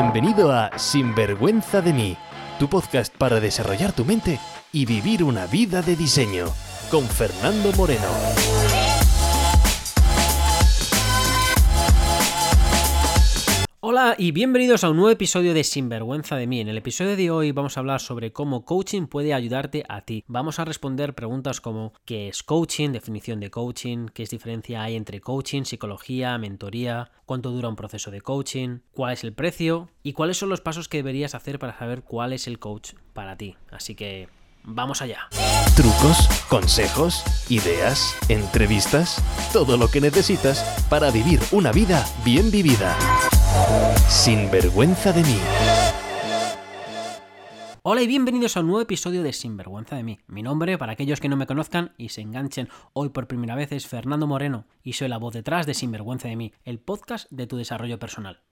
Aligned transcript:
Bienvenido 0.00 0.52
a 0.52 0.78
Sinvergüenza 0.78 1.80
de 1.80 1.92
mí, 1.92 2.16
tu 2.60 2.68
podcast 2.68 3.12
para 3.12 3.40
desarrollar 3.40 3.90
tu 3.90 4.04
mente 4.04 4.38
y 4.70 4.86
vivir 4.86 5.24
una 5.24 5.46
vida 5.46 5.82
de 5.82 5.96
diseño, 5.96 6.46
con 6.88 7.04
Fernando 7.04 7.72
Moreno. 7.72 8.06
Y 14.16 14.30
bienvenidos 14.30 14.84
a 14.84 14.90
un 14.90 14.96
nuevo 14.96 15.10
episodio 15.10 15.54
de 15.54 15.64
Sinvergüenza 15.64 16.36
de 16.36 16.46
mí. 16.46 16.60
En 16.60 16.68
el 16.68 16.78
episodio 16.78 17.16
de 17.16 17.30
hoy 17.32 17.50
vamos 17.50 17.76
a 17.76 17.80
hablar 17.80 18.00
sobre 18.00 18.32
cómo 18.32 18.64
coaching 18.64 19.06
puede 19.06 19.34
ayudarte 19.34 19.84
a 19.88 20.02
ti. 20.02 20.24
Vamos 20.28 20.60
a 20.60 20.64
responder 20.64 21.14
preguntas 21.14 21.60
como 21.60 21.92
¿qué 22.04 22.28
es 22.28 22.44
coaching? 22.44 22.90
Definición 22.90 23.40
de 23.40 23.50
coaching, 23.50 24.06
¿qué 24.14 24.22
es 24.22 24.30
diferencia 24.30 24.82
hay 24.82 24.94
entre 24.94 25.20
coaching, 25.20 25.64
psicología, 25.64 26.38
mentoría? 26.38 27.10
¿Cuánto 27.26 27.50
dura 27.50 27.68
un 27.68 27.76
proceso 27.76 28.12
de 28.12 28.20
coaching? 28.20 28.80
¿Cuál 28.92 29.14
es 29.14 29.24
el 29.24 29.32
precio? 29.32 29.88
¿Y 30.04 30.12
cuáles 30.12 30.36
son 30.36 30.50
los 30.50 30.60
pasos 30.60 30.88
que 30.88 30.98
deberías 30.98 31.34
hacer 31.34 31.58
para 31.58 31.76
saber 31.76 32.02
cuál 32.02 32.32
es 32.32 32.46
el 32.46 32.60
coach 32.60 32.92
para 33.14 33.36
ti? 33.36 33.56
Así 33.70 33.94
que 33.94 34.28
Vamos 34.64 35.00
allá. 35.00 35.28
Trucos, 35.76 36.28
consejos, 36.50 37.24
ideas, 37.48 38.14
entrevistas, 38.28 39.22
todo 39.52 39.78
lo 39.78 39.88
que 39.88 40.00
necesitas 40.00 40.62
para 40.90 41.10
vivir 41.10 41.40
una 41.52 41.72
vida 41.72 42.04
bien 42.22 42.50
vivida. 42.50 42.98
Sin 44.08 44.50
vergüenza 44.50 45.12
de 45.12 45.22
mí. 45.22 45.38
Hola 47.82 48.02
y 48.02 48.06
bienvenidos 48.06 48.56
a 48.56 48.60
un 48.60 48.66
nuevo 48.66 48.82
episodio 48.82 49.22
de 49.22 49.32
Sinvergüenza 49.32 49.96
de 49.96 50.02
mí. 50.02 50.18
Mi 50.26 50.42
nombre, 50.42 50.76
para 50.76 50.92
aquellos 50.92 51.20
que 51.20 51.28
no 51.28 51.36
me 51.36 51.46
conozcan 51.46 51.94
y 51.96 52.10
se 52.10 52.20
enganchen 52.20 52.68
hoy 52.92 53.08
por 53.08 53.26
primera 53.26 53.54
vez, 53.54 53.72
es 53.72 53.86
Fernando 53.86 54.26
Moreno 54.26 54.66
y 54.82 54.94
soy 54.94 55.08
la 55.08 55.18
voz 55.18 55.32
detrás 55.32 55.64
de 55.66 55.74
Sinvergüenza 55.74 56.28
de 56.28 56.36
mí, 56.36 56.52
el 56.64 56.80
podcast 56.80 57.30
de 57.30 57.46
tu 57.46 57.56
desarrollo 57.56 57.98
personal. 57.98 58.42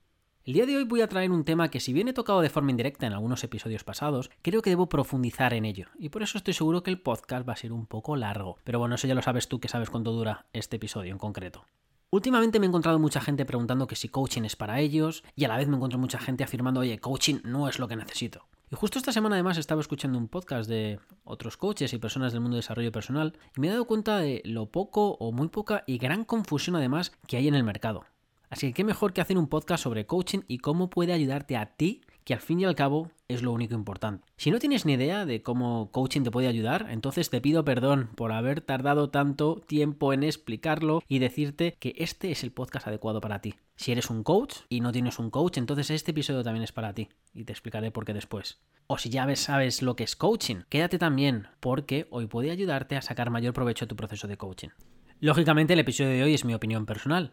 El 0.45 0.55
día 0.55 0.65
de 0.65 0.77
hoy 0.77 0.85
voy 0.85 1.01
a 1.01 1.09
traer 1.09 1.33
un 1.33 1.45
tema 1.45 1.71
que 1.71 1.81
si 1.81 1.93
bien 1.93 2.07
he 2.07 2.13
tocado 2.13 2.41
de 2.41 2.49
forma 2.49 2.71
indirecta 2.71 3.07
en 3.07 3.13
algunos 3.13 3.43
episodios 3.43 3.83
pasados, 3.83 4.31
creo 4.43 4.63
que 4.63 4.71
debo 4.71 4.89
profundizar 4.89 5.53
en 5.53 5.65
ello, 5.65 5.89
y 5.99 6.09
por 6.09 6.23
eso 6.23 6.39
estoy 6.39 6.55
seguro 6.55 6.85
que 6.85 6.91
el 6.91 7.01
podcast 7.01 7.47
va 7.47 7.53
a 7.53 7.57
ser 7.57 7.73
un 7.73 7.87
poco 7.87 8.15
largo. 8.15 8.57
Pero 8.63 8.79
bueno, 8.79 8.95
eso 8.95 9.09
ya 9.09 9.15
lo 9.17 9.23
sabes 9.23 9.49
tú 9.49 9.59
que 9.59 9.69
sabes 9.69 9.91
cuánto 9.91 10.13
dura 10.13 10.47
este 10.53 10.77
episodio 10.77 11.11
en 11.11 11.19
concreto. 11.19 11.67
Últimamente 12.11 12.61
me 12.61 12.67
he 12.67 12.69
encontrado 12.69 13.01
mucha 13.01 13.21
gente 13.21 13.45
preguntando 13.45 13.89
que 13.89 13.97
si 13.97 14.09
coaching 14.09 14.43
es 14.43 14.55
para 14.55 14.81
ellos, 14.81 15.25
y 15.35 15.45
a 15.45 15.49
la 15.49 15.57
vez 15.57 15.67
me 15.67 15.75
encuentro 15.75 15.99
mucha 15.99 16.19
gente 16.19 16.45
afirmando, 16.45 16.81
oye, 16.81 16.99
coaching 16.99 17.41
no 17.43 17.69
es 17.69 17.81
lo 17.81 17.89
que 17.89 17.97
necesito. 17.97 18.47
Y 18.71 18.77
justo 18.77 18.99
esta 18.99 19.13
semana 19.13 19.37
además 19.37 19.59
estaba 19.59 19.81
escuchando 19.81 20.19
un 20.19 20.29
podcast 20.29 20.69
de 20.69 21.01
otros 21.25 21.57
coaches 21.57 21.93
y 21.93 21.99
personas 21.99 22.33
del 22.33 22.41
mundo 22.41 22.57
de 22.57 22.63
desarrollo 22.63 22.91
personal 22.91 23.39
y 23.57 23.61
me 23.61 23.69
he 23.69 23.71
dado 23.71 23.85
cuenta 23.85 24.19
de 24.19 24.43
lo 24.45 24.67
poco 24.73 25.17
o 25.21 25.31
muy 25.31 25.49
poca 25.49 25.85
y 25.87 25.99
gran 25.99 26.25
confusión 26.25 26.75
además 26.75 27.13
que 27.29 27.37
hay 27.37 27.47
en 27.47 27.55
el 27.55 27.63
mercado. 27.63 28.05
Así 28.51 28.69
que 28.69 28.75
qué 28.75 28.85
mejor 28.85 29.13
que 29.13 29.21
hacer 29.21 29.39
un 29.39 29.47
podcast 29.49 29.85
sobre 29.85 30.07
coaching 30.07 30.41
y 30.49 30.59
cómo 30.59 30.91
puede 30.91 31.13
ayudarte 31.13 31.57
a 31.57 31.77
ti, 31.77 32.03
que 32.27 32.35
al 32.35 32.41
fin 32.41 32.59
y 32.59 32.65
al 32.65 32.75
cabo 32.75 33.13
es 33.29 33.43
lo 33.43 33.53
único 33.53 33.75
importante. 33.75 34.27
Si 34.37 34.51
no 34.51 34.59
tienes 34.59 34.85
ni 34.85 34.95
idea 34.95 35.25
de 35.27 35.43
cómo 35.43 35.93
coaching 35.93 36.23
te 36.23 36.33
puede 36.33 36.49
ayudar, 36.49 36.89
entonces 36.91 37.31
te 37.31 37.41
pido 37.41 37.65
perdón 37.65 38.11
por 38.17 38.33
haber 38.33 38.61
tardado 38.61 39.11
tanto 39.11 39.63
tiempo 39.65 40.13
en 40.13 40.25
explicarlo 40.25 41.05
y 41.07 41.21
decirte 41.21 41.77
que 41.79 41.95
este 41.99 42.33
es 42.33 42.43
el 42.43 42.51
podcast 42.51 42.89
adecuado 42.89 43.21
para 43.21 43.41
ti. 43.41 43.55
Si 43.77 43.93
eres 43.93 44.11
un 44.11 44.25
coach 44.25 44.57
y 44.69 44.81
no 44.81 44.91
tienes 44.91 45.21
un 45.21 45.31
coach, 45.31 45.57
entonces 45.57 45.89
este 45.91 46.11
episodio 46.11 46.43
también 46.43 46.65
es 46.65 46.73
para 46.73 46.93
ti 46.95 47.09
y 47.33 47.45
te 47.45 47.53
explicaré 47.53 47.93
por 47.93 48.05
qué 48.05 48.13
después. 48.13 48.59
O 48.89 48.99
si 48.99 49.09
ya 49.09 49.37
sabes 49.37 49.81
lo 49.81 49.95
que 49.95 50.03
es 50.03 50.17
coaching, 50.17 50.63
quédate 50.69 50.99
también 50.99 51.47
porque 51.61 52.09
hoy 52.11 52.27
puede 52.27 52.51
ayudarte 52.51 52.97
a 52.97 53.03
sacar 53.03 53.31
mayor 53.31 53.55
provecho 53.55 53.85
de 53.85 53.91
tu 53.91 53.97
proceso 53.97 54.27
de 54.27 54.37
coaching. 54.37 54.71
Lógicamente 55.21 55.75
el 55.75 55.79
episodio 55.79 56.11
de 56.11 56.25
hoy 56.25 56.35
es 56.35 56.45
mi 56.45 56.55
opinión 56.55 56.87
personal, 56.87 57.31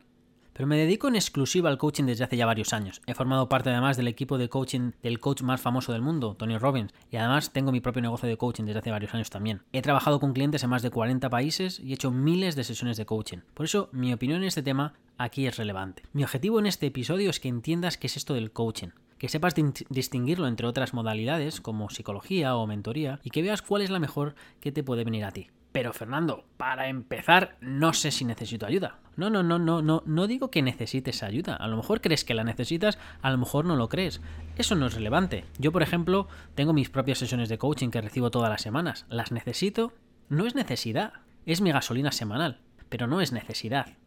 pero 0.53 0.67
me 0.67 0.77
dedico 0.77 1.07
en 1.07 1.15
exclusiva 1.15 1.69
al 1.69 1.77
coaching 1.77 2.05
desde 2.05 2.23
hace 2.23 2.37
ya 2.37 2.45
varios 2.45 2.73
años. 2.73 3.01
He 3.05 3.13
formado 3.13 3.49
parte 3.49 3.69
además 3.69 3.97
del 3.97 4.07
equipo 4.07 4.37
de 4.37 4.49
coaching 4.49 4.91
del 5.01 5.19
coach 5.19 5.41
más 5.41 5.61
famoso 5.61 5.91
del 5.91 6.01
mundo, 6.01 6.35
Tony 6.37 6.57
Robbins, 6.57 6.93
y 7.11 7.17
además 7.17 7.51
tengo 7.51 7.71
mi 7.71 7.81
propio 7.81 8.01
negocio 8.01 8.29
de 8.29 8.37
coaching 8.37 8.63
desde 8.63 8.79
hace 8.79 8.91
varios 8.91 9.13
años 9.13 9.29
también. 9.29 9.61
He 9.71 9.81
trabajado 9.81 10.19
con 10.19 10.33
clientes 10.33 10.63
en 10.63 10.69
más 10.69 10.81
de 10.81 10.91
40 10.91 11.30
países 11.30 11.80
y 11.80 11.92
he 11.92 11.95
hecho 11.95 12.11
miles 12.11 12.55
de 12.55 12.63
sesiones 12.63 12.97
de 12.97 13.05
coaching. 13.05 13.39
Por 13.53 13.65
eso 13.65 13.89
mi 13.92 14.13
opinión 14.13 14.42
en 14.42 14.47
este 14.47 14.63
tema 14.63 14.93
aquí 15.17 15.47
es 15.47 15.58
relevante. 15.58 16.03
Mi 16.13 16.23
objetivo 16.23 16.59
en 16.59 16.67
este 16.67 16.87
episodio 16.87 17.30
es 17.30 17.39
que 17.39 17.49
entiendas 17.49 17.97
qué 17.97 18.08
es 18.08 18.17
esto 18.17 18.33
del 18.33 18.52
coaching, 18.52 18.89
que 19.17 19.30
sepas 19.30 19.55
distinguirlo 19.89 20.47
entre 20.47 20.67
otras 20.67 20.93
modalidades 20.93 21.61
como 21.61 21.89
psicología 21.89 22.55
o 22.55 22.67
mentoría 22.67 23.19
y 23.23 23.30
que 23.30 23.42
veas 23.42 23.61
cuál 23.61 23.81
es 23.81 23.89
la 23.89 23.99
mejor 23.99 24.36
que 24.59 24.71
te 24.71 24.83
puede 24.83 25.03
venir 25.03 25.25
a 25.25 25.31
ti. 25.31 25.47
Pero 25.73 25.92
Fernando, 25.92 26.45
para 26.56 26.88
empezar, 26.88 27.58
no 27.60 27.94
sé 27.94 28.11
si 28.11 28.26
necesito 28.26 28.67
ayuda. 28.67 29.00
No, 29.16 29.32
no, 29.32 29.42
no, 29.42 29.58
no, 29.58 29.82
no, 29.82 30.04
no 30.06 30.28
digo 30.28 30.52
que 30.52 30.61
necesites 30.61 31.23
ayuda. 31.23 31.56
A 31.56 31.67
lo 31.67 31.76
mejor 31.76 32.00
crees 32.00 32.23
que 32.23 32.36
la 32.36 32.44
necesitas, 32.44 33.00
a 33.23 33.32
lo 33.32 33.39
mejor 33.39 33.66
no 33.66 33.76
lo 33.76 33.89
crees. 33.89 34.22
Eso 34.56 34.76
no 34.76 34.86
es 34.86 34.94
relevante. 34.94 35.45
Yo, 35.58 35.72
por 35.72 35.82
ejemplo, 35.82 36.28
tengo 36.54 36.73
mis 36.73 36.92
propias 36.92 37.17
sesiones 37.17 37.50
de 37.50 37.58
coaching 37.58 37.89
que 37.89 38.02
recibo 38.02 38.30
todas 38.30 38.52
las 38.52 38.61
semanas. 38.61 39.08
¿Las 39.10 39.32
necesito? 39.32 39.94
No 40.30 40.45
es 40.45 40.54
necesidad. 40.54 41.14
Es 41.48 41.60
mi 41.60 41.72
gasolina 41.72 42.11
semanal, 42.11 42.60
pero 42.90 43.08
no 43.08 43.20
es 43.20 43.32
necesidad. 43.32 43.98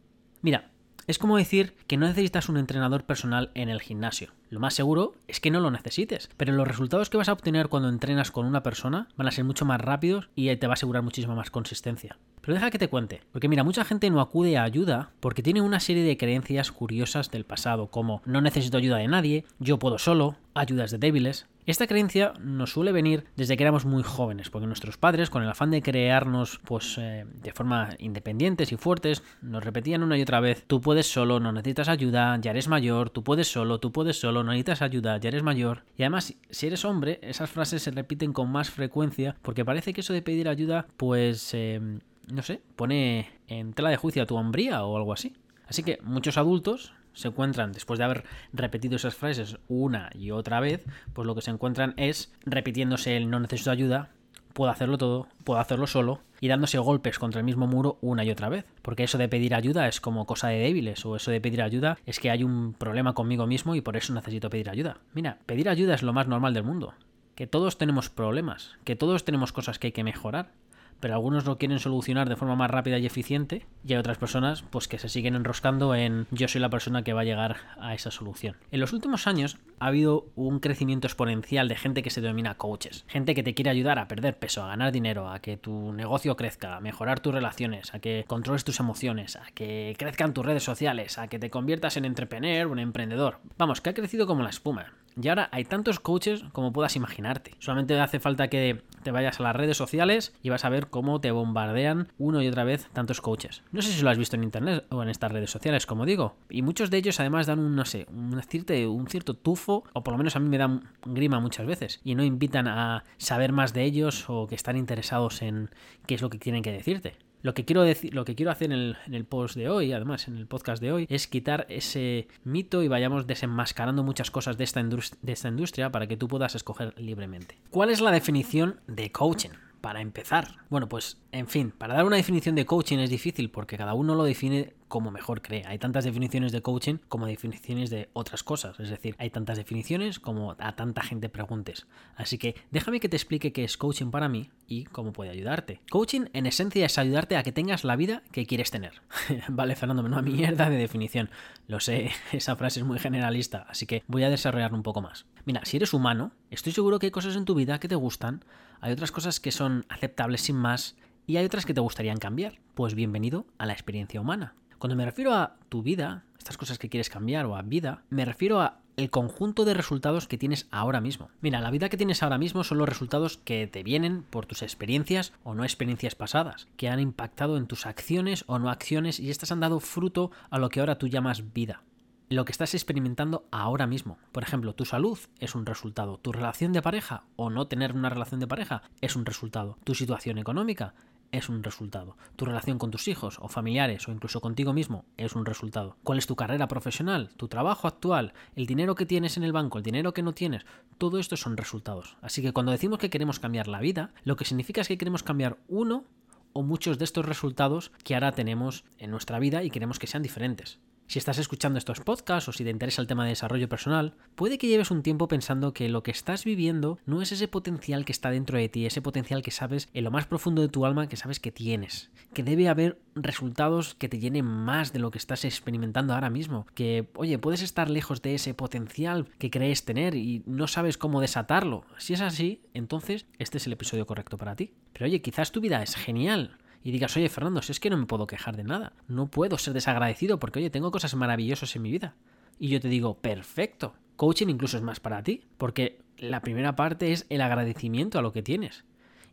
Mira, 0.42 0.70
es 1.06 1.18
como 1.18 1.36
decir 1.36 1.74
que 1.86 1.96
no 1.96 2.06
necesitas 2.06 2.48
un 2.48 2.56
entrenador 2.56 3.04
personal 3.04 3.50
en 3.54 3.68
el 3.68 3.80
gimnasio. 3.80 4.32
Lo 4.50 4.60
más 4.60 4.74
seguro 4.74 5.14
es 5.28 5.40
que 5.40 5.50
no 5.50 5.60
lo 5.60 5.70
necesites, 5.70 6.30
pero 6.36 6.52
los 6.52 6.66
resultados 6.66 7.10
que 7.10 7.16
vas 7.16 7.28
a 7.28 7.32
obtener 7.32 7.68
cuando 7.68 7.88
entrenas 7.88 8.30
con 8.30 8.46
una 8.46 8.62
persona 8.62 9.08
van 9.16 9.28
a 9.28 9.32
ser 9.32 9.44
mucho 9.44 9.64
más 9.64 9.80
rápidos 9.80 10.28
y 10.34 10.54
te 10.56 10.66
va 10.66 10.72
a 10.72 10.74
asegurar 10.74 11.02
muchísima 11.02 11.34
más 11.34 11.50
consistencia. 11.50 12.16
Pero 12.40 12.54
deja 12.54 12.70
que 12.70 12.78
te 12.78 12.88
cuente, 12.88 13.22
porque 13.32 13.48
mira, 13.48 13.64
mucha 13.64 13.84
gente 13.84 14.08
no 14.10 14.20
acude 14.20 14.56
a 14.56 14.62
ayuda 14.62 15.10
porque 15.20 15.42
tiene 15.42 15.60
una 15.60 15.80
serie 15.80 16.04
de 16.04 16.16
creencias 16.16 16.70
curiosas 16.70 17.30
del 17.30 17.44
pasado, 17.44 17.88
como 17.88 18.22
no 18.24 18.40
necesito 18.40 18.76
ayuda 18.76 18.98
de 18.98 19.08
nadie, 19.08 19.44
yo 19.58 19.78
puedo 19.78 19.98
solo, 19.98 20.36
ayudas 20.54 20.90
de 20.90 20.98
débiles. 20.98 21.46
Esta 21.66 21.88
creencia 21.88 22.32
nos 22.40 22.70
suele 22.70 22.92
venir 22.92 23.24
desde 23.34 23.56
que 23.56 23.64
éramos 23.64 23.84
muy 23.84 24.04
jóvenes, 24.04 24.50
porque 24.50 24.68
nuestros 24.68 24.98
padres, 24.98 25.30
con 25.30 25.42
el 25.42 25.48
afán 25.48 25.72
de 25.72 25.82
crearnos 25.82 26.60
pues, 26.64 26.96
eh, 26.96 27.26
de 27.42 27.52
forma 27.52 27.88
independientes 27.98 28.70
y 28.70 28.76
fuertes, 28.76 29.24
nos 29.42 29.64
repetían 29.64 30.04
una 30.04 30.16
y 30.16 30.22
otra 30.22 30.38
vez, 30.38 30.64
tú 30.68 30.80
puedes 30.80 31.10
solo, 31.10 31.40
no 31.40 31.50
necesitas 31.50 31.88
ayuda, 31.88 32.38
ya 32.40 32.52
eres 32.52 32.68
mayor, 32.68 33.10
tú 33.10 33.24
puedes 33.24 33.48
solo, 33.48 33.80
tú 33.80 33.90
puedes 33.90 34.20
solo, 34.20 34.44
no 34.44 34.52
necesitas 34.52 34.80
ayuda, 34.80 35.18
ya 35.18 35.28
eres 35.28 35.42
mayor. 35.42 35.82
Y 35.96 36.04
además, 36.04 36.36
si 36.48 36.66
eres 36.68 36.84
hombre, 36.84 37.18
esas 37.20 37.50
frases 37.50 37.82
se 37.82 37.90
repiten 37.90 38.32
con 38.32 38.48
más 38.48 38.70
frecuencia, 38.70 39.34
porque 39.42 39.64
parece 39.64 39.92
que 39.92 40.02
eso 40.02 40.12
de 40.12 40.22
pedir 40.22 40.48
ayuda, 40.48 40.86
pues... 40.96 41.52
Eh, 41.52 41.98
no 42.28 42.42
sé, 42.42 42.60
pone 42.74 43.28
en 43.46 43.72
tela 43.72 43.90
de 43.90 43.96
juicio 43.96 44.22
a 44.22 44.26
tu 44.26 44.36
hombría 44.36 44.84
o 44.84 44.96
algo 44.96 45.12
así. 45.12 45.36
Así 45.68 45.82
que 45.82 45.98
muchos 46.02 46.38
adultos 46.38 46.92
se 47.16 47.28
encuentran, 47.28 47.72
después 47.72 47.98
de 47.98 48.04
haber 48.04 48.24
repetido 48.52 48.96
esas 48.96 49.14
frases 49.14 49.58
una 49.68 50.10
y 50.14 50.30
otra 50.30 50.60
vez, 50.60 50.84
pues 51.14 51.26
lo 51.26 51.34
que 51.34 51.42
se 51.42 51.50
encuentran 51.50 51.94
es 51.96 52.32
repitiéndose 52.44 53.16
el 53.16 53.30
no 53.30 53.40
necesito 53.40 53.70
ayuda, 53.70 54.10
puedo 54.52 54.70
hacerlo 54.70 54.98
todo, 54.98 55.26
puedo 55.42 55.58
hacerlo 55.58 55.86
solo, 55.86 56.20
y 56.40 56.48
dándose 56.48 56.78
golpes 56.78 57.18
contra 57.18 57.40
el 57.40 57.44
mismo 57.44 57.66
muro 57.66 57.98
una 58.02 58.22
y 58.24 58.30
otra 58.30 58.48
vez. 58.48 58.66
Porque 58.82 59.04
eso 59.04 59.18
de 59.18 59.28
pedir 59.28 59.54
ayuda 59.54 59.88
es 59.88 60.00
como 60.00 60.26
cosa 60.26 60.48
de 60.48 60.58
débiles, 60.58 61.04
o 61.06 61.16
eso 61.16 61.30
de 61.30 61.40
pedir 61.40 61.62
ayuda 61.62 61.98
es 62.06 62.20
que 62.20 62.30
hay 62.30 62.44
un 62.44 62.74
problema 62.74 63.14
conmigo 63.14 63.46
mismo 63.46 63.74
y 63.74 63.80
por 63.80 63.96
eso 63.96 64.14
necesito 64.14 64.50
pedir 64.50 64.70
ayuda. 64.70 64.98
Mira, 65.14 65.38
pedir 65.46 65.68
ayuda 65.68 65.94
es 65.94 66.02
lo 66.02 66.12
más 66.12 66.28
normal 66.28 66.54
del 66.54 66.64
mundo. 66.64 66.94
Que 67.34 67.46
todos 67.46 67.78
tenemos 67.78 68.08
problemas, 68.08 68.76
que 68.84 68.96
todos 68.96 69.24
tenemos 69.24 69.52
cosas 69.52 69.78
que 69.78 69.88
hay 69.88 69.92
que 69.92 70.04
mejorar, 70.04 70.52
pero 71.00 71.14
algunos 71.14 71.44
lo 71.44 71.58
quieren 71.58 71.78
solucionar 71.78 72.28
de 72.28 72.36
forma 72.36 72.56
más 72.56 72.70
rápida 72.70 72.98
y 72.98 73.06
eficiente 73.06 73.66
y 73.84 73.92
hay 73.92 73.98
otras 73.98 74.18
personas 74.18 74.62
pues 74.62 74.88
que 74.88 74.98
se 74.98 75.08
siguen 75.08 75.34
enroscando 75.34 75.94
en 75.94 76.26
yo 76.30 76.48
soy 76.48 76.60
la 76.60 76.70
persona 76.70 77.02
que 77.02 77.12
va 77.12 77.22
a 77.22 77.24
llegar 77.24 77.56
a 77.78 77.94
esa 77.94 78.10
solución. 78.10 78.56
En 78.70 78.80
los 78.80 78.92
últimos 78.92 79.26
años 79.26 79.58
ha 79.78 79.86
habido 79.86 80.26
un 80.36 80.60
crecimiento 80.60 81.06
exponencial 81.06 81.68
de 81.68 81.76
gente 81.76 82.02
que 82.02 82.10
se 82.10 82.20
denomina 82.20 82.56
coaches, 82.56 83.04
gente 83.08 83.34
que 83.34 83.42
te 83.42 83.54
quiere 83.54 83.70
ayudar 83.70 83.98
a 83.98 84.08
perder 84.08 84.38
peso, 84.38 84.62
a 84.62 84.68
ganar 84.68 84.92
dinero, 84.92 85.30
a 85.30 85.40
que 85.40 85.56
tu 85.56 85.92
negocio 85.92 86.36
crezca, 86.36 86.76
a 86.76 86.80
mejorar 86.80 87.20
tus 87.20 87.34
relaciones, 87.34 87.94
a 87.94 87.98
que 87.98 88.24
controles 88.26 88.64
tus 88.64 88.80
emociones, 88.80 89.36
a 89.36 89.46
que 89.54 89.94
crezcan 89.98 90.34
tus 90.34 90.46
redes 90.46 90.64
sociales, 90.64 91.18
a 91.18 91.28
que 91.28 91.38
te 91.38 91.50
conviertas 91.50 91.96
en 91.96 92.04
entrepreneur 92.04 92.66
o 92.66 92.72
en 92.72 92.78
emprendedor. 92.78 93.38
Vamos, 93.58 93.80
que 93.80 93.90
ha 93.90 93.94
crecido 93.94 94.26
como 94.26 94.42
la 94.42 94.50
espuma. 94.50 94.92
Y 95.20 95.28
ahora 95.28 95.48
hay 95.50 95.64
tantos 95.64 95.98
coaches 95.98 96.44
como 96.52 96.72
puedas 96.72 96.94
imaginarte. 96.94 97.54
Solamente 97.58 97.98
hace 97.98 98.20
falta 98.20 98.48
que 98.48 98.82
te 99.06 99.12
vayas 99.12 99.38
a 99.38 99.44
las 99.44 99.54
redes 99.54 99.76
sociales 99.76 100.34
y 100.42 100.48
vas 100.48 100.64
a 100.64 100.68
ver 100.68 100.88
cómo 100.88 101.20
te 101.20 101.30
bombardean 101.30 102.08
uno 102.18 102.42
y 102.42 102.48
otra 102.48 102.64
vez 102.64 102.88
tantos 102.92 103.20
coaches. 103.20 103.62
No 103.70 103.80
sé 103.80 103.92
si 103.92 104.02
lo 104.02 104.10
has 104.10 104.18
visto 104.18 104.34
en 104.34 104.42
internet 104.42 104.84
o 104.90 105.00
en 105.00 105.08
estas 105.08 105.30
redes 105.30 105.48
sociales, 105.48 105.86
como 105.86 106.06
digo. 106.06 106.34
Y 106.50 106.62
muchos 106.62 106.90
de 106.90 106.96
ellos 106.96 107.20
además 107.20 107.46
dan 107.46 107.60
un, 107.60 107.76
no 107.76 107.84
sé, 107.84 108.08
un 108.10 108.42
cierto, 108.42 108.74
un 108.90 109.06
cierto 109.06 109.34
tufo, 109.34 109.84
o 109.92 110.02
por 110.02 110.10
lo 110.10 110.18
menos 110.18 110.34
a 110.34 110.40
mí 110.40 110.48
me 110.48 110.58
dan 110.58 110.90
grima 111.04 111.38
muchas 111.38 111.66
veces. 111.66 112.00
Y 112.02 112.16
no 112.16 112.24
invitan 112.24 112.66
a 112.66 113.04
saber 113.16 113.52
más 113.52 113.72
de 113.72 113.84
ellos 113.84 114.24
o 114.28 114.48
que 114.48 114.56
están 114.56 114.76
interesados 114.76 115.40
en 115.40 115.70
qué 116.08 116.16
es 116.16 116.22
lo 116.22 116.28
que 116.28 116.38
tienen 116.38 116.64
que 116.64 116.72
decirte. 116.72 117.16
Lo 117.46 117.54
que 117.54 117.64
quiero 117.64 117.82
decir, 117.82 118.12
lo 118.12 118.24
que 118.24 118.34
quiero 118.34 118.50
hacer 118.50 118.72
en 118.72 118.96
el, 119.14 119.24
post 119.24 119.54
de 119.54 119.68
hoy, 119.68 119.92
además 119.92 120.26
en 120.26 120.36
el 120.36 120.48
podcast 120.48 120.82
de 120.82 120.90
hoy, 120.90 121.06
es 121.08 121.28
quitar 121.28 121.64
ese 121.68 122.26
mito 122.42 122.82
y 122.82 122.88
vayamos 122.88 123.28
desenmascarando 123.28 124.02
muchas 124.02 124.32
cosas 124.32 124.58
de 124.58 124.64
esta, 124.64 124.82
de 124.82 125.32
esta 125.32 125.46
industria 125.46 125.92
para 125.92 126.08
que 126.08 126.16
tú 126.16 126.26
puedas 126.26 126.56
escoger 126.56 126.92
libremente. 127.00 127.56
¿Cuál 127.70 127.90
es 127.90 128.00
la 128.00 128.10
definición 128.10 128.80
de 128.88 129.12
coaching? 129.12 129.50
para 129.80 130.00
empezar. 130.00 130.56
Bueno, 130.68 130.88
pues 130.88 131.18
en 131.30 131.46
fin, 131.46 131.70
para 131.70 131.94
dar 131.94 132.04
una 132.04 132.16
definición 132.16 132.56
de 132.56 132.66
coaching 132.66 132.98
es 132.98 133.08
difícil 133.08 133.50
porque 133.50 133.76
cada 133.76 133.94
uno 133.94 134.16
lo 134.16 134.24
define 134.24 134.72
como 134.88 135.10
mejor 135.10 135.42
cree. 135.42 135.64
Hay 135.66 135.78
tantas 135.78 136.04
definiciones 136.04 136.52
de 136.52 136.62
coaching 136.62 136.96
como 137.08 137.26
definiciones 137.26 137.90
de 137.90 138.08
otras 138.12 138.42
cosas. 138.42 138.78
Es 138.80 138.90
decir, 138.90 139.16
hay 139.18 139.30
tantas 139.30 139.58
definiciones 139.58 140.20
como 140.20 140.56
a 140.58 140.76
tanta 140.76 141.02
gente 141.02 141.28
preguntes. 141.28 141.86
Así 142.16 142.38
que 142.38 142.54
déjame 142.70 143.00
que 143.00 143.08
te 143.08 143.16
explique 143.16 143.52
qué 143.52 143.64
es 143.64 143.76
coaching 143.76 144.10
para 144.10 144.28
mí 144.28 144.50
y 144.66 144.84
cómo 144.84 145.12
puede 145.12 145.30
ayudarte. 145.30 145.80
Coaching 145.90 146.26
en 146.32 146.46
esencia 146.46 146.86
es 146.86 146.98
ayudarte 146.98 147.36
a 147.36 147.42
que 147.42 147.52
tengas 147.52 147.84
la 147.84 147.96
vida 147.96 148.22
que 148.32 148.46
quieres 148.46 148.70
tener. 148.70 149.02
vale, 149.48 149.76
Fernando, 149.76 150.02
una 150.02 150.22
mierda 150.22 150.70
de 150.70 150.76
definición. 150.76 151.30
Lo 151.66 151.80
sé, 151.80 152.10
esa 152.32 152.56
frase 152.56 152.80
es 152.80 152.86
muy 152.86 152.98
generalista, 152.98 153.66
así 153.68 153.86
que 153.86 154.02
voy 154.06 154.24
a 154.24 154.30
desarrollarlo 154.30 154.76
un 154.76 154.82
poco 154.82 155.00
más. 155.00 155.26
Mira, 155.44 155.64
si 155.64 155.76
eres 155.76 155.94
humano, 155.94 156.32
estoy 156.50 156.72
seguro 156.72 156.98
que 156.98 157.06
hay 157.06 157.12
cosas 157.12 157.36
en 157.36 157.44
tu 157.44 157.54
vida 157.54 157.78
que 157.80 157.88
te 157.88 157.94
gustan, 157.94 158.44
hay 158.80 158.92
otras 158.92 159.12
cosas 159.12 159.40
que 159.40 159.52
son 159.52 159.84
aceptables 159.88 160.42
sin 160.42 160.56
más 160.56 160.96
y 161.26 161.38
hay 161.38 161.44
otras 161.44 161.66
que 161.66 161.74
te 161.74 161.80
gustarían 161.80 162.18
cambiar. 162.18 162.60
Pues 162.74 162.94
bienvenido 162.94 163.46
a 163.58 163.66
la 163.66 163.72
experiencia 163.72 164.20
humana. 164.20 164.54
Cuando 164.78 164.96
me 164.96 165.04
refiero 165.04 165.32
a 165.34 165.56
tu 165.68 165.82
vida, 165.82 166.24
estas 166.38 166.58
cosas 166.58 166.78
que 166.78 166.88
quieres 166.88 167.10
cambiar 167.10 167.46
o 167.46 167.56
a 167.56 167.62
vida, 167.62 168.02
me 168.10 168.24
refiero 168.24 168.60
a 168.60 168.80
el 168.96 169.10
conjunto 169.10 169.64
de 169.64 169.74
resultados 169.74 170.26
que 170.26 170.38
tienes 170.38 170.68
ahora 170.70 171.00
mismo. 171.00 171.28
Mira, 171.40 171.60
la 171.60 171.70
vida 171.70 171.88
que 171.88 171.96
tienes 171.96 172.22
ahora 172.22 172.38
mismo 172.38 172.64
son 172.64 172.78
los 172.78 172.88
resultados 172.88 173.36
que 173.36 173.66
te 173.66 173.82
vienen 173.82 174.22
por 174.22 174.46
tus 174.46 174.62
experiencias 174.62 175.32
o 175.44 175.54
no 175.54 175.64
experiencias 175.64 176.14
pasadas, 176.14 176.66
que 176.76 176.88
han 176.88 177.00
impactado 177.00 177.56
en 177.56 177.66
tus 177.66 177.86
acciones 177.86 178.44
o 178.46 178.58
no 178.58 178.70
acciones 178.70 179.20
y 179.20 179.30
estas 179.30 179.52
han 179.52 179.60
dado 179.60 179.80
fruto 179.80 180.30
a 180.50 180.58
lo 180.58 180.68
que 180.68 180.80
ahora 180.80 180.98
tú 180.98 181.08
llamas 181.08 181.52
vida 181.52 181.82
lo 182.28 182.44
que 182.44 182.50
estás 182.50 182.74
experimentando 182.74 183.46
ahora 183.52 183.86
mismo. 183.86 184.18
Por 184.32 184.42
ejemplo, 184.42 184.74
tu 184.74 184.84
salud 184.84 185.16
es 185.38 185.54
un 185.54 185.64
resultado, 185.64 186.18
tu 186.18 186.32
relación 186.32 186.72
de 186.72 186.82
pareja 186.82 187.22
o 187.36 187.50
no 187.50 187.68
tener 187.68 187.92
una 187.92 188.10
relación 188.10 188.40
de 188.40 188.48
pareja 188.48 188.82
es 189.00 189.14
un 189.14 189.24
resultado, 189.26 189.78
tu 189.84 189.94
situación 189.94 190.38
económica 190.38 190.94
es 191.32 191.48
un 191.48 191.62
resultado. 191.62 192.16
Tu 192.36 192.44
relación 192.44 192.78
con 192.78 192.90
tus 192.90 193.08
hijos 193.08 193.38
o 193.40 193.48
familiares 193.48 194.06
o 194.08 194.12
incluso 194.12 194.40
contigo 194.40 194.72
mismo 194.72 195.04
es 195.16 195.34
un 195.34 195.46
resultado. 195.46 195.96
¿Cuál 196.02 196.18
es 196.18 196.26
tu 196.26 196.36
carrera 196.36 196.68
profesional? 196.68 197.30
¿Tu 197.36 197.48
trabajo 197.48 197.88
actual? 197.88 198.32
¿El 198.54 198.66
dinero 198.66 198.94
que 198.94 199.06
tienes 199.06 199.36
en 199.36 199.42
el 199.42 199.52
banco? 199.52 199.78
¿El 199.78 199.84
dinero 199.84 200.14
que 200.14 200.22
no 200.22 200.34
tienes? 200.34 200.64
Todo 200.98 201.18
esto 201.18 201.36
son 201.36 201.56
resultados. 201.56 202.16
Así 202.22 202.42
que 202.42 202.52
cuando 202.52 202.72
decimos 202.72 202.98
que 202.98 203.10
queremos 203.10 203.40
cambiar 203.40 203.68
la 203.68 203.80
vida, 203.80 204.12
lo 204.24 204.36
que 204.36 204.44
significa 204.44 204.80
es 204.80 204.88
que 204.88 204.98
queremos 204.98 205.22
cambiar 205.22 205.58
uno 205.68 206.04
o 206.52 206.62
muchos 206.62 206.98
de 206.98 207.04
estos 207.04 207.26
resultados 207.26 207.92
que 208.02 208.14
ahora 208.14 208.32
tenemos 208.32 208.84
en 208.98 209.10
nuestra 209.10 209.38
vida 209.38 209.62
y 209.62 209.70
queremos 209.70 209.98
que 209.98 210.06
sean 210.06 210.22
diferentes. 210.22 210.78
Si 211.08 211.20
estás 211.20 211.38
escuchando 211.38 211.78
estos 211.78 212.00
podcasts 212.00 212.48
o 212.48 212.52
si 212.52 212.64
te 212.64 212.70
interesa 212.70 213.00
el 213.00 213.06
tema 213.06 213.22
de 213.22 213.30
desarrollo 213.30 213.68
personal, 213.68 214.14
puede 214.34 214.58
que 214.58 214.66
lleves 214.66 214.90
un 214.90 215.04
tiempo 215.04 215.28
pensando 215.28 215.72
que 215.72 215.88
lo 215.88 216.02
que 216.02 216.10
estás 216.10 216.44
viviendo 216.44 216.98
no 217.06 217.22
es 217.22 217.30
ese 217.30 217.46
potencial 217.46 218.04
que 218.04 218.10
está 218.10 218.30
dentro 218.30 218.58
de 218.58 218.68
ti, 218.68 218.86
ese 218.86 219.02
potencial 219.02 219.42
que 219.42 219.52
sabes 219.52 219.88
en 219.94 220.02
lo 220.02 220.10
más 220.10 220.26
profundo 220.26 220.62
de 220.62 220.68
tu 220.68 220.84
alma 220.84 221.08
que 221.08 221.16
sabes 221.16 221.38
que 221.38 221.52
tienes, 221.52 222.10
que 222.34 222.42
debe 222.42 222.68
haber 222.68 222.98
resultados 223.14 223.94
que 223.94 224.08
te 224.08 224.18
llenen 224.18 224.46
más 224.46 224.92
de 224.92 224.98
lo 224.98 225.12
que 225.12 225.18
estás 225.18 225.44
experimentando 225.44 226.12
ahora 226.12 226.28
mismo, 226.28 226.66
que, 226.74 227.08
oye, 227.14 227.38
puedes 227.38 227.62
estar 227.62 227.88
lejos 227.88 228.20
de 228.20 228.34
ese 228.34 228.54
potencial 228.54 229.28
que 229.38 229.50
crees 229.50 229.84
tener 229.84 230.16
y 230.16 230.42
no 230.46 230.66
sabes 230.66 230.98
cómo 230.98 231.20
desatarlo. 231.20 231.84
Si 231.98 232.14
es 232.14 232.20
así, 232.20 232.62
entonces 232.74 233.26
este 233.38 233.58
es 233.58 233.66
el 233.66 233.74
episodio 233.74 234.06
correcto 234.06 234.36
para 234.38 234.56
ti. 234.56 234.74
Pero 234.92 235.06
oye, 235.06 235.22
quizás 235.22 235.52
tu 235.52 235.60
vida 235.60 235.82
es 235.82 235.94
genial, 235.94 236.58
y 236.86 236.92
digas, 236.92 237.16
oye 237.16 237.28
Fernando, 237.28 237.62
si 237.62 237.72
es 237.72 237.80
que 237.80 237.90
no 237.90 237.96
me 237.96 238.06
puedo 238.06 238.28
quejar 238.28 238.56
de 238.56 238.62
nada, 238.62 238.92
no 239.08 239.26
puedo 239.26 239.58
ser 239.58 239.74
desagradecido 239.74 240.38
porque, 240.38 240.60
oye, 240.60 240.70
tengo 240.70 240.92
cosas 240.92 241.16
maravillosas 241.16 241.74
en 241.74 241.82
mi 241.82 241.90
vida. 241.90 242.14
Y 242.60 242.68
yo 242.68 242.80
te 242.80 242.86
digo, 242.86 243.18
perfecto, 243.18 243.94
coaching 244.14 244.46
incluso 244.46 244.76
es 244.76 244.84
más 244.84 245.00
para 245.00 245.24
ti, 245.24 245.42
porque 245.58 245.98
la 246.16 246.42
primera 246.42 246.76
parte 246.76 247.10
es 247.10 247.26
el 247.28 247.40
agradecimiento 247.40 248.20
a 248.20 248.22
lo 248.22 248.32
que 248.32 248.44
tienes. 248.44 248.84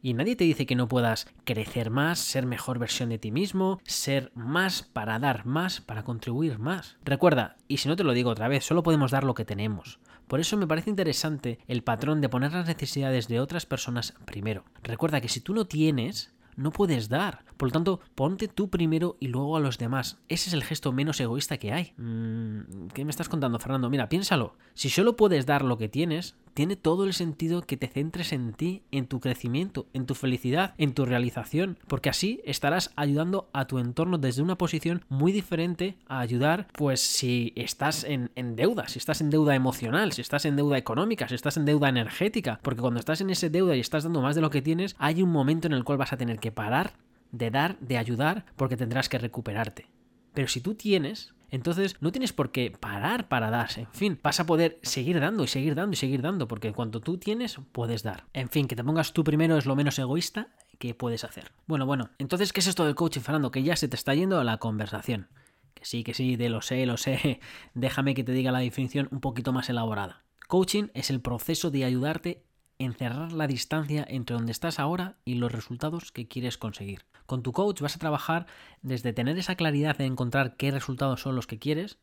Y 0.01 0.15
nadie 0.15 0.35
te 0.35 0.45
dice 0.45 0.65
que 0.65 0.75
no 0.75 0.87
puedas 0.87 1.27
crecer 1.43 1.91
más, 1.91 2.17
ser 2.17 2.47
mejor 2.47 2.79
versión 2.79 3.09
de 3.09 3.19
ti 3.19 3.31
mismo, 3.31 3.79
ser 3.83 4.31
más 4.33 4.81
para 4.81 5.19
dar 5.19 5.45
más, 5.45 5.79
para 5.79 6.01
contribuir 6.01 6.57
más. 6.57 6.97
Recuerda, 7.05 7.57
y 7.67 7.77
si 7.77 7.87
no 7.87 7.95
te 7.95 8.03
lo 8.03 8.13
digo 8.13 8.31
otra 8.31 8.47
vez, 8.47 8.65
solo 8.65 8.81
podemos 8.81 9.11
dar 9.11 9.25
lo 9.25 9.35
que 9.35 9.45
tenemos. 9.45 9.99
Por 10.27 10.39
eso 10.39 10.57
me 10.57 10.65
parece 10.65 10.89
interesante 10.89 11.59
el 11.67 11.83
patrón 11.83 12.19
de 12.19 12.29
poner 12.29 12.51
las 12.51 12.65
necesidades 12.65 13.27
de 13.27 13.39
otras 13.39 13.67
personas 13.67 14.15
primero. 14.25 14.65
Recuerda 14.81 15.21
que 15.21 15.29
si 15.29 15.39
tú 15.39 15.53
no 15.53 15.65
tienes, 15.65 16.32
no 16.55 16.71
puedes 16.71 17.09
dar. 17.09 17.45
Por 17.57 17.69
lo 17.69 17.73
tanto, 17.73 17.99
ponte 18.15 18.47
tú 18.47 18.69
primero 18.69 19.17
y 19.19 19.27
luego 19.27 19.57
a 19.57 19.59
los 19.59 19.77
demás. 19.77 20.19
Ese 20.27 20.49
es 20.49 20.53
el 20.53 20.63
gesto 20.63 20.91
menos 20.91 21.19
egoísta 21.19 21.57
que 21.57 21.73
hay. 21.73 21.93
Mm, 21.97 22.87
¿Qué 22.93 23.05
me 23.05 23.11
estás 23.11 23.29
contando, 23.29 23.59
Fernando? 23.59 23.89
Mira, 23.89 24.09
piénsalo. 24.09 24.55
Si 24.73 24.89
solo 24.89 25.15
puedes 25.15 25.45
dar 25.45 25.63
lo 25.63 25.77
que 25.77 25.89
tienes, 25.89 26.35
tiene 26.53 26.75
todo 26.75 27.05
el 27.05 27.13
sentido 27.13 27.61
que 27.61 27.77
te 27.77 27.87
centres 27.87 28.33
en 28.33 28.53
ti, 28.53 28.83
en 28.91 29.07
tu 29.07 29.19
crecimiento, 29.19 29.87
en 29.93 30.05
tu 30.05 30.15
felicidad, 30.15 30.73
en 30.77 30.93
tu 30.93 31.05
realización, 31.05 31.77
porque 31.87 32.09
así 32.09 32.41
estarás 32.45 32.91
ayudando 32.95 33.49
a 33.53 33.65
tu 33.65 33.79
entorno 33.79 34.17
desde 34.17 34.41
una 34.41 34.57
posición 34.57 35.05
muy 35.09 35.31
diferente 35.31 35.97
a 36.07 36.19
ayudar, 36.19 36.67
pues 36.73 37.01
si 37.01 37.53
estás 37.55 38.03
en, 38.03 38.31
en 38.35 38.55
deuda, 38.55 38.87
si 38.87 38.99
estás 38.99 39.21
en 39.21 39.29
deuda 39.29 39.55
emocional, 39.55 40.11
si 40.11 40.21
estás 40.21 40.45
en 40.45 40.55
deuda 40.55 40.77
económica, 40.77 41.27
si 41.27 41.35
estás 41.35 41.57
en 41.57 41.65
deuda 41.65 41.89
energética, 41.89 42.59
porque 42.61 42.81
cuando 42.81 42.99
estás 42.99 43.21
en 43.21 43.29
ese 43.29 43.49
deuda 43.49 43.75
y 43.75 43.79
estás 43.79 44.03
dando 44.03 44.21
más 44.21 44.35
de 44.35 44.41
lo 44.41 44.49
que 44.49 44.61
tienes, 44.61 44.95
hay 44.99 45.21
un 45.21 45.31
momento 45.31 45.67
en 45.67 45.73
el 45.73 45.83
cual 45.83 45.97
vas 45.97 46.13
a 46.13 46.17
tener 46.17 46.39
que 46.39 46.51
parar 46.51 46.93
de 47.33 47.49
dar, 47.49 47.77
de 47.79 47.97
ayudar, 47.97 48.45
porque 48.55 48.77
tendrás 48.77 49.09
que 49.09 49.17
recuperarte. 49.17 49.87
Pero 50.33 50.47
si 50.47 50.61
tú 50.61 50.75
tienes, 50.75 51.33
entonces 51.53 51.97
no 52.01 52.11
tienes 52.11 52.33
por 52.33 52.51
qué 52.51 52.71
parar 52.71 53.27
para 53.27 53.51
dar. 53.51 53.69
En 53.77 53.85
fin, 53.91 54.19
vas 54.23 54.39
a 54.39 54.47
poder 54.47 54.79
seguir 54.81 55.19
dando 55.19 55.43
y 55.43 55.47
seguir 55.47 55.75
dando 55.75 55.93
y 55.93 55.97
seguir 55.97 56.23
dando, 56.23 56.47
porque 56.47 56.73
cuando 56.73 56.99
tú 56.99 57.19
tienes, 57.19 57.59
puedes 57.71 58.01
dar. 58.01 58.25
En 58.33 58.49
fin, 58.49 58.67
que 58.67 58.75
te 58.75 58.83
pongas 58.83 59.13
tú 59.13 59.23
primero 59.23 59.55
es 59.55 59.67
lo 59.67 59.75
menos 59.75 59.99
egoísta 59.99 60.47
que 60.79 60.95
puedes 60.95 61.23
hacer. 61.23 61.51
Bueno, 61.67 61.85
bueno, 61.85 62.09
entonces, 62.17 62.53
¿qué 62.53 62.59
es 62.61 62.65
esto 62.65 62.85
del 62.85 62.95
coaching, 62.95 63.21
Fernando? 63.21 63.51
Que 63.51 63.61
ya 63.61 63.75
se 63.75 63.87
te 63.87 63.95
está 63.95 64.15
yendo 64.15 64.39
a 64.39 64.43
la 64.43 64.57
conversación. 64.57 65.27
Que 65.75 65.85
sí, 65.85 66.03
que 66.03 66.15
sí, 66.15 66.37
de 66.37 66.49
lo 66.49 66.63
sé, 66.63 66.87
lo 66.87 66.97
sé. 66.97 67.39
Déjame 67.75 68.15
que 68.15 68.23
te 68.23 68.31
diga 68.31 68.51
la 68.51 68.57
definición 68.57 69.07
un 69.11 69.19
poquito 69.19 69.53
más 69.53 69.69
elaborada. 69.69 70.23
Coaching 70.47 70.87
es 70.95 71.11
el 71.11 71.21
proceso 71.21 71.69
de 71.69 71.85
ayudarte 71.85 72.43
encerrar 72.79 73.31
la 73.31 73.45
distancia 73.45 74.05
entre 74.09 74.35
donde 74.35 74.51
estás 74.51 74.79
ahora 74.79 75.17
y 75.23 75.35
los 75.35 75.51
resultados 75.51 76.11
que 76.11 76.27
quieres 76.27 76.57
conseguir. 76.57 77.05
Con 77.25 77.43
tu 77.43 77.51
coach 77.51 77.81
vas 77.81 77.95
a 77.95 77.99
trabajar 77.99 78.45
desde 78.81 79.13
tener 79.13 79.37
esa 79.37 79.55
claridad 79.55 79.97
de 79.97 80.05
encontrar 80.05 80.55
qué 80.55 80.71
resultados 80.71 81.21
son 81.21 81.35
los 81.35 81.47
que 81.47 81.59
quieres 81.59 81.97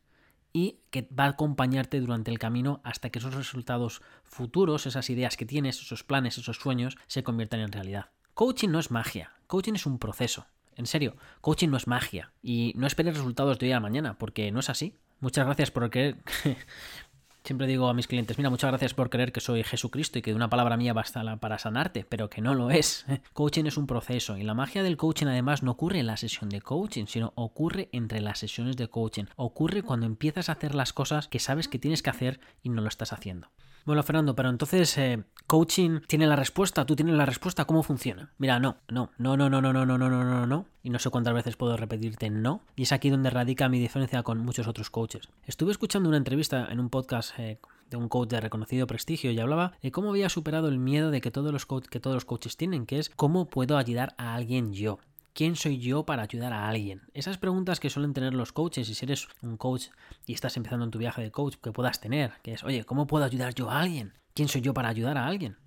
y 0.53 0.79
que 0.89 1.07
va 1.17 1.25
a 1.25 1.29
acompañarte 1.29 1.99
durante 1.99 2.31
el 2.31 2.39
camino 2.39 2.81
hasta 2.83 3.09
que 3.09 3.19
esos 3.19 3.35
resultados 3.35 4.01
futuros, 4.23 4.85
esas 4.85 5.09
ideas 5.09 5.37
que 5.37 5.45
tienes, 5.45 5.81
esos 5.81 6.03
planes, 6.03 6.37
esos 6.37 6.57
sueños, 6.57 6.97
se 7.07 7.23
conviertan 7.23 7.61
en 7.61 7.71
realidad. 7.71 8.09
Coaching 8.33 8.69
no 8.69 8.79
es 8.79 8.91
magia, 8.91 9.33
coaching 9.47 9.73
es 9.73 9.85
un 9.85 9.99
proceso. 9.99 10.45
En 10.75 10.85
serio, 10.85 11.15
coaching 11.41 11.69
no 11.69 11.77
es 11.77 11.87
magia 11.87 12.31
y 12.41 12.73
no 12.75 12.87
esperes 12.87 13.17
resultados 13.17 13.59
de 13.59 13.67
hoy 13.67 13.71
a 13.73 13.79
mañana, 13.79 14.17
porque 14.17 14.51
no 14.51 14.61
es 14.61 14.69
así. 14.69 14.95
Muchas 15.19 15.45
gracias 15.45 15.69
por 15.69 15.89
querer 15.89 16.17
Siempre 17.43 17.65
digo 17.65 17.89
a 17.89 17.93
mis 17.95 18.07
clientes, 18.07 18.37
mira, 18.37 18.51
muchas 18.51 18.69
gracias 18.69 18.93
por 18.93 19.09
creer 19.09 19.31
que 19.31 19.39
soy 19.39 19.63
Jesucristo 19.63 20.19
y 20.19 20.21
que 20.21 20.35
una 20.35 20.49
palabra 20.49 20.77
mía 20.77 20.93
basta 20.93 21.37
para 21.37 21.57
sanarte, 21.57 22.05
pero 22.07 22.29
que 22.29 22.39
no 22.39 22.53
lo 22.53 22.69
es. 22.69 23.05
Coaching 23.33 23.65
es 23.65 23.77
un 23.77 23.87
proceso 23.87 24.37
y 24.37 24.43
la 24.43 24.53
magia 24.53 24.83
del 24.83 24.95
coaching 24.95 25.25
además 25.25 25.63
no 25.63 25.71
ocurre 25.71 25.99
en 25.99 26.07
la 26.07 26.17
sesión 26.17 26.49
de 26.49 26.61
coaching, 26.61 27.05
sino 27.07 27.33
ocurre 27.35 27.89
entre 27.93 28.21
las 28.21 28.37
sesiones 28.37 28.77
de 28.77 28.89
coaching. 28.89 29.25
Ocurre 29.37 29.81
cuando 29.81 30.05
empiezas 30.05 30.49
a 30.49 30.51
hacer 30.51 30.75
las 30.75 30.93
cosas 30.93 31.27
que 31.27 31.39
sabes 31.39 31.67
que 31.67 31.79
tienes 31.79 32.03
que 32.03 32.11
hacer 32.11 32.39
y 32.61 32.69
no 32.69 32.81
lo 32.81 32.87
estás 32.87 33.11
haciendo. 33.11 33.49
Bueno, 33.85 34.03
Fernando, 34.03 34.35
pero 34.35 34.49
entonces 34.49 34.95
eh, 34.97 35.23
coaching 35.47 36.01
tiene 36.07 36.27
la 36.27 36.35
respuesta, 36.35 36.85
tú 36.85 36.95
tienes 36.95 37.15
la 37.15 37.25
respuesta, 37.25 37.65
¿cómo 37.65 37.81
funciona? 37.81 38.31
Mira, 38.37 38.59
no, 38.59 38.77
no, 38.89 39.11
no, 39.17 39.35
no, 39.35 39.49
no, 39.49 39.61
no, 39.61 39.73
no, 39.73 39.85
no, 39.85 39.97
no, 39.97 40.09
no, 40.09 40.23
no, 40.23 40.45
no. 40.45 40.65
Y 40.83 40.89
no 40.89 40.99
sé 40.99 41.09
cuántas 41.09 41.33
veces 41.33 41.55
puedo 41.55 41.77
repetirte 41.77 42.29
no. 42.29 42.61
Y 42.75 42.83
es 42.83 42.91
aquí 42.91 43.09
donde 43.09 43.29
radica 43.29 43.69
mi 43.69 43.79
diferencia 43.79 44.23
con 44.23 44.39
muchos 44.39 44.67
otros 44.67 44.89
coaches. 44.89 45.29
Estuve 45.45 45.71
escuchando 45.71 46.09
una 46.09 46.17
entrevista 46.17 46.67
en 46.69 46.79
un 46.79 46.89
podcast 46.89 47.35
de 47.37 47.97
un 47.97 48.07
coach 48.07 48.29
de 48.29 48.39
reconocido 48.39 48.87
prestigio 48.87 49.31
y 49.31 49.39
hablaba 49.39 49.73
de 49.81 49.91
cómo 49.91 50.09
había 50.11 50.29
superado 50.29 50.69
el 50.69 50.79
miedo 50.79 51.11
de 51.11 51.21
que 51.21 51.31
todos 51.31 51.51
los, 51.51 51.65
que 51.65 51.99
todos 51.99 52.15
los 52.15 52.25
coaches 52.25 52.57
tienen, 52.57 52.85
que 52.85 52.99
es 52.99 53.09
cómo 53.09 53.45
puedo 53.45 53.77
ayudar 53.77 54.15
a 54.17 54.35
alguien 54.35 54.73
yo. 54.73 54.99
¿Quién 55.33 55.55
soy 55.55 55.79
yo 55.79 56.05
para 56.05 56.23
ayudar 56.23 56.51
a 56.51 56.67
alguien? 56.67 57.03
Esas 57.13 57.37
preguntas 57.37 57.79
que 57.79 57.89
suelen 57.89 58.13
tener 58.13 58.33
los 58.33 58.51
coaches, 58.51 58.89
y 58.89 58.95
si 58.95 59.05
eres 59.05 59.29
un 59.41 59.55
coach 59.55 59.87
y 60.25 60.33
estás 60.33 60.57
empezando 60.57 60.83
en 60.83 60.91
tu 60.91 60.99
viaje 60.99 61.21
de 61.21 61.31
coach, 61.31 61.55
que 61.55 61.71
puedas 61.71 62.01
tener, 62.01 62.33
que 62.43 62.53
es, 62.53 62.63
oye, 62.65 62.83
¿cómo 62.83 63.07
puedo 63.07 63.23
ayudar 63.23 63.53
yo 63.55 63.69
a 63.69 63.79
alguien? 63.79 64.13
¿Quién 64.33 64.49
soy 64.49 64.59
yo 64.59 64.73
para 64.73 64.89
ayudar 64.89 65.17
a 65.17 65.27
alguien? 65.27 65.57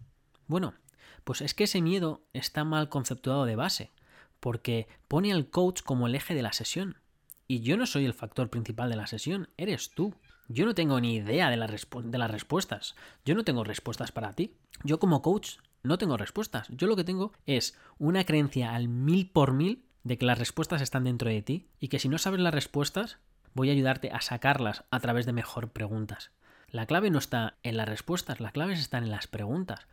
Bueno, 0.48 0.74
pues 1.24 1.40
es 1.40 1.54
que 1.54 1.64
ese 1.64 1.80
miedo 1.80 2.26
está 2.34 2.64
mal 2.64 2.90
conceptuado 2.90 3.46
de 3.46 3.56
base, 3.56 3.90
porque 4.38 4.86
pone 5.08 5.32
al 5.32 5.48
coach 5.48 5.80
como 5.82 6.06
el 6.06 6.14
eje 6.14 6.34
de 6.34 6.42
la 6.42 6.52
sesión. 6.52 6.98
Y 7.48 7.60
yo 7.60 7.78
no 7.78 7.86
soy 7.86 8.04
el 8.04 8.12
factor 8.12 8.50
principal 8.50 8.90
de 8.90 8.96
la 8.96 9.06
sesión, 9.06 9.48
eres 9.56 9.90
tú. 9.90 10.14
Yo 10.48 10.66
no 10.66 10.74
tengo 10.74 11.00
ni 11.00 11.14
idea 11.14 11.48
de, 11.48 11.56
de 11.56 12.18
las 12.18 12.30
respuestas. 12.30 12.94
Yo 13.24 13.34
no 13.34 13.44
tengo 13.44 13.64
respuestas 13.64 14.12
para 14.12 14.34
ti. 14.34 14.54
Yo 14.82 14.98
como 14.98 15.22
coach 15.22 15.56
no 15.84 15.98
tengo 15.98 16.16
respuestas. 16.16 16.66
Yo 16.70 16.88
lo 16.88 16.96
que 16.96 17.04
tengo 17.04 17.32
es 17.46 17.76
una 17.98 18.24
creencia 18.24 18.74
al 18.74 18.88
mil 18.88 19.30
por 19.30 19.52
mil 19.52 19.84
de 20.02 20.18
que 20.18 20.26
las 20.26 20.38
respuestas 20.38 20.82
están 20.82 21.04
dentro 21.04 21.30
de 21.30 21.42
ti 21.42 21.68
y 21.78 21.88
que 21.88 21.98
si 21.98 22.08
no 22.08 22.18
sabes 22.18 22.40
las 22.40 22.54
respuestas, 22.54 23.18
voy 23.54 23.68
a 23.68 23.72
ayudarte 23.72 24.10
a 24.10 24.20
sacarlas 24.20 24.84
a 24.90 25.00
través 25.00 25.26
de 25.26 25.32
mejor 25.32 25.70
preguntas. 25.70 26.30
La 26.68 26.86
clave 26.86 27.10
no 27.10 27.18
está 27.18 27.54
en 27.62 27.76
las 27.76 27.88
respuestas, 27.88 28.40
la 28.40 28.50
clave 28.50 28.72
está 28.72 28.98
en 28.98 29.10
las 29.10 29.28
preguntas. 29.28 29.86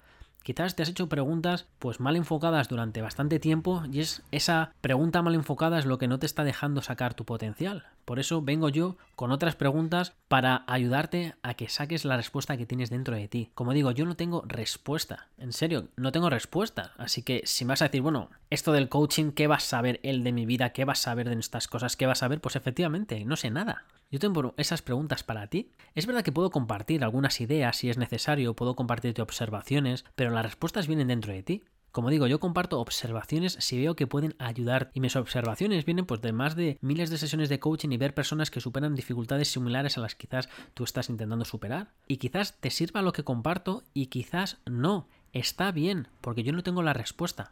Quizás 0.43 0.75
te 0.75 0.81
has 0.81 0.89
hecho 0.89 1.07
preguntas 1.07 1.67
pues 1.77 1.99
mal 1.99 2.15
enfocadas 2.15 2.67
durante 2.67 3.03
bastante 3.03 3.39
tiempo 3.39 3.83
y 3.91 3.99
es 3.99 4.23
esa 4.31 4.73
pregunta 4.81 5.21
mal 5.21 5.35
enfocada 5.35 5.77
es 5.77 5.85
lo 5.85 5.99
que 5.99 6.07
no 6.07 6.17
te 6.17 6.25
está 6.25 6.43
dejando 6.43 6.81
sacar 6.81 7.13
tu 7.13 7.25
potencial. 7.25 7.85
Por 8.11 8.19
eso 8.19 8.41
vengo 8.41 8.67
yo 8.67 8.97
con 9.15 9.31
otras 9.31 9.55
preguntas 9.55 10.11
para 10.27 10.65
ayudarte 10.67 11.35
a 11.43 11.53
que 11.53 11.69
saques 11.69 12.03
la 12.03 12.17
respuesta 12.17 12.57
que 12.57 12.65
tienes 12.65 12.89
dentro 12.89 13.15
de 13.15 13.29
ti. 13.29 13.51
Como 13.55 13.71
digo, 13.71 13.91
yo 13.91 14.05
no 14.05 14.17
tengo 14.17 14.43
respuesta. 14.45 15.29
En 15.37 15.53
serio, 15.53 15.87
no 15.95 16.11
tengo 16.11 16.29
respuesta. 16.29 16.91
Así 16.97 17.23
que 17.23 17.41
si 17.45 17.63
me 17.63 17.69
vas 17.69 17.81
a 17.81 17.85
decir, 17.85 18.01
bueno, 18.01 18.29
esto 18.49 18.73
del 18.73 18.89
coaching, 18.89 19.31
¿qué 19.31 19.47
vas 19.47 19.63
a 19.63 19.69
saber 19.69 20.01
él 20.03 20.25
de 20.25 20.33
mi 20.33 20.45
vida? 20.45 20.73
¿Qué 20.73 20.83
vas 20.83 20.99
a 20.99 21.03
saber 21.03 21.29
de 21.29 21.39
estas 21.39 21.69
cosas? 21.69 21.95
¿Qué 21.95 22.05
vas 22.05 22.17
a 22.17 22.25
saber? 22.25 22.41
Pues 22.41 22.57
efectivamente, 22.57 23.23
no 23.23 23.37
sé 23.37 23.49
nada. 23.49 23.85
Yo 24.11 24.19
tengo 24.19 24.53
esas 24.57 24.81
preguntas 24.81 25.23
para 25.23 25.47
ti. 25.47 25.71
Es 25.95 26.05
verdad 26.05 26.23
que 26.23 26.33
puedo 26.33 26.49
compartir 26.49 27.05
algunas 27.05 27.39
ideas 27.39 27.77
si 27.77 27.89
es 27.89 27.97
necesario, 27.97 28.57
puedo 28.57 28.75
compartirte 28.75 29.21
observaciones, 29.21 30.03
pero 30.15 30.31
las 30.31 30.43
respuestas 30.43 30.87
vienen 30.87 31.07
dentro 31.07 31.31
de 31.31 31.43
ti. 31.43 31.63
Como 31.91 32.09
digo, 32.09 32.25
yo 32.25 32.39
comparto 32.39 32.79
observaciones 32.79 33.57
si 33.59 33.77
veo 33.77 33.97
que 33.97 34.07
pueden 34.07 34.35
ayudar 34.39 34.91
y 34.93 35.01
mis 35.01 35.17
observaciones 35.17 35.83
vienen 35.83 36.05
pues 36.05 36.21
de 36.21 36.31
más 36.31 36.55
de 36.55 36.77
miles 36.81 37.09
de 37.09 37.17
sesiones 37.17 37.49
de 37.49 37.59
coaching 37.59 37.89
y 37.89 37.97
ver 37.97 38.13
personas 38.13 38.49
que 38.49 38.61
superan 38.61 38.95
dificultades 38.95 39.51
similares 39.51 39.97
a 39.97 40.01
las 40.01 40.15
que 40.15 40.27
quizás 40.27 40.47
tú 40.73 40.85
estás 40.85 41.09
intentando 41.09 41.43
superar. 41.43 41.91
Y 42.07 42.17
quizás 42.17 42.55
te 42.59 42.69
sirva 42.69 43.01
lo 43.01 43.11
que 43.11 43.23
comparto 43.23 43.83
y 43.93 44.05
quizás 44.05 44.59
no. 44.65 45.09
Está 45.33 45.71
bien, 45.71 46.07
porque 46.21 46.43
yo 46.43 46.53
no 46.53 46.63
tengo 46.63 46.81
la 46.81 46.93
respuesta. 46.93 47.51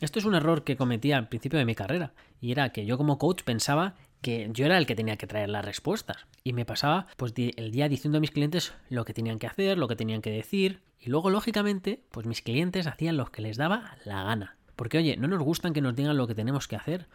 Esto 0.00 0.18
es 0.18 0.24
un 0.24 0.34
error 0.34 0.64
que 0.64 0.76
cometí 0.76 1.12
al 1.12 1.28
principio 1.28 1.58
de 1.58 1.66
mi 1.66 1.74
carrera, 1.74 2.14
y 2.40 2.52
era 2.52 2.72
que 2.72 2.86
yo 2.86 2.96
como 2.96 3.18
coach 3.18 3.42
pensaba 3.42 3.94
que 4.20 4.48
yo 4.52 4.66
era 4.66 4.78
el 4.78 4.86
que 4.86 4.94
tenía 4.94 5.16
que 5.16 5.26
traer 5.26 5.48
las 5.48 5.64
respuestas. 5.64 6.26
Y 6.44 6.52
me 6.52 6.64
pasaba 6.64 7.06
pues 7.16 7.32
el 7.36 7.70
día 7.70 7.88
diciendo 7.88 8.18
a 8.18 8.20
mis 8.20 8.30
clientes 8.30 8.74
lo 8.88 9.04
que 9.04 9.14
tenían 9.14 9.38
que 9.38 9.46
hacer, 9.46 9.78
lo 9.78 9.88
que 9.88 9.96
tenían 9.96 10.22
que 10.22 10.30
decir. 10.30 10.82
Y 10.98 11.10
luego, 11.10 11.30
lógicamente, 11.30 12.02
pues 12.10 12.26
mis 12.26 12.42
clientes 12.42 12.86
hacían 12.86 13.16
lo 13.16 13.26
que 13.26 13.42
les 13.42 13.56
daba 13.56 13.96
la 14.04 14.22
gana. 14.24 14.56
Porque, 14.76 14.98
oye, 14.98 15.16
no 15.16 15.28
nos 15.28 15.42
gustan 15.42 15.72
que 15.72 15.80
nos 15.80 15.94
digan 15.94 16.16
lo 16.16 16.26
que 16.26 16.34
tenemos 16.34 16.68
que 16.68 16.76
hacer. 16.76 17.06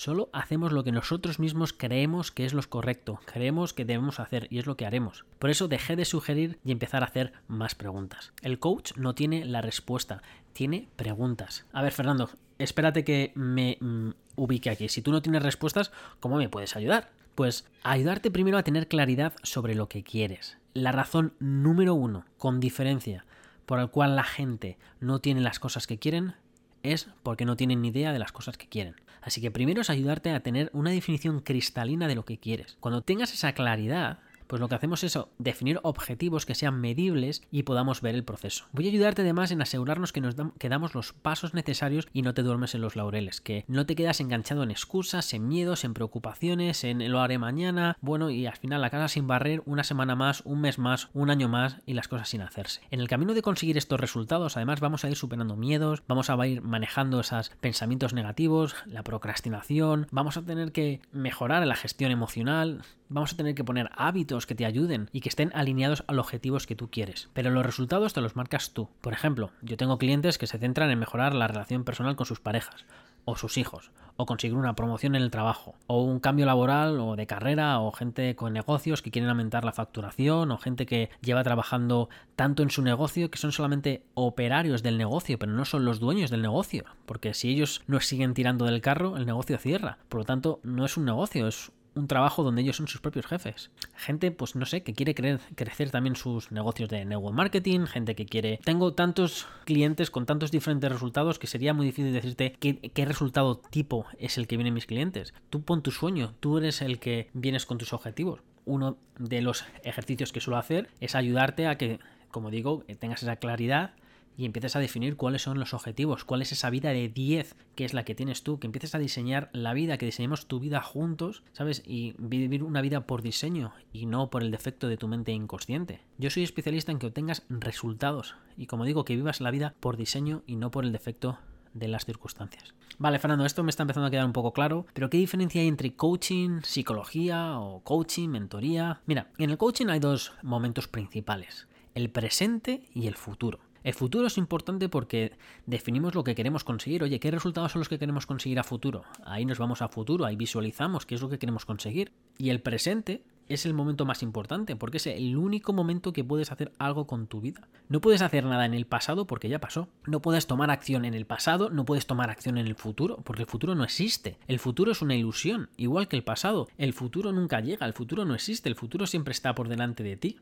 Solo 0.00 0.30
hacemos 0.32 0.72
lo 0.72 0.82
que 0.82 0.92
nosotros 0.92 1.38
mismos 1.38 1.74
creemos 1.74 2.30
que 2.30 2.46
es 2.46 2.54
lo 2.54 2.62
correcto, 2.62 3.20
creemos 3.26 3.74
que 3.74 3.84
debemos 3.84 4.18
hacer 4.18 4.46
y 4.48 4.58
es 4.58 4.64
lo 4.64 4.74
que 4.74 4.86
haremos. 4.86 5.26
Por 5.38 5.50
eso 5.50 5.68
dejé 5.68 5.94
de 5.94 6.06
sugerir 6.06 6.58
y 6.64 6.72
empezar 6.72 7.02
a 7.02 7.06
hacer 7.06 7.34
más 7.48 7.74
preguntas. 7.74 8.32
El 8.40 8.58
coach 8.58 8.92
no 8.96 9.14
tiene 9.14 9.44
la 9.44 9.60
respuesta, 9.60 10.22
tiene 10.54 10.88
preguntas. 10.96 11.66
A 11.74 11.82
ver, 11.82 11.92
Fernando, 11.92 12.30
espérate 12.58 13.04
que 13.04 13.32
me 13.34 13.76
mm, 13.78 14.10
ubique 14.40 14.70
aquí. 14.70 14.88
Si 14.88 15.02
tú 15.02 15.12
no 15.12 15.22
tienes 15.22 15.42
respuestas, 15.42 15.92
¿cómo 16.18 16.36
me 16.36 16.48
puedes 16.48 16.76
ayudar? 16.76 17.10
Pues 17.34 17.66
ayudarte 17.82 18.30
primero 18.30 18.58
a 18.58 18.62
tener 18.62 18.88
claridad 18.88 19.34
sobre 19.42 19.74
lo 19.74 19.88
que 19.88 20.02
quieres. 20.02 20.58
La 20.74 20.92
razón 20.92 21.34
número 21.38 21.94
uno, 21.94 22.24
con 22.38 22.60
diferencia, 22.60 23.24
por 23.66 23.78
el 23.78 23.90
cual 23.90 24.16
la 24.16 24.24
gente 24.24 24.78
no 25.00 25.20
tiene 25.20 25.40
las 25.40 25.58
cosas 25.58 25.86
que 25.86 25.98
quieren, 25.98 26.34
es 26.82 27.08
porque 27.22 27.44
no 27.44 27.56
tienen 27.56 27.82
ni 27.82 27.88
idea 27.88 28.12
de 28.12 28.18
las 28.18 28.32
cosas 28.32 28.56
que 28.56 28.68
quieren. 28.68 28.94
Así 29.20 29.40
que 29.40 29.50
primero 29.50 29.82
es 29.82 29.90
ayudarte 29.90 30.30
a 30.30 30.40
tener 30.40 30.70
una 30.72 30.90
definición 30.90 31.40
cristalina 31.40 32.08
de 32.08 32.14
lo 32.14 32.24
que 32.24 32.38
quieres. 32.38 32.76
Cuando 32.80 33.02
tengas 33.02 33.34
esa 33.34 33.52
claridad, 33.52 34.20
pues 34.50 34.58
lo 34.58 34.68
que 34.68 34.74
hacemos 34.74 35.04
es 35.04 35.16
definir 35.38 35.78
objetivos 35.84 36.44
que 36.44 36.56
sean 36.56 36.80
medibles 36.80 37.40
y 37.52 37.62
podamos 37.62 38.00
ver 38.00 38.16
el 38.16 38.24
proceso. 38.24 38.64
Voy 38.72 38.86
a 38.86 38.90
ayudarte 38.90 39.22
además 39.22 39.52
en 39.52 39.62
asegurarnos 39.62 40.12
que 40.12 40.20
nos 40.20 40.34
damos 40.34 40.92
los 40.92 41.12
pasos 41.12 41.54
necesarios 41.54 42.08
y 42.12 42.22
no 42.22 42.34
te 42.34 42.42
duermes 42.42 42.74
en 42.74 42.80
los 42.80 42.96
laureles, 42.96 43.40
que 43.40 43.64
no 43.68 43.86
te 43.86 43.94
quedas 43.94 44.18
enganchado 44.18 44.64
en 44.64 44.72
excusas, 44.72 45.32
en 45.34 45.46
miedos, 45.46 45.84
en 45.84 45.94
preocupaciones, 45.94 46.82
en 46.82 47.12
lo 47.12 47.20
haré 47.20 47.38
mañana, 47.38 47.96
bueno, 48.00 48.28
y 48.28 48.46
al 48.46 48.56
final 48.56 48.80
la 48.80 48.90
casa 48.90 49.06
sin 49.06 49.28
barrer 49.28 49.62
una 49.66 49.84
semana 49.84 50.16
más, 50.16 50.42
un 50.44 50.60
mes 50.60 50.80
más, 50.80 51.10
un 51.14 51.30
año 51.30 51.48
más 51.48 51.76
y 51.86 51.94
las 51.94 52.08
cosas 52.08 52.28
sin 52.28 52.42
hacerse. 52.42 52.80
En 52.90 52.98
el 52.98 53.06
camino 53.06 53.34
de 53.34 53.42
conseguir 53.42 53.78
estos 53.78 54.00
resultados, 54.00 54.56
además 54.56 54.80
vamos 54.80 55.04
a 55.04 55.10
ir 55.10 55.14
superando 55.14 55.54
miedos, 55.54 56.02
vamos 56.08 56.28
a 56.28 56.46
ir 56.48 56.60
manejando 56.60 57.20
esos 57.20 57.50
pensamientos 57.60 58.14
negativos, 58.14 58.74
la 58.86 59.04
procrastinación, 59.04 60.08
vamos 60.10 60.36
a 60.36 60.42
tener 60.42 60.72
que 60.72 61.00
mejorar 61.12 61.64
la 61.64 61.76
gestión 61.76 62.10
emocional, 62.10 62.82
vamos 63.10 63.34
a 63.34 63.36
tener 63.36 63.54
que 63.54 63.64
poner 63.64 63.90
hábitos 63.94 64.46
que 64.46 64.54
te 64.54 64.64
ayuden 64.64 65.10
y 65.12 65.20
que 65.20 65.28
estén 65.28 65.50
alineados 65.54 66.04
a 66.06 66.14
los 66.14 66.24
objetivos 66.24 66.66
que 66.66 66.76
tú 66.76 66.90
quieres. 66.90 67.28
Pero 67.34 67.50
los 67.50 67.66
resultados 67.66 68.14
te 68.14 68.22
los 68.22 68.36
marcas 68.36 68.72
tú. 68.72 68.88
Por 69.02 69.12
ejemplo, 69.12 69.50
yo 69.60 69.76
tengo 69.76 69.98
clientes 69.98 70.38
que 70.38 70.46
se 70.46 70.58
centran 70.58 70.90
en 70.90 70.98
mejorar 70.98 71.34
la 71.34 71.48
relación 71.48 71.84
personal 71.84 72.16
con 72.16 72.24
sus 72.24 72.40
parejas 72.40 72.86
o 73.24 73.36
sus 73.36 73.58
hijos, 73.58 73.90
o 74.16 74.26
conseguir 74.26 74.56
una 74.56 74.74
promoción 74.74 75.14
en 75.14 75.22
el 75.22 75.30
trabajo, 75.30 75.74
o 75.86 76.02
un 76.02 76.20
cambio 76.20 76.46
laboral 76.46 76.98
o 77.00 77.16
de 77.16 77.26
carrera, 77.26 77.80
o 77.80 77.92
gente 77.92 78.34
con 78.34 78.52
negocios 78.52 79.02
que 79.02 79.10
quieren 79.10 79.30
aumentar 79.30 79.64
la 79.64 79.72
facturación, 79.72 80.50
o 80.50 80.58
gente 80.58 80.86
que 80.86 81.10
lleva 81.20 81.44
trabajando 81.44 82.08
tanto 82.36 82.62
en 82.62 82.70
su 82.70 82.82
negocio 82.82 83.30
que 83.30 83.38
son 83.38 83.52
solamente 83.52 84.04
operarios 84.14 84.82
del 84.82 84.98
negocio, 84.98 85.38
pero 85.38 85.52
no 85.52 85.64
son 85.64 85.84
los 85.84 86.00
dueños 86.00 86.30
del 86.30 86.42
negocio, 86.42 86.84
porque 87.06 87.34
si 87.34 87.50
ellos 87.50 87.82
no 87.86 88.00
siguen 88.00 88.34
tirando 88.34 88.64
del 88.64 88.80
carro, 88.80 89.16
el 89.16 89.26
negocio 89.26 89.58
cierra. 89.58 89.98
Por 90.08 90.20
lo 90.20 90.24
tanto, 90.24 90.60
no 90.62 90.84
es 90.84 90.96
un 90.96 91.04
negocio, 91.04 91.46
es 91.46 91.72
un 92.00 92.08
trabajo 92.08 92.42
donde 92.42 92.62
ellos 92.62 92.76
son 92.76 92.88
sus 92.88 93.00
propios 93.00 93.26
jefes. 93.26 93.70
Gente, 93.94 94.30
pues 94.30 94.56
no 94.56 94.66
sé, 94.66 94.82
que 94.82 94.94
quiere 94.94 95.14
crecer 95.14 95.90
también 95.90 96.16
sus 96.16 96.50
negocios 96.50 96.88
de 96.88 97.04
network 97.04 97.34
marketing, 97.34 97.86
gente 97.86 98.14
que 98.14 98.26
quiere... 98.26 98.58
Tengo 98.64 98.94
tantos 98.94 99.46
clientes 99.64 100.10
con 100.10 100.26
tantos 100.26 100.50
diferentes 100.50 100.90
resultados 100.90 101.38
que 101.38 101.46
sería 101.46 101.74
muy 101.74 101.86
difícil 101.86 102.12
decirte 102.12 102.56
qué, 102.58 102.78
qué 102.78 103.04
resultado 103.04 103.58
tipo 103.58 104.06
es 104.18 104.38
el 104.38 104.46
que 104.46 104.56
vienen 104.56 104.74
mis 104.74 104.86
clientes. 104.86 105.34
Tú 105.50 105.62
pon 105.62 105.82
tu 105.82 105.90
sueño, 105.90 106.34
tú 106.40 106.58
eres 106.58 106.82
el 106.82 106.98
que 106.98 107.30
vienes 107.32 107.66
con 107.66 107.78
tus 107.78 107.92
objetivos. 107.92 108.40
Uno 108.64 108.96
de 109.18 109.42
los 109.42 109.64
ejercicios 109.84 110.32
que 110.32 110.40
suelo 110.40 110.58
hacer 110.58 110.88
es 111.00 111.14
ayudarte 111.14 111.66
a 111.66 111.78
que, 111.78 111.98
como 112.30 112.50
digo, 112.50 112.84
tengas 112.98 113.22
esa 113.22 113.36
claridad 113.36 113.94
y 114.40 114.46
empieces 114.46 114.74
a 114.74 114.80
definir 114.80 115.18
cuáles 115.18 115.42
son 115.42 115.58
los 115.58 115.74
objetivos, 115.74 116.24
cuál 116.24 116.40
es 116.40 116.50
esa 116.50 116.70
vida 116.70 116.92
de 116.92 117.10
10 117.10 117.56
que 117.74 117.84
es 117.84 117.92
la 117.92 118.06
que 118.06 118.14
tienes 118.14 118.42
tú, 118.42 118.58
que 118.58 118.66
empieces 118.66 118.94
a 118.94 118.98
diseñar 118.98 119.50
la 119.52 119.74
vida, 119.74 119.98
que 119.98 120.06
diseñemos 120.06 120.46
tu 120.46 120.60
vida 120.60 120.80
juntos, 120.80 121.42
¿sabes? 121.52 121.82
Y 121.84 122.14
vivir 122.16 122.62
una 122.62 122.80
vida 122.80 123.06
por 123.06 123.20
diseño 123.20 123.74
y 123.92 124.06
no 124.06 124.30
por 124.30 124.42
el 124.42 124.50
defecto 124.50 124.88
de 124.88 124.96
tu 124.96 125.08
mente 125.08 125.32
inconsciente. 125.32 126.00
Yo 126.16 126.30
soy 126.30 126.42
especialista 126.42 126.90
en 126.90 126.98
que 126.98 127.08
obtengas 127.08 127.42
resultados 127.50 128.34
y 128.56 128.64
como 128.64 128.86
digo, 128.86 129.04
que 129.04 129.14
vivas 129.14 129.42
la 129.42 129.50
vida 129.50 129.74
por 129.78 129.98
diseño 129.98 130.42
y 130.46 130.56
no 130.56 130.70
por 130.70 130.86
el 130.86 130.92
defecto 130.92 131.38
de 131.74 131.88
las 131.88 132.06
circunstancias. 132.06 132.72
Vale, 132.96 133.18
Fernando, 133.18 133.44
esto 133.44 133.62
me 133.62 133.68
está 133.68 133.82
empezando 133.82 134.06
a 134.06 134.10
quedar 134.10 134.24
un 134.24 134.32
poco 134.32 134.54
claro, 134.54 134.86
pero 134.94 135.10
¿qué 135.10 135.18
diferencia 135.18 135.60
hay 135.60 135.68
entre 135.68 135.94
coaching, 135.96 136.62
psicología 136.62 137.58
o 137.58 137.80
coaching, 137.84 138.30
mentoría? 138.30 139.02
Mira, 139.04 139.30
en 139.36 139.50
el 139.50 139.58
coaching 139.58 139.88
hay 139.88 140.00
dos 140.00 140.32
momentos 140.42 140.88
principales, 140.88 141.68
el 141.94 142.08
presente 142.08 142.84
y 142.94 143.06
el 143.06 143.16
futuro. 143.16 143.60
El 143.82 143.94
futuro 143.94 144.26
es 144.26 144.36
importante 144.36 144.88
porque 144.88 145.32
definimos 145.66 146.14
lo 146.14 146.22
que 146.22 146.34
queremos 146.34 146.64
conseguir. 146.64 147.02
Oye, 147.02 147.18
¿qué 147.18 147.30
resultados 147.30 147.72
son 147.72 147.80
los 147.80 147.88
que 147.88 147.98
queremos 147.98 148.26
conseguir 148.26 148.58
a 148.58 148.64
futuro? 148.64 149.04
Ahí 149.24 149.46
nos 149.46 149.58
vamos 149.58 149.80
a 149.80 149.88
futuro, 149.88 150.26
ahí 150.26 150.36
visualizamos 150.36 151.06
qué 151.06 151.14
es 151.14 151.22
lo 151.22 151.30
que 151.30 151.38
queremos 151.38 151.64
conseguir. 151.64 152.12
Y 152.36 152.50
el 152.50 152.60
presente 152.60 153.24
es 153.48 153.66
el 153.66 153.74
momento 153.74 154.04
más 154.04 154.22
importante 154.22 154.76
porque 154.76 154.98
es 154.98 155.06
el 155.06 155.36
único 155.36 155.72
momento 155.72 156.12
que 156.12 156.22
puedes 156.22 156.52
hacer 156.52 156.72
algo 156.78 157.06
con 157.06 157.26
tu 157.26 157.40
vida. 157.40 157.68
No 157.88 158.00
puedes 158.00 158.22
hacer 158.22 158.44
nada 158.44 158.64
en 158.64 158.74
el 158.74 158.86
pasado 158.86 159.26
porque 159.26 159.48
ya 159.48 159.58
pasó. 159.58 159.88
No 160.06 160.20
puedes 160.20 160.46
tomar 160.46 160.70
acción 160.70 161.04
en 161.04 161.14
el 161.14 161.26
pasado, 161.26 161.70
no 161.70 161.84
puedes 161.84 162.06
tomar 162.06 162.30
acción 162.30 162.58
en 162.58 162.66
el 162.66 162.76
futuro 162.76 163.16
porque 163.24 163.42
el 163.42 163.48
futuro 163.48 163.74
no 163.74 163.82
existe. 163.82 164.38
El 164.46 164.60
futuro 164.60 164.92
es 164.92 165.02
una 165.02 165.16
ilusión, 165.16 165.68
igual 165.76 166.06
que 166.06 166.16
el 166.16 166.22
pasado. 166.22 166.68
El 166.78 166.92
futuro 166.92 167.32
nunca 167.32 167.60
llega, 167.60 167.86
el 167.86 167.92
futuro 167.92 168.24
no 168.24 168.34
existe, 168.34 168.68
el 168.68 168.76
futuro 168.76 169.06
siempre 169.06 169.32
está 169.32 169.54
por 169.54 169.68
delante 169.68 170.04
de 170.04 170.16
ti. 170.16 170.38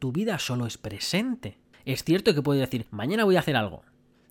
Tu 0.00 0.10
vida 0.10 0.38
solo 0.38 0.66
es 0.66 0.78
presente. 0.78 1.58
Es 1.88 2.04
cierto 2.04 2.34
que 2.34 2.42
puedo 2.42 2.60
decir, 2.60 2.84
mañana 2.90 3.24
voy 3.24 3.36
a 3.36 3.38
hacer 3.38 3.56
algo. 3.56 3.80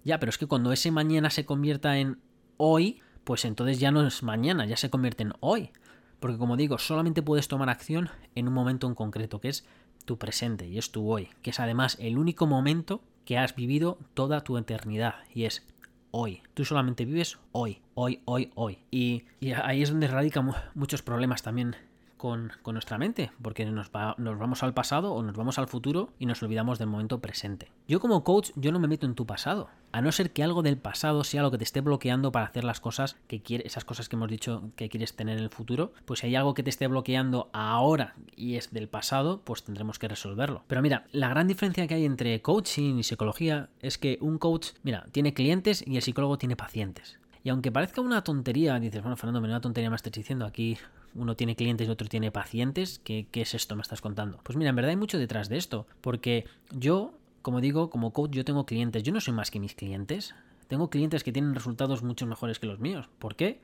Ya, 0.04 0.20
pero 0.20 0.30
es 0.30 0.38
que 0.38 0.46
cuando 0.46 0.72
ese 0.72 0.92
mañana 0.92 1.32
se 1.32 1.44
convierta 1.44 1.98
en 1.98 2.20
hoy, 2.58 3.02
pues 3.24 3.46
entonces 3.46 3.80
ya 3.80 3.90
no 3.90 4.06
es 4.06 4.22
mañana, 4.22 4.68
ya 4.68 4.78
se 4.78 4.92
convierte 4.92 5.24
en 5.24 5.34
hoy. 5.40 5.72
Porque 6.20 6.38
como 6.38 6.56
digo, 6.56 6.78
solamente 6.78 7.24
puedes 7.24 7.48
tomar 7.48 7.70
acción 7.70 8.12
en 8.36 8.48
un 8.48 8.54
momento 8.54 8.86
en 8.86 8.94
concreto, 8.94 9.42
que 9.42 9.50
es 9.50 9.66
tu 10.06 10.20
presente 10.20 10.68
y 10.68 10.78
es 10.78 10.92
tu 10.92 11.12
hoy, 11.12 11.30
que 11.42 11.50
es 11.50 11.60
además 11.60 11.98
el 12.00 12.20
único 12.20 12.46
momento 12.46 13.02
que 13.26 13.40
has 13.40 13.56
vivido 13.56 13.98
toda 14.14 14.44
tu 14.44 14.56
eternidad 14.60 15.16
y 15.34 15.46
es 15.46 15.66
hoy. 16.12 16.44
Tú 16.54 16.64
solamente 16.64 17.06
vives 17.06 17.40
hoy, 17.54 17.82
hoy, 17.96 18.22
hoy, 18.26 18.52
hoy. 18.54 18.84
Y, 18.92 19.24
y 19.40 19.54
ahí 19.54 19.82
es 19.82 19.90
donde 19.90 20.06
radican 20.06 20.54
muchos 20.76 21.02
problemas 21.02 21.42
también 21.42 21.76
con, 22.18 22.52
nuestra 22.66 22.98
mente, 22.98 23.32
porque 23.42 23.66
nos, 23.66 23.92
nos 24.18 24.40
vamos 24.40 24.64
al 24.64 24.74
pasado 24.74 25.14
o 25.14 25.24
nos 25.24 25.36
vamos 25.36 25.58
al 25.58 25.68
futuro 25.68 26.10
y 26.20 26.26
nos 26.26 26.44
olvidamos 26.44 26.80
del 26.80 26.90
momento 26.90 27.20
presente. 27.20 27.72
Yo 27.88 28.00
como 28.00 28.24
coach, 28.24 28.52
yo 28.56 28.72
no 28.72 28.80
me 28.80 28.88
meto 28.88 29.06
en 29.06 29.16
tu 29.16 29.26
pasado, 29.26 29.70
a 29.92 30.02
no 30.02 30.12
ser 30.12 30.32
que 30.32 30.44
algo 30.44 30.62
del 30.62 30.78
pasado 30.78 31.24
sea 31.24 31.42
lo 31.42 31.52
que 31.52 31.58
te 31.58 31.64
esté 31.64 31.82
bloqueando 31.82 32.32
para 32.32 32.46
hacer 32.46 32.64
las 32.64 32.80
cosas 32.80 33.16
que 33.28 33.42
quieres, 33.42 33.68
esas 33.68 33.86
cosas 33.86 34.10
que 34.10 34.16
hemos 34.16 34.30
dicho 34.30 34.72
que 34.76 34.90
quieres 34.90 35.16
tener 35.16 35.38
en 35.38 35.44
el 35.44 35.50
futuro, 35.50 35.94
pues 36.06 36.20
si 36.20 36.28
hay 36.28 36.36
algo 36.36 36.54
que 36.54 36.64
te 36.64 36.70
esté 36.70 36.88
bloqueando 36.88 37.50
ahora 37.54 38.16
y 38.36 38.56
es 38.56 38.72
del 38.72 38.90
pasado, 38.90 39.42
pues 39.44 39.64
tendremos 39.64 40.00
que 40.00 40.08
resolverlo. 40.08 40.64
Pero 40.68 40.82
mira, 40.82 41.06
la 41.12 41.30
gran 41.30 41.48
diferencia 41.48 41.88
que 41.88 41.96
hay 41.96 42.06
entre 42.06 42.42
coaching 42.42 42.98
y 42.98 43.04
psicología 43.04 43.70
es 43.80 43.98
que 43.98 44.18
un 44.22 44.38
coach, 44.38 44.70
mira, 44.84 45.06
tiene 45.12 45.34
clientes 45.34 45.84
y 45.88 45.96
el 45.96 46.02
psicólogo 46.02 46.38
tiene 46.38 46.56
pacientes. 46.56 47.20
Y 47.44 47.50
aunque 47.50 47.72
parezca 47.72 48.02
una 48.02 48.26
tontería, 48.26 48.78
dices, 48.78 49.02
bueno, 49.02 49.16
Fernando, 49.16 49.40
una 49.40 49.62
tontería 49.62 49.90
me 49.90 49.96
estás 49.96 50.12
diciendo 50.12 50.46
aquí, 50.46 50.78
uno 51.18 51.36
tiene 51.36 51.56
clientes 51.56 51.88
y 51.88 51.92
otro 51.92 52.08
tiene 52.08 52.32
pacientes, 52.32 53.00
¿Qué, 53.04 53.28
¿qué 53.32 53.42
es 53.42 53.54
esto 53.54 53.76
me 53.76 53.82
estás 53.82 54.02
contando? 54.02 54.40
Pues 54.44 54.58
mira, 54.58 54.70
en 54.70 54.76
verdad 54.76 54.92
hay 54.92 54.96
mucho 54.96 55.18
detrás 55.18 55.50
de 55.50 55.58
esto, 55.58 55.88
porque 56.02 56.46
yo 56.72 57.14
como 57.48 57.62
digo, 57.62 57.90
como 57.90 58.12
coach 58.12 58.32
yo 58.32 58.44
tengo 58.44 58.66
clientes. 58.66 59.04
Yo 59.04 59.14
no 59.14 59.22
soy 59.22 59.34
más 59.34 59.52
que 59.52 59.62
mis 59.62 59.74
clientes. 59.74 60.36
Tengo 60.68 60.90
clientes 60.90 61.24
que 61.24 61.32
tienen 61.32 61.56
resultados 61.56 62.04
mucho 62.04 62.26
mejores 62.26 62.60
que 62.60 62.68
los 62.68 62.80
míos. 62.80 63.08
¿Por 63.20 63.38
qué? 63.38 63.62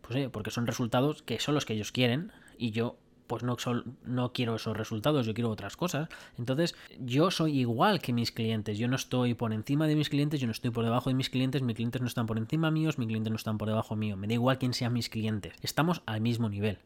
Pues 0.00 0.28
porque 0.30 0.50
son 0.50 0.66
resultados 0.66 1.22
que 1.22 1.38
son 1.38 1.54
los 1.54 1.64
que 1.64 1.74
ellos 1.74 1.92
quieren 1.92 2.32
y 2.58 2.72
yo 2.72 2.96
pues 3.30 3.44
no, 3.44 3.56
no 4.02 4.32
quiero 4.32 4.56
esos 4.56 4.76
resultados, 4.76 5.24
yo 5.24 5.34
quiero 5.34 5.50
otras 5.50 5.76
cosas. 5.76 6.08
Entonces, 6.36 6.74
yo 6.98 7.30
soy 7.30 7.60
igual 7.60 8.00
que 8.00 8.12
mis 8.12 8.32
clientes, 8.32 8.76
yo 8.76 8.88
no 8.88 8.96
estoy 8.96 9.34
por 9.34 9.52
encima 9.52 9.86
de 9.86 9.94
mis 9.94 10.08
clientes, 10.08 10.40
yo 10.40 10.48
no 10.48 10.50
estoy 10.50 10.72
por 10.72 10.82
debajo 10.82 11.10
de 11.10 11.14
mis 11.14 11.30
clientes, 11.30 11.62
mis 11.62 11.76
clientes 11.76 12.00
no 12.00 12.08
están 12.08 12.26
por 12.26 12.38
encima 12.38 12.72
míos, 12.72 12.98
mis 12.98 13.06
clientes 13.06 13.30
no 13.30 13.36
están 13.36 13.56
por 13.56 13.68
debajo 13.68 13.94
mío, 13.94 14.16
me 14.16 14.26
da 14.26 14.34
igual 14.34 14.58
quién 14.58 14.74
sean 14.74 14.92
mis 14.92 15.08
clientes, 15.08 15.54
estamos 15.62 16.02
al 16.06 16.20
mismo 16.20 16.48
nivel 16.48 16.80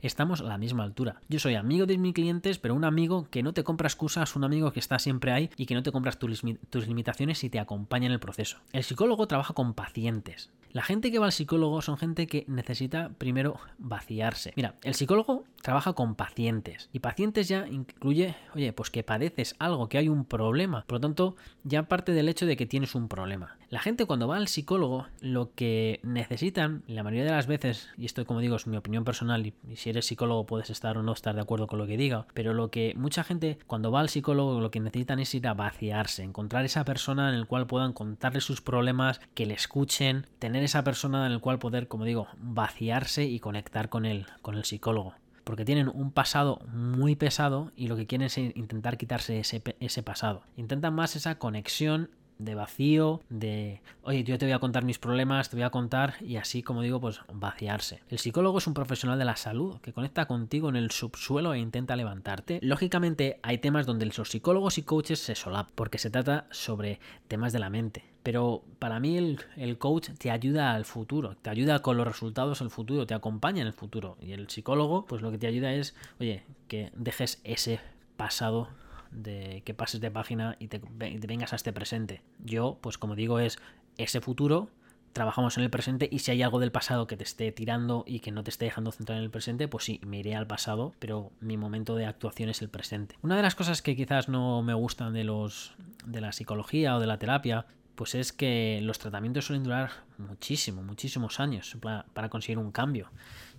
estamos 0.00 0.40
a 0.40 0.44
la 0.44 0.58
misma 0.58 0.84
altura. 0.84 1.20
Yo 1.28 1.40
soy 1.40 1.56
amigo 1.56 1.84
de 1.84 1.98
mis 1.98 2.14
clientes, 2.14 2.58
pero 2.58 2.74
un 2.74 2.84
amigo 2.84 3.26
que 3.30 3.42
no 3.42 3.52
te 3.52 3.64
compra 3.64 3.88
excusas, 3.88 4.36
un 4.36 4.44
amigo 4.44 4.72
que 4.72 4.78
está 4.78 5.00
siempre 5.00 5.32
ahí 5.32 5.50
y 5.56 5.66
que 5.66 5.74
no 5.74 5.82
te 5.82 5.90
compras 5.90 6.20
tus, 6.20 6.44
limitaciones 6.86 7.42
y 7.42 7.50
te 7.50 7.58
acompaña 7.58 8.06
en 8.06 8.12
el 8.12 8.20
proceso. 8.20 8.58
El 8.72 8.84
psicólogo 8.84 9.26
trabaja 9.26 9.54
con 9.54 9.74
pacientes. 9.74 10.50
La 10.72 10.82
gente 10.82 11.10
que 11.10 11.18
va 11.18 11.26
al 11.26 11.32
psicólogo 11.32 11.80
son 11.82 11.96
gente 11.96 12.26
que 12.26 12.44
necesita 12.46 13.10
primero 13.16 13.58
vaciarse. 13.78 14.52
Mira, 14.56 14.74
el 14.82 14.94
psicólogo 14.94 15.44
trabaja 15.62 15.92
con 15.94 16.14
pacientes 16.14 16.88
y 16.92 17.00
pacientes 17.00 17.48
ya 17.48 17.66
incluye, 17.66 18.34
oye, 18.54 18.72
pues 18.72 18.90
que 18.90 19.02
padeces 19.02 19.56
algo, 19.58 19.88
que 19.88 19.98
hay 19.98 20.08
un 20.08 20.24
problema. 20.24 20.84
Por 20.86 20.96
lo 20.96 21.00
tanto, 21.00 21.36
ya 21.64 21.84
parte 21.84 22.12
del 22.12 22.28
hecho 22.28 22.46
de 22.46 22.56
que 22.56 22.66
tienes 22.66 22.94
un 22.94 23.08
problema. 23.08 23.56
La 23.70 23.80
gente 23.80 24.06
cuando 24.06 24.28
va 24.28 24.36
al 24.36 24.48
psicólogo 24.48 25.06
lo 25.20 25.52
que 25.54 26.00
necesitan, 26.02 26.82
la 26.86 27.02
mayoría 27.02 27.24
de 27.24 27.32
las 27.32 27.46
veces, 27.46 27.90
y 27.98 28.06
esto 28.06 28.24
como 28.24 28.40
digo 28.40 28.56
es 28.56 28.66
mi 28.66 28.78
opinión 28.78 29.04
personal 29.04 29.46
y, 29.46 29.54
si 29.76 29.90
eres 29.90 30.06
psicólogo 30.06 30.46
puedes 30.46 30.70
estar 30.70 30.96
o 30.96 31.02
no 31.02 31.12
estar 31.12 31.34
de 31.34 31.42
acuerdo 31.42 31.66
con 31.66 31.78
lo 31.78 31.86
que 31.86 31.98
diga, 31.98 32.26
pero 32.32 32.54
lo 32.54 32.70
que 32.70 32.94
mucha 32.96 33.24
gente 33.24 33.58
cuando 33.66 33.90
va 33.90 34.00
al 34.00 34.08
psicólogo 34.08 34.60
lo 34.60 34.70
que 34.70 34.80
necesitan 34.80 35.18
es 35.18 35.34
ir 35.34 35.46
a 35.46 35.54
vaciarse, 35.54 36.22
encontrar 36.22 36.64
esa 36.64 36.84
persona 36.84 37.28
en 37.28 37.34
el 37.34 37.46
cual 37.46 37.66
puedan 37.66 37.92
contarle 37.92 38.40
sus 38.40 38.62
problemas, 38.62 39.20
que 39.34 39.44
le 39.44 39.54
escuchen, 39.54 40.26
tener 40.38 40.57
esa 40.62 40.84
persona 40.84 41.26
en 41.26 41.32
el 41.32 41.40
cual 41.40 41.58
poder, 41.58 41.88
como 41.88 42.04
digo, 42.04 42.28
vaciarse 42.38 43.24
y 43.24 43.40
conectar 43.40 43.88
con 43.88 44.04
él, 44.04 44.26
con 44.42 44.54
el 44.54 44.64
psicólogo. 44.64 45.14
Porque 45.44 45.64
tienen 45.64 45.88
un 45.88 46.10
pasado 46.10 46.60
muy 46.72 47.16
pesado 47.16 47.72
y 47.74 47.88
lo 47.88 47.96
que 47.96 48.06
quieren 48.06 48.26
es 48.26 48.36
intentar 48.36 48.98
quitarse 48.98 49.40
ese, 49.40 49.62
ese 49.80 50.02
pasado. 50.02 50.42
Intentan 50.56 50.94
más 50.94 51.16
esa 51.16 51.38
conexión 51.38 52.10
de 52.38 52.54
vacío, 52.54 53.20
de, 53.28 53.80
oye, 54.02 54.24
yo 54.24 54.38
te 54.38 54.46
voy 54.46 54.52
a 54.52 54.58
contar 54.58 54.84
mis 54.84 54.98
problemas, 54.98 55.50
te 55.50 55.56
voy 55.56 55.64
a 55.64 55.70
contar 55.70 56.14
y 56.20 56.36
así, 56.36 56.62
como 56.62 56.82
digo, 56.82 57.00
pues 57.00 57.20
vaciarse. 57.32 58.02
El 58.08 58.18
psicólogo 58.18 58.58
es 58.58 58.66
un 58.66 58.74
profesional 58.74 59.18
de 59.18 59.24
la 59.24 59.36
salud 59.36 59.80
que 59.80 59.92
conecta 59.92 60.26
contigo 60.26 60.68
en 60.68 60.76
el 60.76 60.90
subsuelo 60.90 61.54
e 61.54 61.58
intenta 61.58 61.96
levantarte. 61.96 62.60
Lógicamente 62.62 63.40
hay 63.42 63.58
temas 63.58 63.86
donde 63.86 64.06
los 64.06 64.28
psicólogos 64.28 64.78
y 64.78 64.82
coaches 64.82 65.18
se 65.18 65.34
solapan 65.34 65.72
porque 65.74 65.98
se 65.98 66.10
trata 66.10 66.46
sobre 66.50 67.00
temas 67.26 67.52
de 67.52 67.58
la 67.58 67.70
mente. 67.70 68.04
Pero 68.22 68.62
para 68.78 69.00
mí 69.00 69.16
el, 69.16 69.40
el, 69.56 69.78
coach 69.78 70.10
te 70.18 70.30
ayuda 70.30 70.74
al 70.74 70.84
futuro, 70.84 71.36
te 71.36 71.50
ayuda 71.50 71.80
con 71.80 71.96
los 71.96 72.06
resultados 72.06 72.60
al 72.60 72.70
futuro, 72.70 73.06
te 73.06 73.14
acompaña 73.14 73.62
en 73.62 73.68
el 73.68 73.72
futuro. 73.72 74.18
Y 74.20 74.32
el 74.32 74.48
psicólogo, 74.50 75.06
pues 75.06 75.22
lo 75.22 75.30
que 75.30 75.38
te 75.38 75.46
ayuda 75.46 75.72
es, 75.72 75.94
oye, 76.20 76.42
que 76.66 76.90
dejes 76.94 77.40
ese 77.44 77.80
pasado 78.16 78.68
de 79.10 79.62
que 79.64 79.74
pases 79.74 80.00
de 80.00 80.10
página 80.10 80.56
y 80.58 80.68
te, 80.68 80.80
vengas 80.96 81.52
a 81.52 81.56
este 81.56 81.72
presente. 81.72 82.22
Yo, 82.38 82.78
pues 82.80 82.98
como 82.98 83.14
digo, 83.14 83.40
es 83.40 83.58
ese 83.96 84.20
futuro 84.20 84.70
trabajamos 85.12 85.56
en 85.56 85.64
el 85.64 85.70
presente 85.70 86.08
y 86.10 86.20
si 86.20 86.30
hay 86.30 86.42
algo 86.42 86.60
del 86.60 86.70
pasado 86.70 87.06
que 87.06 87.16
te 87.16 87.24
esté 87.24 87.50
tirando 87.50 88.04
y 88.06 88.20
que 88.20 88.30
no 88.30 88.44
te 88.44 88.50
esté 88.50 88.66
dejando 88.66 88.92
centrar 88.92 89.18
en 89.18 89.24
el 89.24 89.30
presente, 89.30 89.66
pues 89.66 89.84
sí, 89.84 90.00
me 90.06 90.18
iré 90.18 90.36
al 90.36 90.46
pasado, 90.46 90.92
pero 90.98 91.32
mi 91.40 91.56
momento 91.56 91.96
de 91.96 92.06
actuación 92.06 92.48
es 92.50 92.62
el 92.62 92.68
presente. 92.68 93.16
Una 93.22 93.36
de 93.36 93.42
las 93.42 93.54
cosas 93.54 93.82
que 93.82 93.96
quizás 93.96 94.28
no 94.28 94.62
me 94.62 94.74
gustan 94.74 95.12
de 95.12 95.24
los 95.24 95.74
de 96.06 96.20
la 96.20 96.32
psicología 96.32 96.96
o 96.96 97.00
de 97.00 97.06
la 97.06 97.18
terapia, 97.18 97.66
pues 97.94 98.14
es 98.14 98.32
que 98.32 98.80
los 98.82 98.98
tratamientos 98.98 99.46
suelen 99.46 99.64
durar 99.64 99.90
muchísimo, 100.18 100.82
muchísimos 100.82 101.40
años 101.40 101.76
para, 101.80 102.04
para 102.14 102.28
conseguir 102.28 102.58
un 102.58 102.70
cambio. 102.70 103.10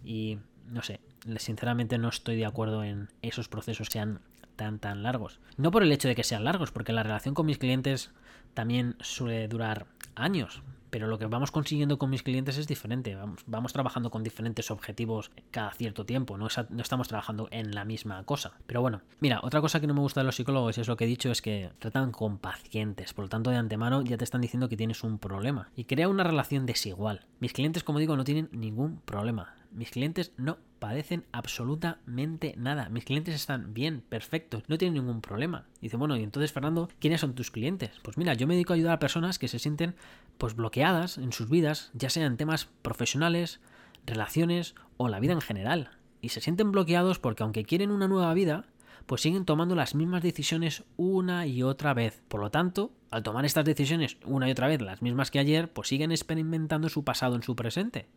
Y 0.03 0.39
no 0.67 0.81
sé, 0.81 1.01
sinceramente 1.37 1.97
no 1.97 2.09
estoy 2.09 2.37
de 2.37 2.45
acuerdo 2.45 2.83
en 2.83 3.09
esos 3.21 3.49
procesos 3.49 3.89
sean 3.91 4.21
tan 4.59 4.77
tan 4.77 5.01
largos. 5.03 5.39
No 5.55 5.71
por 5.71 5.83
el 5.83 5.91
hecho 5.91 6.09
de 6.09 6.15
que 6.15 6.25
sean 6.25 6.43
largos, 6.43 6.71
porque 6.71 6.91
la 6.91 7.01
relación 7.01 7.33
con 7.33 7.45
mis 7.45 7.57
clientes 7.57 8.11
también 8.53 8.97
suele 8.99 9.47
durar 9.47 9.87
años, 10.15 10.61
pero 10.89 11.07
lo 11.07 11.17
que 11.17 11.27
vamos 11.27 11.51
consiguiendo 11.51 11.97
con 11.97 12.09
mis 12.09 12.23
clientes 12.23 12.57
es 12.57 12.67
diferente. 12.67 13.17
Vamos, 13.45 13.73
trabajando 13.73 14.09
con 14.09 14.21
diferentes 14.21 14.69
objetivos 14.69 15.31
cada 15.51 15.71
cierto 15.71 16.05
tiempo, 16.05 16.37
no, 16.37 16.47
no, 16.69 16.81
estamos 16.81 17.07
trabajando 17.07 17.47
en 17.51 17.73
la 17.73 17.85
misma 17.85 18.23
cosa. 18.25 18.53
Pero 18.65 18.81
bueno, 18.81 19.01
mira, 19.21 19.39
otra 19.43 19.61
cosa 19.61 19.79
que 19.79 19.87
no 19.87 19.93
me 19.93 20.01
gusta 20.01 20.19
de 20.21 20.25
los 20.25 20.35
psicólogos, 20.35 20.77
y 20.77 20.81
es 20.81 20.87
lo 20.87 20.97
que 20.97 21.05
he 21.05 21.07
dicho, 21.07 21.31
es 21.31 21.41
que 21.41 21.71
tratan 21.79 22.11
con 22.11 22.37
pacientes. 22.37 23.13
Por 23.13 23.25
lo 23.25 23.29
tanto, 23.29 23.51
de 23.51 23.57
antemano 23.57 24.01
ya 24.01 24.17
te 24.17 24.25
están 24.25 24.41
diciendo 24.41 24.67
que 24.67 24.77
tienes 24.77 25.03
un 25.03 25.19
problema. 25.19 25.69
Y 25.75 25.85
crea 25.85 26.09
una 26.09 26.23
relación 26.23 26.65
desigual. 26.65 27.25
Mis 27.39 27.53
clientes, 27.53 27.83
como 27.83 27.99
digo, 27.99 28.17
no 28.17 28.23
tienen 28.25 28.49
ningún 28.51 28.99
problema. 29.05 29.53
Mis 29.71 29.91
clientes 29.91 30.33
no 30.37 30.57
padecen 30.79 31.25
absolutamente 31.31 32.55
nada. 32.57 32.89
Mis 32.89 33.05
clientes 33.05 33.35
están 33.35 33.73
bien, 33.73 34.01
perfectos, 34.01 34.63
no 34.67 34.77
tienen 34.77 34.95
ningún 34.95 35.21
problema. 35.21 35.65
Dice, 35.81 35.97
bueno, 35.97 36.17
y 36.17 36.23
entonces, 36.23 36.51
Fernando, 36.51 36.89
¿quiénes 36.99 37.21
son 37.21 37.35
tus 37.35 37.51
clientes? 37.51 37.91
Pues 38.01 38.17
mira, 38.17 38.33
yo 38.33 38.47
me 38.47 38.55
dedico 38.55 38.73
a 38.73 38.75
ayudar 38.75 38.93
a 38.93 38.99
personas 38.99 39.37
que 39.37 39.47
se 39.47 39.59
sienten 39.59 39.95
pues 40.37 40.55
bloqueadas 40.55 41.17
en 41.17 41.31
sus 41.31 41.49
vidas, 41.49 41.91
ya 41.93 42.09
sean 42.09 42.37
temas 42.37 42.69
profesionales, 42.81 43.59
relaciones 44.05 44.75
o 44.97 45.07
la 45.07 45.19
vida 45.19 45.33
en 45.33 45.41
general. 45.41 45.91
Y 46.21 46.29
se 46.29 46.41
sienten 46.41 46.71
bloqueados 46.71 47.19
porque 47.19 47.43
aunque 47.43 47.63
quieren 47.63 47.91
una 47.91 48.07
nueva 48.07 48.33
vida, 48.33 48.65
pues 49.05 49.21
siguen 49.21 49.45
tomando 49.45 49.75
las 49.75 49.95
mismas 49.95 50.23
decisiones 50.23 50.83
una 50.97 51.45
y 51.45 51.61
otra 51.61 51.93
vez. 51.93 52.23
Por 52.27 52.41
lo 52.41 52.49
tanto, 52.49 52.91
al 53.11 53.23
tomar 53.23 53.45
estas 53.45 53.65
decisiones 53.65 54.17
una 54.25 54.47
y 54.47 54.51
otra 54.51 54.67
vez, 54.67 54.81
las 54.81 55.01
mismas 55.01 55.29
que 55.29 55.39
ayer, 55.39 55.71
pues 55.71 55.89
siguen 55.89 56.11
experimentando 56.11 56.89
su 56.89 57.03
pasado 57.03 57.35
en 57.35 57.43
su 57.43 57.55
presente 57.55 58.07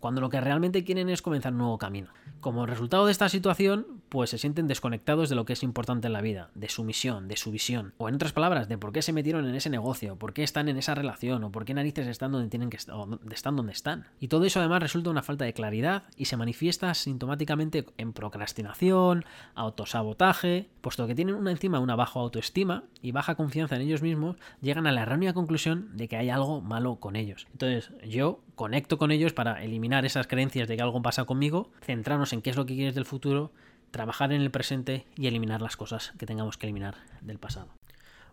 cuando 0.00 0.20
lo 0.20 0.30
que 0.30 0.40
realmente 0.40 0.84
quieren 0.84 1.08
es 1.08 1.22
comenzar 1.22 1.52
un 1.52 1.58
nuevo 1.58 1.78
camino. 1.78 2.08
Como 2.40 2.66
resultado 2.66 3.06
de 3.06 3.12
esta 3.12 3.28
situación, 3.28 3.86
pues 4.08 4.30
se 4.30 4.38
sienten 4.38 4.68
desconectados 4.68 5.28
de 5.28 5.34
lo 5.34 5.44
que 5.44 5.54
es 5.54 5.62
importante 5.62 6.06
en 6.06 6.12
la 6.12 6.20
vida, 6.20 6.50
de 6.54 6.68
su 6.68 6.84
misión, 6.84 7.28
de 7.28 7.36
su 7.36 7.50
visión, 7.50 7.94
o 7.98 8.08
en 8.08 8.14
otras 8.14 8.32
palabras, 8.32 8.68
de 8.68 8.78
por 8.78 8.92
qué 8.92 9.02
se 9.02 9.12
metieron 9.12 9.46
en 9.46 9.54
ese 9.54 9.70
negocio, 9.70 10.16
por 10.16 10.32
qué 10.32 10.42
están 10.42 10.68
en 10.68 10.76
esa 10.76 10.94
relación, 10.94 11.42
o 11.44 11.50
por 11.50 11.64
qué 11.64 11.74
narices 11.74 12.06
están 12.06 12.32
donde 12.32 12.48
tienen 12.48 12.70
que 12.70 12.76
estar, 12.76 12.96
están 13.32 13.56
donde 13.56 13.72
están. 13.72 14.06
Y 14.20 14.28
todo 14.28 14.44
eso 14.44 14.60
además 14.60 14.82
resulta 14.82 15.10
una 15.10 15.22
falta 15.22 15.44
de 15.44 15.54
claridad 15.54 16.04
y 16.16 16.26
se 16.26 16.36
manifiesta 16.36 16.92
sintomáticamente 16.94 17.86
en 17.96 18.12
procrastinación, 18.12 19.24
autosabotaje, 19.54 20.68
puesto 20.80 21.06
que 21.06 21.14
tienen 21.14 21.34
una 21.34 21.50
encima 21.50 21.80
una 21.80 21.96
baja 21.96 22.20
autoestima 22.20 22.84
y 23.02 23.12
baja 23.12 23.34
confianza 23.34 23.76
en 23.76 23.82
ellos 23.82 24.02
mismos, 24.02 24.36
llegan 24.60 24.86
a 24.86 24.92
la 24.92 25.02
errónea 25.02 25.34
conclusión 25.34 25.96
de 25.96 26.08
que 26.08 26.16
hay 26.16 26.30
algo 26.30 26.60
malo 26.60 26.96
con 26.96 27.16
ellos. 27.16 27.46
Entonces, 27.52 27.92
yo 28.06 28.40
conecto 28.56 28.98
con 28.98 29.12
ellos 29.12 29.32
para 29.32 29.62
eliminar 29.62 30.04
esas 30.04 30.26
creencias 30.26 30.66
de 30.66 30.76
que 30.76 30.82
algo 30.82 31.02
pasa 31.02 31.24
conmigo, 31.24 31.70
centrarnos 31.82 32.32
en 32.32 32.42
qué 32.42 32.50
es 32.50 32.56
lo 32.56 32.66
que 32.66 32.74
quieres 32.74 32.96
del 32.96 33.04
futuro, 33.04 33.52
trabajar 33.92 34.32
en 34.32 34.40
el 34.40 34.50
presente 34.50 35.06
y 35.16 35.28
eliminar 35.28 35.62
las 35.62 35.76
cosas 35.76 36.12
que 36.18 36.26
tengamos 36.26 36.56
que 36.56 36.66
eliminar 36.66 36.96
del 37.20 37.38
pasado. 37.38 37.68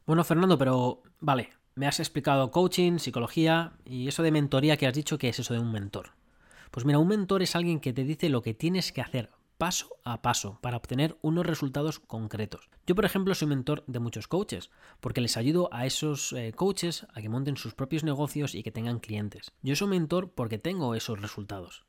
Bueno, 0.07 0.23
Fernando, 0.23 0.57
pero 0.57 1.03
vale, 1.19 1.49
me 1.75 1.87
has 1.87 1.99
explicado 1.99 2.49
coaching, 2.51 2.97
psicología 2.97 3.73
y 3.85 4.07
eso 4.07 4.23
de 4.23 4.31
mentoría 4.31 4.77
que 4.77 4.87
has 4.87 4.93
dicho 4.93 5.17
que 5.17 5.29
es 5.29 5.39
eso 5.39 5.53
de 5.53 5.59
un 5.59 5.71
mentor. 5.71 6.11
Pues 6.71 6.85
mira, 6.85 6.99
un 6.99 7.07
mentor 7.07 7.43
es 7.43 7.55
alguien 7.55 7.79
que 7.79 7.93
te 7.93 8.03
dice 8.03 8.29
lo 8.29 8.41
que 8.41 8.53
tienes 8.53 8.91
que 8.91 9.01
hacer 9.01 9.29
paso 9.63 9.95
a 10.03 10.21
paso 10.21 10.59
para 10.59 10.75
obtener 10.75 11.17
unos 11.21 11.45
resultados 11.45 11.97
concretos. 11.97 12.69
Yo, 12.85 12.95
por 12.95 13.05
ejemplo, 13.05 13.33
soy 13.33 13.47
mentor 13.47 13.85
de 13.87 13.99
muchos 13.99 14.27
coaches, 14.27 14.71
porque 14.99 15.21
les 15.21 15.37
ayudo 15.37 15.69
a 15.71 15.85
esos 15.85 16.33
eh, 16.33 16.51
coaches 16.51 17.07
a 17.13 17.21
que 17.21 17.29
monten 17.29 17.55
sus 17.55 17.73
propios 17.73 18.03
negocios 18.03 18.55
y 18.55 18.61
que 18.61 18.73
tengan 18.73 18.99
clientes. 18.99 19.53
Yo 19.61 19.77
soy 19.77 19.87
mentor 19.87 20.31
porque 20.31 20.57
tengo 20.57 20.95
esos 20.95 21.21
resultados. 21.21 21.85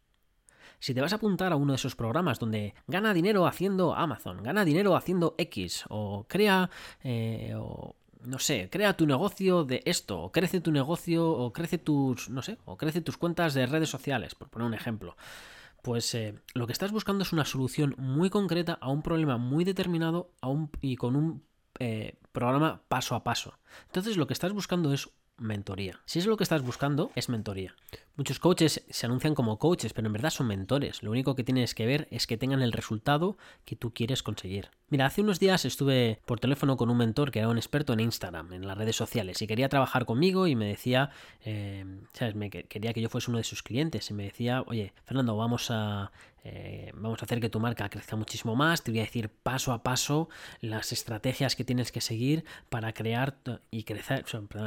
Si 0.78 0.94
te 0.94 1.00
vas 1.00 1.12
a 1.14 1.16
apuntar 1.16 1.52
a 1.52 1.56
uno 1.56 1.72
de 1.72 1.78
esos 1.78 1.96
programas 1.96 2.38
donde 2.38 2.76
gana 2.86 3.12
dinero 3.12 3.44
haciendo 3.44 3.96
Amazon, 3.96 4.44
gana 4.44 4.64
dinero 4.64 4.94
haciendo 4.94 5.34
X, 5.36 5.84
o 5.88 6.26
crea, 6.28 6.70
eh, 7.02 7.54
o 7.56 7.96
no 8.22 8.38
sé, 8.38 8.68
crea 8.70 8.96
tu 8.96 9.04
negocio 9.04 9.64
de 9.64 9.82
esto, 9.84 10.20
o 10.20 10.30
crece 10.30 10.60
tu 10.60 10.70
negocio, 10.70 11.28
o 11.28 11.52
crece 11.52 11.78
tus, 11.78 12.30
no 12.30 12.40
sé, 12.40 12.56
o 12.66 12.76
crece 12.76 13.00
tus 13.00 13.16
cuentas 13.16 13.52
de 13.52 13.66
redes 13.66 13.88
sociales, 13.88 14.36
por 14.36 14.48
poner 14.48 14.68
un 14.68 14.74
ejemplo 14.74 15.16
pues 15.84 16.14
eh, 16.14 16.34
lo 16.54 16.66
que 16.66 16.72
estás 16.72 16.92
buscando 16.92 17.24
es 17.24 17.34
una 17.34 17.44
solución 17.44 17.94
muy 17.98 18.30
concreta 18.30 18.78
a 18.80 18.88
un 18.88 19.02
problema 19.02 19.36
muy 19.36 19.64
determinado 19.64 20.30
y 20.80 20.96
con 20.96 21.14
un 21.14 21.44
eh, 21.78 22.16
programa 22.32 22.80
paso 22.88 23.14
a 23.14 23.22
paso. 23.22 23.58
Entonces 23.88 24.16
lo 24.16 24.26
que 24.26 24.32
estás 24.32 24.54
buscando 24.54 24.94
es 24.94 25.10
mentoría. 25.36 26.00
Si 26.04 26.18
es 26.18 26.26
lo 26.26 26.36
que 26.36 26.44
estás 26.44 26.62
buscando, 26.62 27.10
es 27.14 27.28
mentoría. 27.28 27.74
Muchos 28.16 28.38
coaches 28.38 28.84
se 28.88 29.06
anuncian 29.06 29.34
como 29.34 29.58
coaches, 29.58 29.92
pero 29.92 30.06
en 30.06 30.12
verdad 30.12 30.30
son 30.30 30.46
mentores. 30.46 31.02
Lo 31.02 31.10
único 31.10 31.34
que 31.34 31.42
tienes 31.42 31.74
que 31.74 31.86
ver 31.86 32.06
es 32.10 32.26
que 32.26 32.36
tengan 32.36 32.62
el 32.62 32.72
resultado 32.72 33.36
que 33.64 33.74
tú 33.74 33.92
quieres 33.92 34.22
conseguir. 34.22 34.70
Mira, 34.88 35.06
hace 35.06 35.22
unos 35.22 35.40
días 35.40 35.64
estuve 35.64 36.20
por 36.24 36.38
teléfono 36.38 36.76
con 36.76 36.90
un 36.90 36.96
mentor 36.96 37.32
que 37.32 37.40
era 37.40 37.48
un 37.48 37.56
experto 37.56 37.92
en 37.92 38.00
Instagram, 38.00 38.52
en 38.52 38.66
las 38.66 38.78
redes 38.78 38.94
sociales, 38.94 39.42
y 39.42 39.46
quería 39.48 39.68
trabajar 39.68 40.04
conmigo 40.06 40.46
y 40.46 40.54
me 40.54 40.66
decía, 40.66 41.10
eh, 41.44 41.84
¿sabes? 42.12 42.36
Me 42.36 42.50
quería 42.50 42.92
que 42.92 43.00
yo 43.00 43.08
fuese 43.08 43.30
uno 43.30 43.38
de 43.38 43.44
sus 43.44 43.64
clientes 43.64 44.08
y 44.10 44.14
me 44.14 44.24
decía, 44.24 44.62
oye, 44.66 44.92
Fernando, 45.04 45.36
vamos 45.36 45.70
a 45.70 46.12
eh, 46.44 46.92
vamos 46.94 47.22
a 47.22 47.24
hacer 47.24 47.40
que 47.40 47.48
tu 47.48 47.58
marca 47.58 47.88
crezca 47.88 48.16
muchísimo 48.16 48.54
más, 48.54 48.82
te 48.82 48.90
voy 48.90 49.00
a 49.00 49.04
decir 49.04 49.30
paso 49.30 49.72
a 49.72 49.82
paso 49.82 50.28
las 50.60 50.92
estrategias 50.92 51.56
que 51.56 51.64
tienes 51.64 51.90
que 51.90 52.02
seguir 52.02 52.44
para 52.68 52.92
crear 52.92 53.36
y 53.70 53.84
crecer, 53.84 54.24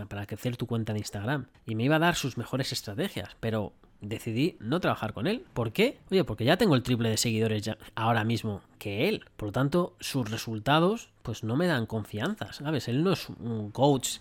para 0.10 0.26
crecer 0.26 0.58
tu 0.58 0.66
cuenta 0.66 0.94
de 0.94 1.00
Instagram. 1.00 1.48
Y 1.66 1.76
me 1.76 1.84
iba 1.84 1.98
a 1.98 2.00
dar 2.00 2.16
sus 2.16 2.38
mejores 2.38 2.72
estrategias, 2.72 3.38
pero 3.40 3.74
decidí 4.02 4.58
no 4.60 4.80
trabajar 4.80 5.14
con 5.14 5.28
él. 5.28 5.46
¿Por 5.54 5.72
qué? 5.72 6.00
Oye, 6.12 6.24
porque 6.24 6.46
ya 6.46 6.58
tengo 6.58 6.76
el 6.76 6.84
triple 6.84 7.10
de 7.10 7.18
seguidores 7.18 7.64
ya 7.64 7.78
ahora 7.96 8.24
mismo 8.24 8.62
que 8.80 9.10
él. 9.10 9.26
Por 9.36 9.50
lo 9.50 9.52
tanto, 9.52 9.96
sus 10.00 10.30
resultados 10.30 11.10
pues 11.24 11.44
no 11.44 11.56
me 11.56 11.68
dan 11.68 11.86
confianza, 11.86 12.54
¿sabes? 12.54 12.88
Él 12.88 13.04
no 13.04 13.14
es 13.14 13.30
un 13.30 13.72
coach 13.72 14.20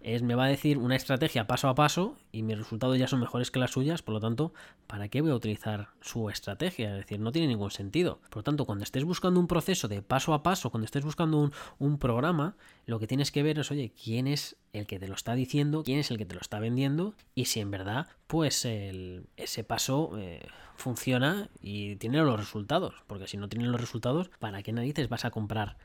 es, 0.00 0.22
me 0.22 0.34
va 0.34 0.44
a 0.44 0.48
decir 0.48 0.78
una 0.78 0.96
estrategia 0.96 1.46
paso 1.46 1.68
a 1.68 1.74
paso 1.74 2.16
y 2.32 2.42
mis 2.42 2.56
resultados 2.56 2.98
ya 2.98 3.08
son 3.08 3.20
mejores 3.20 3.50
que 3.50 3.58
las 3.58 3.70
suyas, 3.70 4.02
por 4.02 4.14
lo 4.14 4.20
tanto, 4.20 4.52
¿para 4.86 5.08
qué 5.08 5.20
voy 5.20 5.30
a 5.30 5.34
utilizar 5.34 5.88
su 6.00 6.30
estrategia? 6.30 6.90
Es 6.90 6.96
decir, 6.98 7.20
no 7.20 7.32
tiene 7.32 7.48
ningún 7.48 7.70
sentido. 7.70 8.20
Por 8.30 8.38
lo 8.38 8.42
tanto, 8.44 8.64
cuando 8.64 8.84
estés 8.84 9.04
buscando 9.04 9.40
un 9.40 9.46
proceso 9.46 9.88
de 9.88 10.02
paso 10.02 10.34
a 10.34 10.42
paso, 10.42 10.70
cuando 10.70 10.84
estés 10.84 11.04
buscando 11.04 11.38
un, 11.38 11.52
un 11.78 11.98
programa, 11.98 12.56
lo 12.86 12.98
que 12.98 13.06
tienes 13.06 13.32
que 13.32 13.42
ver 13.42 13.58
es, 13.58 13.70
oye, 13.70 13.92
¿quién 14.02 14.26
es 14.26 14.56
el 14.72 14.86
que 14.86 14.98
te 14.98 15.08
lo 15.08 15.14
está 15.14 15.34
diciendo? 15.34 15.82
¿Quién 15.82 15.98
es 15.98 16.10
el 16.10 16.18
que 16.18 16.26
te 16.26 16.34
lo 16.34 16.40
está 16.40 16.58
vendiendo? 16.58 17.14
Y 17.34 17.46
si 17.46 17.60
en 17.60 17.70
verdad, 17.70 18.06
pues 18.26 18.64
ese 18.64 19.64
paso 19.64 20.12
eh, 20.18 20.46
funciona 20.76 21.50
y 21.60 21.96
tiene 21.96 22.22
los 22.22 22.38
resultados. 22.38 22.94
Porque 23.06 23.26
si 23.26 23.36
no 23.36 23.48
tiene 23.48 23.66
los 23.66 23.80
resultados, 23.80 24.30
¿para 24.38 24.62
qué 24.62 24.72
narices 24.72 25.08
vas 25.08 25.24
a 25.24 25.30
comprar 25.30 25.76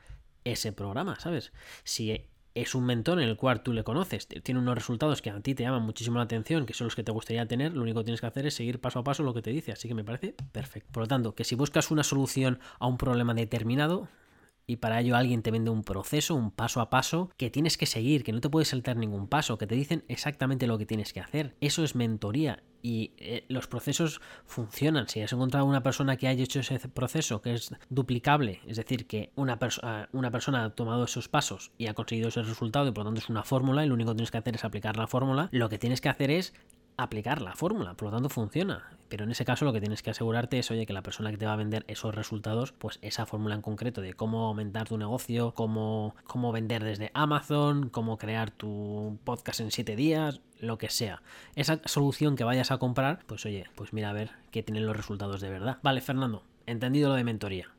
ese 0.44 0.72
programa? 0.72 1.18
¿Sabes? 1.18 1.52
Si 1.84 2.26
es 2.54 2.74
un 2.74 2.84
mentor 2.84 3.20
en 3.20 3.28
el 3.28 3.36
cual 3.36 3.62
tú 3.62 3.72
le 3.72 3.84
conoces, 3.84 4.28
tiene 4.28 4.60
unos 4.60 4.74
resultados 4.74 5.22
que 5.22 5.30
a 5.30 5.40
ti 5.40 5.54
te 5.54 5.64
llaman 5.64 5.82
muchísimo 5.82 6.18
la 6.18 6.24
atención, 6.24 6.66
que 6.66 6.74
son 6.74 6.86
los 6.86 6.94
que 6.94 7.02
te 7.02 7.12
gustaría 7.12 7.46
tener, 7.46 7.74
lo 7.74 7.82
único 7.82 8.00
que 8.00 8.04
tienes 8.04 8.20
que 8.20 8.26
hacer 8.26 8.46
es 8.46 8.54
seguir 8.54 8.80
paso 8.80 9.00
a 9.00 9.04
paso 9.04 9.22
lo 9.22 9.34
que 9.34 9.42
te 9.42 9.50
dice, 9.50 9.72
así 9.72 9.88
que 9.88 9.94
me 9.94 10.04
parece 10.04 10.34
perfecto. 10.52 10.90
Por 10.92 11.02
lo 11.02 11.08
tanto, 11.08 11.34
que 11.34 11.44
si 11.44 11.56
buscas 11.56 11.90
una 11.90 12.04
solución 12.04 12.60
a 12.78 12.86
un 12.86 12.96
problema 12.96 13.34
determinado, 13.34 14.08
y 14.66 14.76
para 14.76 15.00
ello 15.00 15.16
alguien 15.16 15.42
te 15.42 15.50
vende 15.50 15.70
un 15.70 15.84
proceso, 15.84 16.34
un 16.34 16.50
paso 16.50 16.80
a 16.80 16.88
paso 16.88 17.30
que 17.36 17.50
tienes 17.50 17.76
que 17.76 17.86
seguir, 17.86 18.24
que 18.24 18.32
no 18.32 18.40
te 18.40 18.48
puedes 18.48 18.68
saltar 18.68 18.96
ningún 18.96 19.28
paso, 19.28 19.58
que 19.58 19.66
te 19.66 19.74
dicen 19.74 20.04
exactamente 20.08 20.66
lo 20.66 20.78
que 20.78 20.86
tienes 20.86 21.12
que 21.12 21.20
hacer. 21.20 21.54
Eso 21.60 21.84
es 21.84 21.94
mentoría 21.94 22.62
y 22.84 23.12
eh, 23.16 23.44
los 23.48 23.66
procesos 23.66 24.20
funcionan. 24.44 25.08
Si 25.08 25.22
has 25.22 25.32
encontrado 25.32 25.64
una 25.64 25.82
persona 25.82 26.18
que 26.18 26.28
haya 26.28 26.44
hecho 26.44 26.60
ese 26.60 26.78
proceso 26.90 27.40
que 27.40 27.54
es 27.54 27.74
duplicable, 27.88 28.60
es 28.66 28.76
decir, 28.76 29.06
que 29.06 29.32
una, 29.36 29.58
ah, 29.82 30.06
una 30.12 30.30
persona 30.30 30.66
ha 30.66 30.70
tomado 30.70 31.04
esos 31.04 31.28
pasos 31.28 31.72
y 31.78 31.86
ha 31.86 31.94
conseguido 31.94 32.28
ese 32.28 32.42
resultado 32.42 32.86
y 32.86 32.92
por 32.92 33.04
lo 33.04 33.10
tanto 33.10 33.20
es 33.20 33.30
una 33.30 33.42
fórmula 33.42 33.84
y 33.84 33.88
lo 33.88 33.94
único 33.94 34.10
que 34.10 34.16
tienes 34.16 34.30
que 34.30 34.38
hacer 34.38 34.54
es 34.56 34.64
aplicar 34.64 34.98
la 34.98 35.06
fórmula, 35.06 35.48
lo 35.50 35.70
que 35.70 35.78
tienes 35.78 36.02
que 36.02 36.10
hacer 36.10 36.30
es 36.30 36.52
aplicar 36.96 37.42
la 37.42 37.54
fórmula, 37.54 37.94
por 37.94 38.08
lo 38.08 38.14
tanto 38.14 38.28
funciona. 38.28 38.90
Pero 39.08 39.24
en 39.24 39.30
ese 39.30 39.44
caso 39.44 39.64
lo 39.64 39.72
que 39.72 39.80
tienes 39.80 40.02
que 40.02 40.10
asegurarte 40.10 40.58
es, 40.58 40.70
oye, 40.70 40.86
que 40.86 40.92
la 40.92 41.02
persona 41.02 41.30
que 41.30 41.36
te 41.36 41.46
va 41.46 41.52
a 41.52 41.56
vender 41.56 41.84
esos 41.88 42.14
resultados, 42.14 42.72
pues 42.72 42.98
esa 43.02 43.26
fórmula 43.26 43.54
en 43.54 43.62
concreto 43.62 44.00
de 44.00 44.14
cómo 44.14 44.46
aumentar 44.46 44.88
tu 44.88 44.98
negocio, 44.98 45.52
cómo, 45.54 46.16
cómo 46.26 46.52
vender 46.52 46.82
desde 46.82 47.10
Amazon, 47.14 47.90
cómo 47.90 48.18
crear 48.18 48.50
tu 48.50 49.18
podcast 49.24 49.60
en 49.60 49.70
7 49.70 49.94
días, 49.94 50.40
lo 50.58 50.78
que 50.78 50.90
sea. 50.90 51.22
Esa 51.54 51.80
solución 51.84 52.36
que 52.36 52.44
vayas 52.44 52.70
a 52.70 52.78
comprar, 52.78 53.20
pues 53.26 53.44
oye, 53.46 53.66
pues 53.74 53.92
mira 53.92 54.10
a 54.10 54.14
ver 54.14 54.30
qué 54.50 54.62
tienen 54.62 54.86
los 54.86 54.96
resultados 54.96 55.40
de 55.40 55.50
verdad. 55.50 55.78
Vale, 55.82 56.00
Fernando, 56.00 56.42
entendido 56.66 57.10
lo 57.10 57.14
de 57.14 57.24
mentoría. 57.24 57.70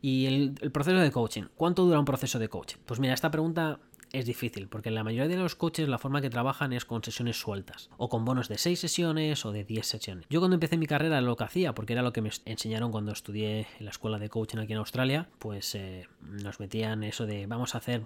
Y 0.00 0.26
el, 0.26 0.54
el 0.60 0.70
proceso 0.72 0.98
de 0.98 1.10
coaching. 1.10 1.44
¿Cuánto 1.56 1.84
dura 1.84 1.98
un 1.98 2.04
proceso 2.04 2.38
de 2.38 2.48
coaching? 2.48 2.78
Pues 2.86 2.98
mira, 2.98 3.14
esta 3.14 3.30
pregunta 3.30 3.78
es 4.12 4.26
difícil, 4.26 4.68
porque 4.68 4.88
en 4.88 4.94
la 4.94 5.04
mayoría 5.04 5.28
de 5.28 5.42
los 5.42 5.54
coches 5.54 5.88
la 5.88 5.98
forma 5.98 6.20
que 6.20 6.30
trabajan 6.30 6.72
es 6.72 6.84
con 6.84 7.02
sesiones 7.02 7.38
sueltas, 7.38 7.90
o 7.96 8.08
con 8.08 8.24
bonos 8.24 8.48
de 8.48 8.58
6 8.58 8.78
sesiones 8.78 9.44
o 9.44 9.52
de 9.52 9.64
10 9.64 9.86
sesiones. 9.86 10.26
Yo 10.30 10.40
cuando 10.40 10.54
empecé 10.54 10.76
mi 10.76 10.86
carrera 10.86 11.20
lo 11.20 11.36
que 11.36 11.44
hacía, 11.44 11.74
porque 11.74 11.92
era 11.92 12.02
lo 12.02 12.12
que 12.12 12.22
me 12.22 12.30
enseñaron 12.44 12.90
cuando 12.90 13.12
estudié 13.12 13.66
en 13.78 13.84
la 13.84 13.90
escuela 13.90 14.18
de 14.18 14.28
coaching 14.28 14.58
aquí 14.58 14.72
en 14.72 14.78
Australia, 14.78 15.28
pues 15.38 15.74
eh, 15.74 16.08
nos 16.22 16.60
metían 16.60 17.04
eso 17.04 17.26
de 17.26 17.46
vamos 17.46 17.74
a 17.74 17.78
hacer 17.78 18.02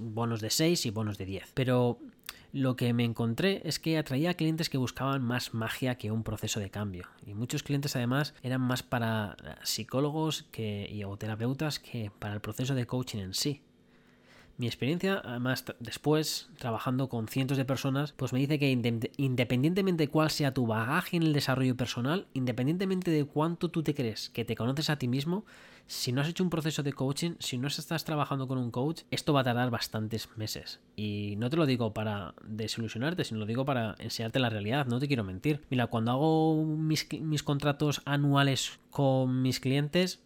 bonos 0.00 0.40
de 0.40 0.50
6 0.50 0.86
y 0.86 0.90
bonos 0.90 1.18
de 1.18 1.26
10. 1.26 1.52
Pero 1.54 1.98
lo 2.52 2.76
que 2.76 2.92
me 2.94 3.04
encontré 3.04 3.60
es 3.64 3.78
que 3.78 3.98
atraía 3.98 4.30
a 4.30 4.34
clientes 4.34 4.70
que 4.70 4.78
buscaban 4.78 5.22
más 5.22 5.52
magia 5.52 5.96
que 5.96 6.10
un 6.10 6.22
proceso 6.22 6.60
de 6.60 6.70
cambio. 6.70 7.06
Y 7.26 7.34
muchos 7.34 7.62
clientes 7.62 7.96
además 7.96 8.34
eran 8.42 8.62
más 8.62 8.82
para 8.82 9.36
psicólogos 9.62 10.44
que, 10.52 10.88
y, 10.90 11.04
o 11.04 11.16
terapeutas 11.16 11.78
que 11.78 12.10
para 12.18 12.34
el 12.34 12.40
proceso 12.40 12.74
de 12.74 12.86
coaching 12.86 13.18
en 13.18 13.34
sí. 13.34 13.62
Mi 14.58 14.66
experiencia, 14.66 15.20
además, 15.22 15.64
después, 15.80 16.48
trabajando 16.58 17.10
con 17.10 17.28
cientos 17.28 17.58
de 17.58 17.66
personas, 17.66 18.12
pues 18.12 18.32
me 18.32 18.38
dice 18.38 18.58
que 18.58 18.70
independientemente 18.70 20.04
de 20.04 20.08
cuál 20.08 20.30
sea 20.30 20.54
tu 20.54 20.66
bagaje 20.66 21.18
en 21.18 21.24
el 21.24 21.34
desarrollo 21.34 21.76
personal, 21.76 22.26
independientemente 22.32 23.10
de 23.10 23.24
cuánto 23.24 23.70
tú 23.70 23.82
te 23.82 23.94
crees 23.94 24.30
que 24.30 24.46
te 24.46 24.56
conoces 24.56 24.88
a 24.88 24.96
ti 24.96 25.08
mismo, 25.08 25.44
si 25.86 26.10
no 26.10 26.20
has 26.20 26.28
hecho 26.28 26.42
un 26.42 26.50
proceso 26.50 26.82
de 26.82 26.94
coaching, 26.94 27.34
si 27.38 27.58
no 27.58 27.68
estás 27.68 28.04
trabajando 28.04 28.48
con 28.48 28.56
un 28.56 28.70
coach, 28.70 29.02
esto 29.10 29.32
va 29.32 29.42
a 29.42 29.44
tardar 29.44 29.70
bastantes 29.70 30.28
meses. 30.36 30.80
Y 30.96 31.34
no 31.36 31.50
te 31.50 31.56
lo 31.56 31.66
digo 31.66 31.92
para 31.92 32.34
desilusionarte, 32.44 33.24
sino 33.24 33.40
lo 33.40 33.46
digo 33.46 33.64
para 33.66 33.94
enseñarte 33.98 34.38
la 34.38 34.48
realidad, 34.48 34.86
no 34.86 34.98
te 34.98 35.06
quiero 35.06 35.22
mentir. 35.22 35.62
Mira, 35.68 35.86
cuando 35.88 36.12
hago 36.12 36.64
mis, 36.64 37.06
mis 37.20 37.42
contratos 37.42 38.00
anuales 38.04 38.80
con 38.90 39.42
mis 39.42 39.60
clientes, 39.60 40.22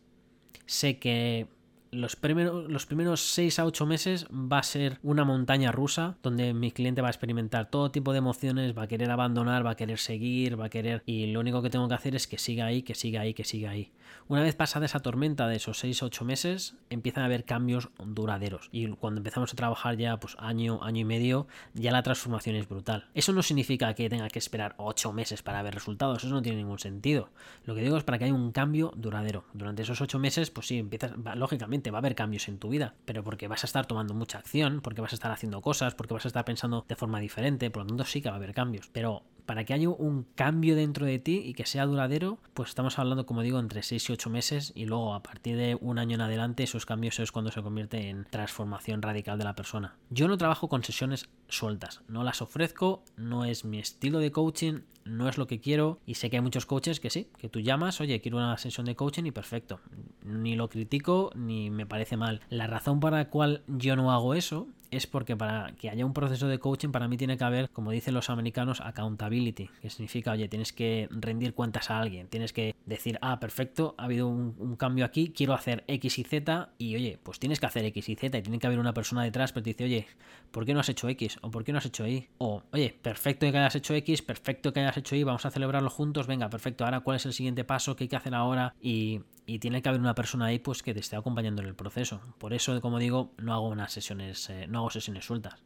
sé 0.67 0.99
que 0.99 1.49
los 1.93 2.17
primeros, 2.17 2.71
los 2.71 2.87
primeros 2.87 3.21
6 3.21 3.59
a 3.59 3.67
8 3.67 3.87
meses 3.87 4.27
va 4.31 4.59
a 4.59 4.63
ser 4.63 4.99
una 5.03 5.25
montaña 5.25 5.73
rusa 5.73 6.17
donde 6.23 6.55
mi 6.55 6.71
cliente 6.71 7.03
va 7.03 7.09
a 7.09 7.11
experimentar 7.11 7.71
todo 7.71 7.91
tipo 7.91 8.13
de 8.13 8.19
emociones, 8.19 8.77
va 8.77 8.83
a 8.83 8.89
querer 8.89 9.11
abandonar, 9.11 9.65
va 9.65 9.71
a 9.71 9.77
querer 9.77 9.99
seguir, 9.99 10.61
va 10.61 10.67
a 10.67 10.71
querer... 10.71 11.03
Y 11.07 11.27
lo 11.27 11.41
único 11.41 11.63
que 11.63 11.71
tengo 11.71 11.89
que 11.89 11.95
hacer 11.95 12.15
es 12.15 12.27
que 12.27 12.39
siga 12.39 12.67
ahí, 12.67 12.83
que 12.83 12.95
siga 12.95 13.23
ahí, 13.23 13.35
que 13.35 13.45
siga 13.45 13.71
ahí. 13.71 13.91
Una 14.29 14.43
vez 14.43 14.55
pasada 14.55 14.87
esa 14.87 15.01
tormenta 15.01 15.49
de 15.49 15.57
esos 15.57 15.79
6 15.79 16.03
a 16.03 16.07
8 16.07 16.25
meses, 16.25 16.77
empiezan 16.89 17.23
a 17.23 17.27
haber 17.27 17.45
cambios 17.45 17.89
duraderos. 18.05 18.69
Y 18.71 18.89
cuando 18.89 19.19
empezamos 19.19 19.53
a 19.53 19.57
trabajar 19.57 19.97
ya 19.97 20.19
pues 20.19 20.37
año, 20.39 20.83
año 20.83 21.01
y 21.01 21.05
medio, 21.05 21.47
ya 21.75 21.91
la 21.91 22.03
transformación 22.03 22.57
es 22.57 22.69
brutal. 22.69 23.09
Eso 23.15 23.33
no 23.33 23.43
significa 23.43 23.93
que 23.95 24.09
tenga 24.09 24.29
que 24.29 24.39
esperar 24.39 24.75
8 24.79 25.13
meses 25.13 25.43
para 25.43 25.63
ver 25.63 25.75
resultados, 25.75 26.23
eso 26.23 26.35
no 26.35 26.43
tiene 26.43 26.59
ningún 26.59 26.79
sentido. 26.79 27.31
Lo 27.65 27.75
que 27.75 27.83
digo 27.83 27.97
es 27.97 28.05
para 28.05 28.19
que 28.19 28.25
haya 28.25 28.35
un 28.35 28.53
cambio 28.53 28.93
duradero. 28.97 29.45
Durante 29.53 29.83
esos 29.83 30.01
8 30.01 30.19
meses, 30.19 30.51
pues 30.51 30.67
sí, 30.67 30.79
empiezas, 30.79 31.13
lógicamente, 31.35 31.80
va 31.91 31.99
a 31.99 32.01
haber 32.01 32.15
cambios 32.15 32.49
en 32.49 32.59
tu 32.59 32.69
vida, 32.69 32.95
pero 33.07 33.25
porque 33.25 33.49
vas 33.49 33.65
a 33.65 33.67
estar 33.67 33.87
tomando 33.87 34.13
mucha 34.13 34.39
acción, 34.39 34.83
porque 34.83 35.01
vas 35.01 35.13
a 35.13 35.17
estar 35.17 35.33
haciendo 35.33 35.63
cosas, 35.63 35.95
porque 35.95 36.13
vas 36.13 36.27
a 36.27 36.29
estar 36.29 36.45
pensando 36.45 36.85
de 36.87 36.97
forma 36.97 37.19
diferente, 37.21 37.71
por 37.71 37.85
lo 37.85 37.89
tanto 37.89 38.05
sí 38.05 38.21
que 38.21 38.29
va 38.29 38.35
a 38.35 38.37
haber 38.37 38.53
cambios. 38.53 38.91
Pero 38.93 39.23
para 39.51 39.65
que 39.65 39.75
haya 39.75 39.89
un 39.89 40.29
cambio 40.37 40.77
dentro 40.77 41.07
de 41.07 41.19
ti 41.19 41.43
y 41.45 41.55
que 41.55 41.67
sea 41.67 41.85
duradero, 41.85 42.39
pues 42.55 42.69
estamos 42.69 43.01
hablando, 43.01 43.27
como 43.27 43.43
digo, 43.43 43.59
entre 43.59 43.83
6 43.83 44.09
y 44.09 44.13
8 44.13 44.31
meses 44.31 44.73
y 44.77 44.87
luego 44.87 45.13
a 45.13 45.25
partir 45.25 45.57
de 45.57 45.77
un 45.81 45.99
año 45.99 46.15
en 46.15 46.21
adelante 46.21 46.63
esos 46.63 46.87
cambios 46.87 47.19
es 47.19 47.33
cuando 47.33 47.51
se 47.51 47.61
convierte 47.61 48.11
en 48.11 48.29
transformación 48.31 49.03
radical 49.03 49.39
de 49.39 49.45
la 49.45 49.57
persona. 49.57 49.97
Yo 50.09 50.29
no 50.29 50.39
trabajo 50.39 50.69
con 50.69 50.85
sesiones 50.85 51.29
sueltas, 51.49 52.03
no 52.07 52.23
las 52.23 52.43
ofrezco, 52.43 53.03
no 53.17 53.45
es 53.45 53.65
mi 53.65 53.81
estilo 53.81 54.21
de 54.21 54.31
coaching, 54.31 54.83
no 55.05 55.29
es 55.29 55.37
lo 55.37 55.49
que 55.49 55.59
quiero 55.59 55.99
y 56.07 56.15
sé 56.15 56.31
que 56.31 56.37
hay 56.37 56.43
muchos 56.43 56.65
coaches 56.65 57.01
que 57.01 57.11
sí, 57.11 57.27
que 57.37 57.49
tú 57.49 57.59
llamas, 57.59 58.01
oye, 58.01 58.21
quiero 58.21 58.37
una 58.37 58.57
sesión 58.57 58.87
de 58.87 58.95
coaching 58.95 59.25
y 59.25 59.33
perfecto. 59.33 59.81
Ni 60.23 60.55
lo 60.55 60.69
critico 60.69 61.33
ni 61.35 61.71
me 61.71 61.87
parece 61.87 62.17
mal. 62.17 62.41
La 62.51 62.69
razón 62.69 63.01
para 63.01 63.17
la 63.17 63.31
cual 63.31 63.65
yo 63.67 63.97
no 63.97 64.13
hago 64.13 64.35
eso 64.35 64.69
es 64.91 65.07
porque 65.07 65.37
para 65.37 65.73
que 65.73 65.91
haya 65.91 66.05
un 66.05 66.13
proceso 66.13 66.49
de 66.49 66.59
coaching 66.59 66.91
para 66.91 67.09
mí 67.09 67.17
tiene 67.17 67.37
que 67.37 67.45
haber, 67.45 67.71
como 67.71 67.91
dicen 67.91 68.15
los 68.15 68.31
americanos, 68.31 68.81
accountability, 68.81 69.71
que 69.81 69.91
significa, 69.91 70.33
oye, 70.33 70.49
tienes 70.49 70.73
que 70.73 71.09
rendir 71.11 71.55
cuentas 71.55 71.91
a 71.91 72.01
alguien, 72.01 72.29
tienes 72.29 72.53
que 72.53 72.75
decir, 72.87 73.19
ah, 73.23 73.41
perfecto, 73.41 73.95
ha 73.99 74.05
habido 74.05 74.29
un, 74.29 74.77
cambio 74.77 75.05
aquí, 75.05 75.33
quiero 75.35 75.55
hacer 75.55 75.85
X 75.87 76.19
y 76.19 76.25
Z 76.25 76.71
y 76.79 76.95
oye, 76.97 77.19
pues 77.23 77.39
tienes 77.39 77.61
que 77.61 77.67
hacer 77.67 77.85
X 77.87 78.09
y 78.09 78.17
Z 78.17 78.39
y 78.39 78.43
tiene 78.43 78.59
que 78.59 78.67
haber 78.67 78.79
una 78.79 78.95
persona 78.95 79.23
detrás 79.23 79.53
que 79.53 79.61
te 79.61 79.71
dice, 79.71 79.85
oye, 79.85 80.07
¿por 80.51 80.65
qué 80.65 80.75
no 80.75 80.81
has 80.81 80.89
hecho 80.89 81.09
X? 81.09 81.39
¿O 81.43 81.51
por 81.51 81.65
qué 81.65 81.73
no 81.73 81.79
has 81.79 81.87
hecho 81.87 82.07
Y? 82.07 82.29
O, 82.39 82.63
oye, 82.73 82.97
perfecto 83.03 83.51
que 83.51 83.59
hayas 83.59 83.75
hecho 83.75 83.95
X, 83.95 84.23
perfecto 84.23 84.73
que 84.73 84.81
hayas 84.81 84.97
hecho 84.97 85.17
Y, 85.17 85.25
vamos 85.25 85.45
a 85.47 85.51
celebrarlo 85.51 85.91
juntos, 85.91 86.27
venga, 86.27 86.49
perfecto, 86.49 86.85
ahora 86.85 87.01
cuál 87.01 87.17
es 87.17 87.27
el 87.27 87.33
siguiente 87.33 87.65
paso, 87.65 87.97
qué 87.97 88.05
hay 88.05 88.09
que 88.09 88.17
hacer 88.17 88.35
ahora 88.35 88.75
y, 88.81 89.21
y 89.47 89.59
tiene 89.59 89.83
que 89.83 89.89
haber 89.89 90.01
una 90.01 90.15
persona 90.15 90.47
ahí 90.47 90.59
pues 90.59 90.83
que 90.83 90.95
te 90.95 91.01
esté 91.01 91.17
acompañando 91.17 91.63
en 91.63 91.69
el 91.69 91.75
proceso. 91.75 92.21
Por 92.39 92.53
eso, 92.55 92.81
como 92.81 92.99
digo, 92.99 93.33
no 93.39 93.53
hago 93.53 93.69
unas 93.69 93.93
sesiones, 93.93 94.49
eh, 94.51 94.67
no 94.69 94.80
hago 94.81 94.91
sueltas. 94.91 95.63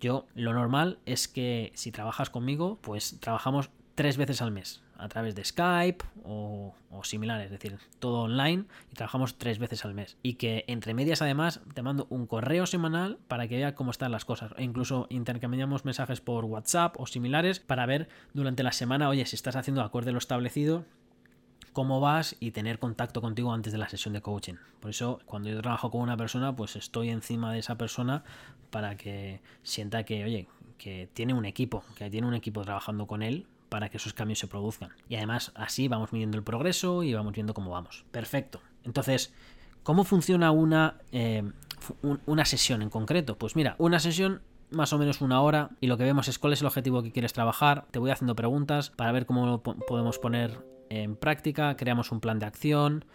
Yo 0.00 0.26
lo 0.34 0.54
normal 0.54 0.98
es 1.04 1.28
que 1.28 1.72
si 1.74 1.92
trabajas 1.92 2.30
conmigo, 2.30 2.78
pues 2.80 3.18
trabajamos 3.20 3.70
tres 3.94 4.16
veces 4.16 4.40
al 4.40 4.50
mes 4.50 4.82
a 5.00 5.08
través 5.08 5.34
de 5.34 5.44
Skype 5.44 6.04
o, 6.24 6.74
o, 6.90 7.04
similares, 7.04 7.46
es 7.46 7.50
decir, 7.50 7.78
todo 7.98 8.20
online 8.20 8.64
y 8.92 8.94
trabajamos 8.94 9.38
tres 9.38 9.58
veces 9.58 9.84
al 9.84 9.94
mes. 9.94 10.18
Y 10.22 10.34
que 10.34 10.64
entre 10.68 10.94
medias 10.94 11.22
además 11.22 11.60
te 11.74 11.82
mando 11.82 12.06
un 12.10 12.26
correo 12.26 12.66
semanal 12.66 13.18
para 13.26 13.48
que 13.48 13.56
vea 13.56 13.74
cómo 13.74 13.90
están 13.90 14.12
las 14.12 14.26
cosas. 14.26 14.52
E 14.58 14.62
incluso 14.62 15.06
intercambiamos 15.08 15.86
mensajes 15.86 16.20
por 16.20 16.44
WhatsApp 16.44 16.96
o 16.98 17.06
similares 17.06 17.60
para 17.60 17.86
ver 17.86 18.08
durante 18.34 18.62
la 18.62 18.72
semana, 18.72 19.08
oye, 19.08 19.24
si 19.24 19.36
estás 19.36 19.56
haciendo 19.56 19.82
acorde 19.82 20.12
lo 20.12 20.18
establecido 20.18 20.84
cómo 21.72 22.00
vas 22.00 22.36
y 22.40 22.50
tener 22.50 22.78
contacto 22.78 23.20
contigo 23.20 23.52
antes 23.52 23.72
de 23.72 23.78
la 23.78 23.88
sesión 23.88 24.14
de 24.14 24.20
coaching. 24.20 24.54
Por 24.80 24.90
eso, 24.90 25.20
cuando 25.24 25.48
yo 25.48 25.60
trabajo 25.60 25.90
con 25.90 26.00
una 26.00 26.16
persona, 26.16 26.54
pues 26.54 26.76
estoy 26.76 27.10
encima 27.10 27.52
de 27.52 27.60
esa 27.60 27.76
persona 27.76 28.24
para 28.70 28.96
que 28.96 29.40
sienta 29.62 30.04
que, 30.04 30.24
oye, 30.24 30.48
que 30.78 31.08
tiene 31.12 31.34
un 31.34 31.44
equipo, 31.44 31.84
que 31.96 32.10
tiene 32.10 32.26
un 32.26 32.34
equipo 32.34 32.62
trabajando 32.62 33.06
con 33.06 33.22
él 33.22 33.46
para 33.68 33.88
que 33.88 33.98
esos 33.98 34.12
cambios 34.12 34.38
se 34.38 34.48
produzcan. 34.48 34.90
Y 35.08 35.16
además 35.16 35.52
así 35.54 35.88
vamos 35.88 36.12
midiendo 36.12 36.36
el 36.36 36.42
progreso 36.42 37.02
y 37.02 37.14
vamos 37.14 37.32
viendo 37.32 37.54
cómo 37.54 37.70
vamos. 37.70 38.04
Perfecto. 38.10 38.60
Entonces, 38.84 39.32
¿cómo 39.82 40.04
funciona 40.04 40.50
una, 40.50 40.96
eh, 41.12 41.44
una 42.26 42.44
sesión 42.44 42.82
en 42.82 42.90
concreto? 42.90 43.36
Pues 43.36 43.56
mira, 43.56 43.76
una 43.78 44.00
sesión 44.00 44.42
más 44.70 44.92
o 44.92 44.98
menos 44.98 45.20
una 45.20 45.40
hora 45.40 45.70
y 45.80 45.86
lo 45.86 45.96
que 45.96 46.04
vemos 46.04 46.28
es 46.28 46.38
cuál 46.38 46.52
es 46.52 46.60
el 46.60 46.66
objetivo 46.66 47.02
que 47.02 47.12
quieres 47.12 47.32
trabajar. 47.32 47.86
Te 47.90 47.98
voy 47.98 48.10
haciendo 48.10 48.34
preguntas 48.34 48.90
para 48.90 49.12
ver 49.12 49.26
cómo 49.26 49.62
podemos 49.62 50.18
poner 50.18 50.58
en 50.90 51.16
práctica, 51.16 51.76
creamos 51.76 52.12
un 52.12 52.20
plan 52.20 52.38
de 52.38 52.46
acción, 52.46 53.06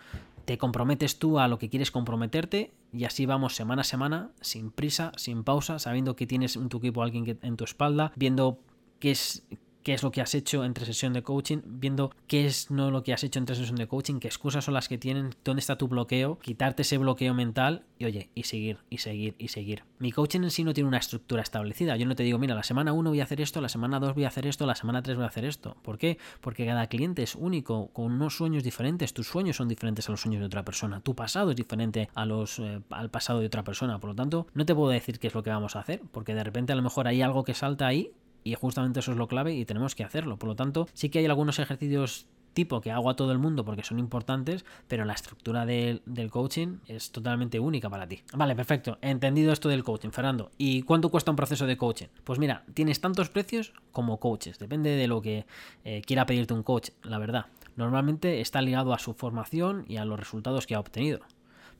te 0.46 0.58
comprometes 0.58 1.20
tú 1.20 1.40
a 1.40 1.48
lo 1.48 1.60
que 1.60 1.70
quieres 1.70 1.92
comprometerte 1.92 2.72
y 2.94 3.04
así 3.04 3.26
vamos 3.26 3.56
semana 3.56 3.82
a 3.82 3.86
semana, 3.86 4.32
sin 4.42 4.72
prisa, 4.72 5.12
sin 5.18 5.44
pausa, 5.44 5.78
sabiendo 5.80 6.16
que 6.16 6.26
tienes 6.26 6.56
en 6.56 6.70
tu 6.70 6.78
equipo 6.78 7.04
alguien 7.04 7.38
en 7.42 7.58
tu 7.58 7.64
espalda, 7.64 8.12
viendo 8.16 8.60
qué 9.00 9.12
es, 9.12 9.46
qué 9.86 9.94
es 9.94 10.02
lo 10.02 10.12
que 10.12 10.20
has 10.20 10.34
hecho 10.34 10.66
entre 10.66 10.84
sesión 10.84 11.14
de 11.14 11.22
coaching, 11.22 11.60
viendo 11.64 12.12
qué 12.26 12.48
es 12.48 12.72
no 12.72 12.90
lo 12.90 13.04
que 13.04 13.14
has 13.14 13.24
hecho 13.24 13.38
entre 13.38 13.56
sesión 13.56 13.76
de 13.76 13.88
coaching, 13.88 14.16
qué 14.20 14.28
excusas 14.28 14.66
son 14.66 14.74
las 14.74 14.90
que 14.90 14.98
tienen, 14.98 15.36
dónde 15.44 15.60
está 15.60 15.78
tu 15.78 15.88
bloqueo, 15.88 16.40
quitarte 16.40 16.82
ese 16.82 16.98
bloqueo 16.98 17.36
mental 17.36 17.86
y 18.00 18.06
oye, 18.06 18.32
y 18.34 18.44
seguir, 18.44 18.80
y 18.90 18.98
seguir, 18.98 19.36
y 19.38 19.50
seguir. 19.50 19.84
Mi 20.00 20.12
coaching 20.12 20.42
en 20.42 20.50
sí 20.50 20.64
no 20.64 20.74
tiene 20.74 20.88
una 20.88 20.98
estructura 20.98 21.44
establecida. 21.44 21.98
Yo 21.98 22.08
no 22.08 22.16
te 22.16 22.24
digo, 22.24 22.40
mira, 22.40 22.56
la 22.56 22.64
semana 22.64 22.94
1 22.94 23.12
voy 23.12 23.20
a 23.20 23.26
hacer 23.26 23.42
esto, 23.42 23.62
la 23.62 23.70
semana 23.70 24.00
2 24.00 24.16
voy 24.16 24.24
a 24.24 24.30
hacer 24.30 24.48
esto, 24.48 24.66
la 24.66 24.74
semana 24.74 25.04
3 25.04 25.18
voy 25.18 25.26
a 25.26 25.28
hacer 25.28 25.46
esto. 25.46 25.78
¿Por 25.84 26.00
qué? 26.00 26.18
Porque 26.42 26.66
cada 26.66 26.88
cliente 26.88 27.22
es 27.22 27.36
único, 27.36 27.90
con 27.94 28.12
unos 28.12 28.36
sueños 28.36 28.64
diferentes. 28.64 29.14
Tus 29.14 29.28
sueños 29.28 29.56
son 29.58 29.68
diferentes 29.68 30.10
a 30.10 30.14
los 30.14 30.22
sueños 30.22 30.40
de 30.40 30.48
otra 30.48 30.66
persona. 30.66 31.02
Tu 31.02 31.14
pasado 31.14 31.52
es 31.52 31.56
diferente 31.56 32.10
a 32.16 32.26
los, 32.26 32.58
eh, 32.58 32.82
al 32.90 33.12
pasado 33.12 33.40
de 33.40 33.46
otra 33.46 33.64
persona. 33.64 34.00
Por 34.00 34.10
lo 34.10 34.16
tanto, 34.16 34.48
no 34.56 34.66
te 34.66 34.74
puedo 34.74 34.90
decir 34.90 35.20
qué 35.20 35.28
es 35.28 35.36
lo 35.36 35.44
que 35.44 35.52
vamos 35.52 35.76
a 35.76 35.82
hacer, 35.82 36.02
porque 36.12 36.34
de 36.34 36.44
repente 36.44 36.74
a 36.74 36.76
lo 36.76 36.82
mejor 36.82 37.08
hay 37.08 37.22
algo 37.22 37.44
que 37.44 37.54
salta 37.54 37.86
ahí 37.86 38.12
y 38.46 38.54
justamente 38.54 39.02
eso 39.02 39.12
es 39.12 39.18
lo 39.18 39.28
clave 39.28 39.54
y 39.54 39.66
tenemos 39.66 39.96
que 39.96 40.06
hacerlo. 40.06 40.38
Por 40.38 40.48
lo 40.48 40.56
tanto, 40.56 40.88
sí 40.94 41.10
que 41.10 41.20
hay 41.20 41.26
algunos 41.26 41.60
ejercicios 41.60 42.28
tipo 42.54 42.80
que 42.80 42.92
hago 42.92 43.10
a 43.10 43.16
todo 43.16 43.34
el 43.34 43.40
mundo 43.40 43.66
porque 43.66 43.84
son 43.84 44.00
importantes, 44.00 44.64
pero 44.88 45.04
la 45.04 45.14
estructura 45.14 45.66
del 45.66 46.30
coaching 46.32 46.78
es 46.88 47.12
totalmente 47.12 47.60
única 47.60 47.90
para 47.90 48.08
ti. 48.08 48.22
Vale, 48.34 48.56
perfecto. 48.56 48.98
Entendido 49.02 49.52
esto 49.52 49.68
del 49.68 49.84
coaching, 49.84 50.12
Fernando. 50.12 50.52
¿Y 50.58 50.84
cuánto 50.84 51.10
cuesta 51.10 51.32
un 51.32 51.38
proceso 51.38 51.66
de 51.66 51.76
coaching? 51.76 52.08
Pues 52.24 52.40
mira, 52.40 52.64
tienes 52.74 53.02
tantos 53.02 53.30
precios 53.30 53.74
como 53.92 54.20
coaches. 54.20 54.58
Depende 54.58 54.92
de 54.92 55.08
lo 55.08 55.22
que 55.22 55.46
eh, 55.84 56.02
quiera 56.06 56.26
pedirte 56.26 56.54
un 56.54 56.64
coach, 56.64 56.92
la 57.04 57.18
verdad. 57.18 57.48
Normalmente 57.76 58.40
está 58.40 58.62
ligado 58.62 58.94
a 58.94 59.00
su 59.00 59.14
formación 59.14 59.84
y 59.90 59.98
a 59.98 60.06
los 60.06 60.18
resultados 60.18 60.66
que 60.66 60.76
ha 60.76 60.80
obtenido. 60.80 61.20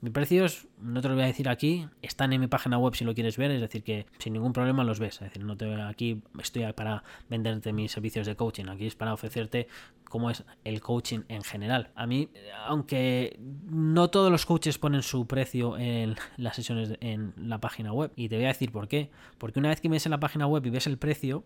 Mis 0.06 0.12
precios, 0.12 0.68
no 0.80 1.00
te 1.00 1.08
lo 1.08 1.14
voy 1.14 1.24
a 1.24 1.26
decir 1.26 1.48
aquí, 1.48 1.88
están 2.00 2.32
en 2.32 2.40
mi 2.40 2.46
página 2.46 2.78
web 2.78 2.94
si 2.94 3.04
lo 3.04 3.12
quieres 3.12 3.36
ver, 3.36 3.50
es 3.50 3.60
decir, 3.60 3.82
que 3.82 4.06
sin 4.18 4.34
ningún 4.34 4.52
problema 4.52 4.84
los 4.84 5.00
ves. 5.00 5.14
Es 5.14 5.22
decir, 5.22 5.42
no 5.42 5.56
te, 5.56 5.82
aquí 5.82 6.22
estoy 6.38 6.72
para 6.74 7.02
venderte 7.28 7.72
mis 7.72 7.90
servicios 7.90 8.24
de 8.24 8.36
coaching, 8.36 8.66
aquí 8.66 8.86
es 8.86 8.94
para 8.94 9.12
ofrecerte 9.12 9.66
cómo 10.04 10.30
es 10.30 10.44
el 10.62 10.80
coaching 10.80 11.22
en 11.26 11.42
general. 11.42 11.90
A 11.96 12.06
mí, 12.06 12.28
aunque 12.68 13.36
no 13.68 14.08
todos 14.08 14.30
los 14.30 14.46
coaches 14.46 14.78
ponen 14.78 15.02
su 15.02 15.26
precio 15.26 15.76
en 15.76 16.14
las 16.36 16.54
sesiones 16.54 16.96
en 17.00 17.34
la 17.36 17.58
página 17.58 17.92
web, 17.92 18.12
y 18.14 18.28
te 18.28 18.36
voy 18.36 18.44
a 18.44 18.48
decir 18.48 18.70
por 18.70 18.86
qué. 18.86 19.10
Porque 19.38 19.58
una 19.58 19.70
vez 19.70 19.80
que 19.80 19.88
ves 19.88 20.06
en 20.06 20.10
la 20.10 20.20
página 20.20 20.46
web 20.46 20.64
y 20.66 20.70
ves 20.70 20.86
el 20.86 20.98
precio, 20.98 21.42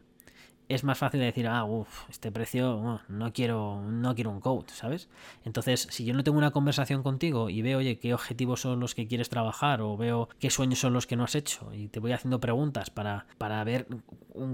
es 0.71 0.85
más 0.85 0.99
fácil 0.99 1.19
decir, 1.19 1.49
ah, 1.49 1.65
uff, 1.65 2.09
este 2.09 2.31
precio, 2.31 3.01
no 3.09 3.33
quiero, 3.33 3.83
no 3.91 4.15
quiero 4.15 4.31
un 4.31 4.41
coach, 4.41 4.71
¿sabes? 4.71 5.09
Entonces, 5.45 5.89
si 5.91 6.05
yo 6.05 6.15
no 6.15 6.23
tengo 6.23 6.39
una 6.39 6.53
conversación 6.53 7.03
contigo 7.03 7.51
y 7.51 7.61
veo, 7.61 7.79
oye, 7.79 7.99
qué 7.99 8.15
objetivos 8.15 8.61
son 8.61 8.79
los 8.79 8.95
que 8.95 9.09
quieres 9.09 9.29
trabajar 9.29 9.83
o 9.83 9.97
veo 9.97 10.29
qué 10.39 10.49
sueños 10.49 10.79
son 10.79 10.93
los 10.93 11.09
que 11.09 11.17
no 11.17 11.25
has 11.25 11.35
hecho 11.35 11.75
y 11.75 11.89
te 11.89 11.99
voy 11.99 12.13
haciendo 12.13 12.39
preguntas 12.39 12.89
para, 12.89 13.27
para 13.37 13.63
ver 13.65 13.89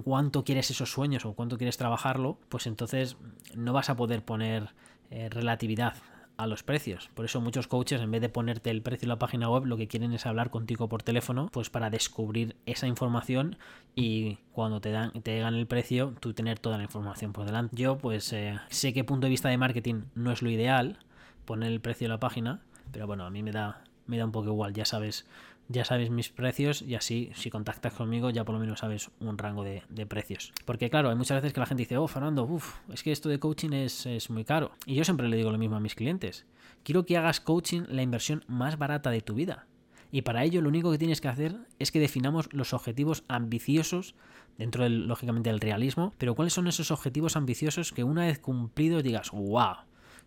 cuánto 0.05 0.43
quieres 0.43 0.71
esos 0.71 0.91
sueños 0.91 1.27
o 1.27 1.35
cuánto 1.35 1.59
quieres 1.59 1.77
trabajarlo, 1.77 2.39
pues 2.49 2.67
entonces 2.67 3.19
no 3.55 3.75
vas 3.75 3.91
a 3.91 3.97
poder 3.97 4.25
poner 4.25 4.71
eh, 5.11 5.29
relatividad 5.29 5.97
a 6.37 6.47
los 6.47 6.63
precios. 6.63 7.11
Por 7.15 7.25
eso 7.25 7.41
muchos 7.41 7.67
coaches, 7.67 8.01
en 8.01 8.11
vez 8.11 8.21
de 8.21 8.29
ponerte 8.29 8.71
el 8.71 8.83
precio 8.83 9.07
en 9.07 9.11
la 9.11 9.19
página 9.19 9.49
web, 9.49 9.65
lo 9.67 9.77
que 9.77 9.89
quieren 9.89 10.13
es 10.13 10.27
hablar 10.27 10.51
contigo 10.51 10.89
por 10.89 11.03
teléfono, 11.03 11.49
pues 11.53 11.71
para 11.71 11.91
descubrir 11.91 12.57
esa 12.67 12.87
información 12.87 13.57
y 13.95 14.39
cuando 14.53 14.81
te 14.81 14.91
dan 14.91 15.13
te 15.23 15.35
digan 15.35 15.55
el 15.55 15.67
precio, 15.67 16.15
tú 16.21 16.35
tener 16.35 16.59
toda 16.59 16.77
la 16.77 16.85
información 16.85 17.33
por 17.33 17.47
delante. 17.47 17.77
Yo, 17.77 17.99
pues 17.99 18.33
eh, 18.33 18.59
sé 18.69 18.93
que 18.93 19.05
punto 19.05 19.27
de 19.27 19.31
vista 19.31 19.49
de 19.49 19.59
marketing 19.59 20.03
no 20.15 20.33
es 20.33 20.43
lo 20.43 20.51
ideal 20.51 20.99
poner 21.45 21.73
el 21.73 21.81
precio 21.81 22.07
en 22.07 22.11
la 22.11 22.21
página, 22.21 22.61
pero 22.93 23.07
bueno, 23.07 23.25
a 23.25 23.31
mí 23.31 23.43
me 23.43 23.53
da 23.53 23.83
me 24.07 24.19
da 24.19 24.25
un 24.25 24.33
poco 24.33 24.49
igual, 24.49 24.73
ya 24.73 24.85
sabes 24.85 25.27
ya 25.69 25.85
sabes 25.85 26.11
mis 26.11 26.31
precios 26.31 26.83
y 26.83 26.95
así 26.95 27.31
si 27.35 27.51
contactas 27.51 27.93
conmigo 27.93 28.31
ya 28.31 28.45
por 28.45 28.55
lo 28.55 28.61
menos 28.61 28.81
sabes 28.81 29.11
un 29.21 29.39
rango 29.39 29.65
de, 29.65 29.83
precios. 30.07 30.53
Porque 30.65 30.91
claro, 30.91 31.11
hay 31.11 31.17
muchas 31.17 31.37
veces 31.37 31.53
que 31.53 31.61
la 31.61 31.67
gente 31.67 31.83
dice, 31.83 31.97
oh 31.97 32.07
Fernando, 32.07 32.45
uff, 32.45 32.77
es 32.93 33.03
que 33.03 33.13
esto 33.13 33.29
de 33.29 33.39
coaching 33.39 33.73
es, 33.73 34.07
es 34.07 34.31
muy 34.31 34.45
caro. 34.45 34.73
Y 34.87 34.95
yo 34.95 35.05
siempre 35.05 35.29
le 35.29 35.37
digo 35.37 35.51
lo 35.51 35.59
mismo 35.59 35.77
a 35.77 35.81
mis 35.81 35.95
clientes. 35.95 36.47
Quiero 36.83 37.05
que 37.05 37.17
hagas 37.17 37.41
coaching 37.41 37.83
la 37.89 38.03
inversión 38.03 38.45
más 38.47 38.79
barata 38.79 39.11
de 39.11 39.21
tu 39.21 39.35
vida. 39.35 39.67
Y 40.13 40.23
para 40.23 40.45
ello 40.45 40.63
lo 40.63 40.69
único 40.69 40.91
que 40.91 40.99
tienes 40.99 41.21
que 41.21 41.29
hacer 41.29 41.57
es 41.79 41.91
que 41.91 42.01
definamos 42.01 42.53
los 42.53 42.73
objetivos 42.73 43.25
ambiciosos 43.29 44.15
dentro 44.57 44.85
del, 44.85 45.07
lógicamente 45.07 45.51
del 45.51 45.61
realismo, 45.61 46.15
pero 46.19 46.35
cuáles 46.35 46.55
son 46.55 46.69
esos 46.69 46.91
objetivos 46.91 47.37
ambiciosos 47.37 47.93
que 47.93 48.05
una 48.05 48.27
vez 48.27 48.39
cumplidos 48.39 49.03
digas, 49.03 49.31
wow, 49.33 49.77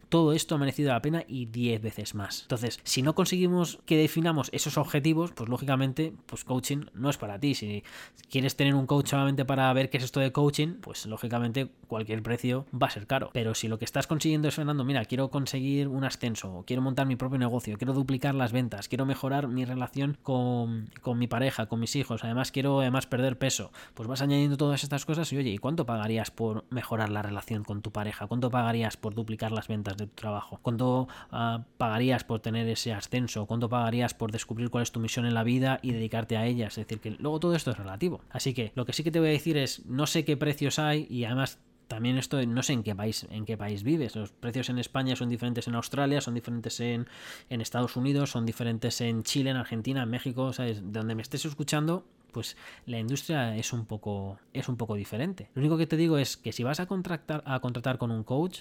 todo 0.10 0.34
esto 0.34 0.56
ha 0.56 0.58
merecido 0.58 0.92
la 0.92 1.02
pena 1.02 1.24
y 1.28 1.46
10 1.46 1.82
veces 1.82 2.16
más. 2.16 2.42
Entonces, 2.42 2.80
si 2.84 3.02
no 3.02 3.16
conseguimos 3.16 3.80
que 3.86 3.98
definamos 3.98 4.50
esos 4.52 4.78
objetivos, 4.78 5.32
pues 5.32 5.50
lógicamente, 5.50 6.14
pues 6.26 6.44
coaching 6.44 6.86
no 6.94 7.10
es 7.10 7.18
para 7.18 7.40
ti. 7.40 7.54
Si 7.54 7.84
quieres 8.30 8.56
tener 8.56 8.74
un 8.74 8.88
coach 8.88 9.10
solamente 9.10 9.46
para 9.46 9.72
ver 9.74 9.90
qué 9.90 9.98
es 9.98 10.04
esto 10.04 10.20
de 10.20 10.32
coaching, 10.32 10.76
pues 10.82 11.06
lógicamente 11.06 11.70
cualquier 11.88 12.24
precio 12.24 12.66
va 12.72 12.88
a 12.88 12.90
ser 12.90 13.08
caro. 13.08 13.30
Pero 13.34 13.54
si 13.54 13.68
lo 13.68 13.78
que 13.78 13.86
estás 13.86 14.08
consiguiendo 14.08 14.48
es, 14.48 14.56
Fernando, 14.56 14.84
mira, 14.84 15.06
quiero 15.06 15.30
conseguir 15.30 15.88
un 15.88 16.04
ascenso, 16.04 16.64
quiero 16.66 16.82
montar 16.82 17.06
mi 17.06 17.16
propio 17.16 17.38
negocio, 17.38 17.78
quiero 17.78 17.94
duplicar 17.94 18.36
las 18.36 18.52
ventas, 18.52 18.88
quiero 18.88 19.06
mejorar 19.06 19.48
mi 19.48 19.66
relación 19.66 20.18
con, 20.24 20.90
con 21.02 21.20
mi 21.20 21.28
pareja, 21.28 21.68
con 21.68 21.80
mis 21.80 21.96
hijos, 21.96 22.24
además 22.24 22.52
quiero 22.52 22.80
además 22.82 23.06
perder 23.06 23.38
peso, 23.38 23.72
pues 23.94 24.08
vas 24.08 24.22
añadiendo 24.22 24.58
todas 24.58 24.84
estas 24.84 25.06
cosas 25.06 25.32
y 25.34 25.38
oye, 25.38 25.52
¿y 25.52 25.58
cuánto 25.58 25.86
pagarías 25.86 26.32
por 26.32 26.66
mejorar 26.70 27.10
la 27.10 27.22
relación 27.22 27.64
con 27.64 27.82
tu 27.82 27.92
pareja? 27.92 28.28
¿Cuánto 28.28 28.50
pagarías 28.50 28.98
por 28.98 29.14
duplicar 29.14 29.52
las 29.52 29.68
ventas? 29.68 29.98
De 30.00 30.08
tu 30.08 30.16
trabajo? 30.16 30.60
¿Cuánto 30.62 31.08
ah, 31.32 31.64
pagarías 31.78 32.24
por 32.24 32.40
tener 32.40 32.68
ese 32.68 32.94
ascenso? 32.94 33.46
¿Cuánto 33.46 33.70
pagarías 33.70 34.14
por 34.14 34.32
descubrir 34.32 34.70
cuál 34.70 34.84
es 34.84 34.92
tu 34.92 35.00
misión 35.00 35.26
en 35.26 35.34
la 35.34 35.44
vida 35.44 35.80
y 35.82 35.92
dedicarte 35.92 36.38
a 36.38 36.46
ella? 36.46 36.68
Es 36.68 36.76
decir, 36.76 37.00
que 37.00 37.12
luego 37.12 37.40
todo 37.40 37.56
esto 37.56 37.72
es 37.72 37.78
relativo. 37.78 38.22
Así 38.30 38.54
que 38.54 38.72
lo 38.76 38.86
que 38.86 38.94
sí 38.94 39.04
que 39.04 39.12
te 39.12 39.20
voy 39.20 39.30
a 39.30 39.32
decir 39.32 39.58
es, 39.58 39.86
no 39.86 40.08
sé 40.08 40.26
qué 40.26 40.38
precios 40.38 40.80
hay 40.80 41.08
y 41.10 41.26
además 41.26 41.60
también 41.90 42.18
esto 42.18 42.46
no 42.46 42.64
sé 42.64 42.74
en 42.74 42.84
qué 42.84 42.96
país 42.96 43.28
en 43.32 43.46
qué 43.46 43.58
país 43.58 43.84
vives 43.84 44.16
los 44.16 44.32
precios 44.32 44.70
en 44.70 44.78
España 44.78 45.16
son 45.16 45.28
diferentes 45.28 45.68
en 45.68 45.76
Australia 45.76 46.22
son 46.22 46.36
diferentes 46.36 46.80
en, 46.80 47.08
Estados 47.50 47.98
Unidos 47.98 48.30
son 48.30 48.46
diferentes 48.46 49.02
en 49.02 49.24
Chile 49.24 49.50
en 49.50 49.58
Argentina 49.58 50.04
en 50.04 50.10
México 50.10 50.54
sabes 50.54 50.82
de 50.82 51.00
donde 51.00 51.16
me 51.16 51.24
estés 51.24 51.44
escuchando 51.46 52.06
pues 52.32 52.56
la 52.86 53.00
industria 53.00 53.58
es 53.58 53.74
un 53.74 53.86
poco 53.86 54.38
es 54.54 54.70
un 54.70 54.78
poco 54.78 54.94
diferente 54.96 55.50
lo 55.56 55.62
único 55.62 55.78
que 55.78 55.88
te 55.88 55.98
digo 55.98 56.20
es 56.20 56.38
que 56.38 56.54
si 56.54 56.64
vas 56.64 56.80
a 56.80 56.86
contratar 56.86 57.42
a 57.46 57.60
contratar 57.60 57.98
con 57.98 58.12
un 58.12 58.24
coach 58.24 58.60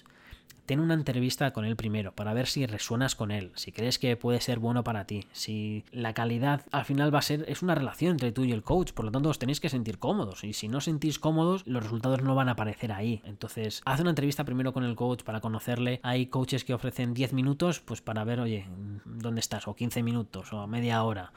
ten 0.68 0.80
una 0.80 0.92
entrevista 0.92 1.50
con 1.54 1.64
él 1.64 1.76
primero 1.76 2.12
para 2.12 2.34
ver 2.34 2.46
si 2.46 2.66
resuenas 2.66 3.14
con 3.14 3.30
él, 3.30 3.52
si 3.54 3.72
crees 3.72 3.98
que 3.98 4.18
puede 4.18 4.38
ser 4.42 4.58
bueno 4.58 4.84
para 4.84 5.06
ti, 5.06 5.24
si 5.32 5.82
la 5.92 6.12
calidad 6.12 6.66
al 6.72 6.84
final 6.84 7.12
va 7.12 7.20
a 7.20 7.22
ser, 7.22 7.46
es 7.48 7.62
una 7.62 7.74
relación 7.74 8.12
entre 8.12 8.32
tú 8.32 8.44
y 8.44 8.52
el 8.52 8.62
coach, 8.62 8.92
por 8.92 9.06
lo 9.06 9.10
tanto 9.10 9.30
os 9.30 9.38
tenéis 9.38 9.60
que 9.60 9.70
sentir 9.70 9.98
cómodos 9.98 10.44
y 10.44 10.52
si 10.52 10.68
no 10.68 10.82
sentís 10.82 11.18
cómodos 11.18 11.66
los 11.66 11.82
resultados 11.82 12.22
no 12.22 12.34
van 12.34 12.50
a 12.50 12.52
aparecer 12.52 12.92
ahí. 12.92 13.22
Entonces, 13.24 13.80
haz 13.86 14.00
una 14.00 14.10
entrevista 14.10 14.44
primero 14.44 14.74
con 14.74 14.84
el 14.84 14.94
coach 14.94 15.22
para 15.22 15.40
conocerle. 15.40 16.00
Hay 16.02 16.26
coaches 16.26 16.64
que 16.64 16.74
ofrecen 16.74 17.14
10 17.14 17.32
minutos 17.32 17.80
pues 17.80 18.02
para 18.02 18.22
ver, 18.24 18.38
oye, 18.40 18.66
¿dónde 19.06 19.40
estás? 19.40 19.66
O 19.68 19.74
15 19.74 20.02
minutos 20.02 20.52
o 20.52 20.66
media 20.66 21.02
hora. 21.02 21.32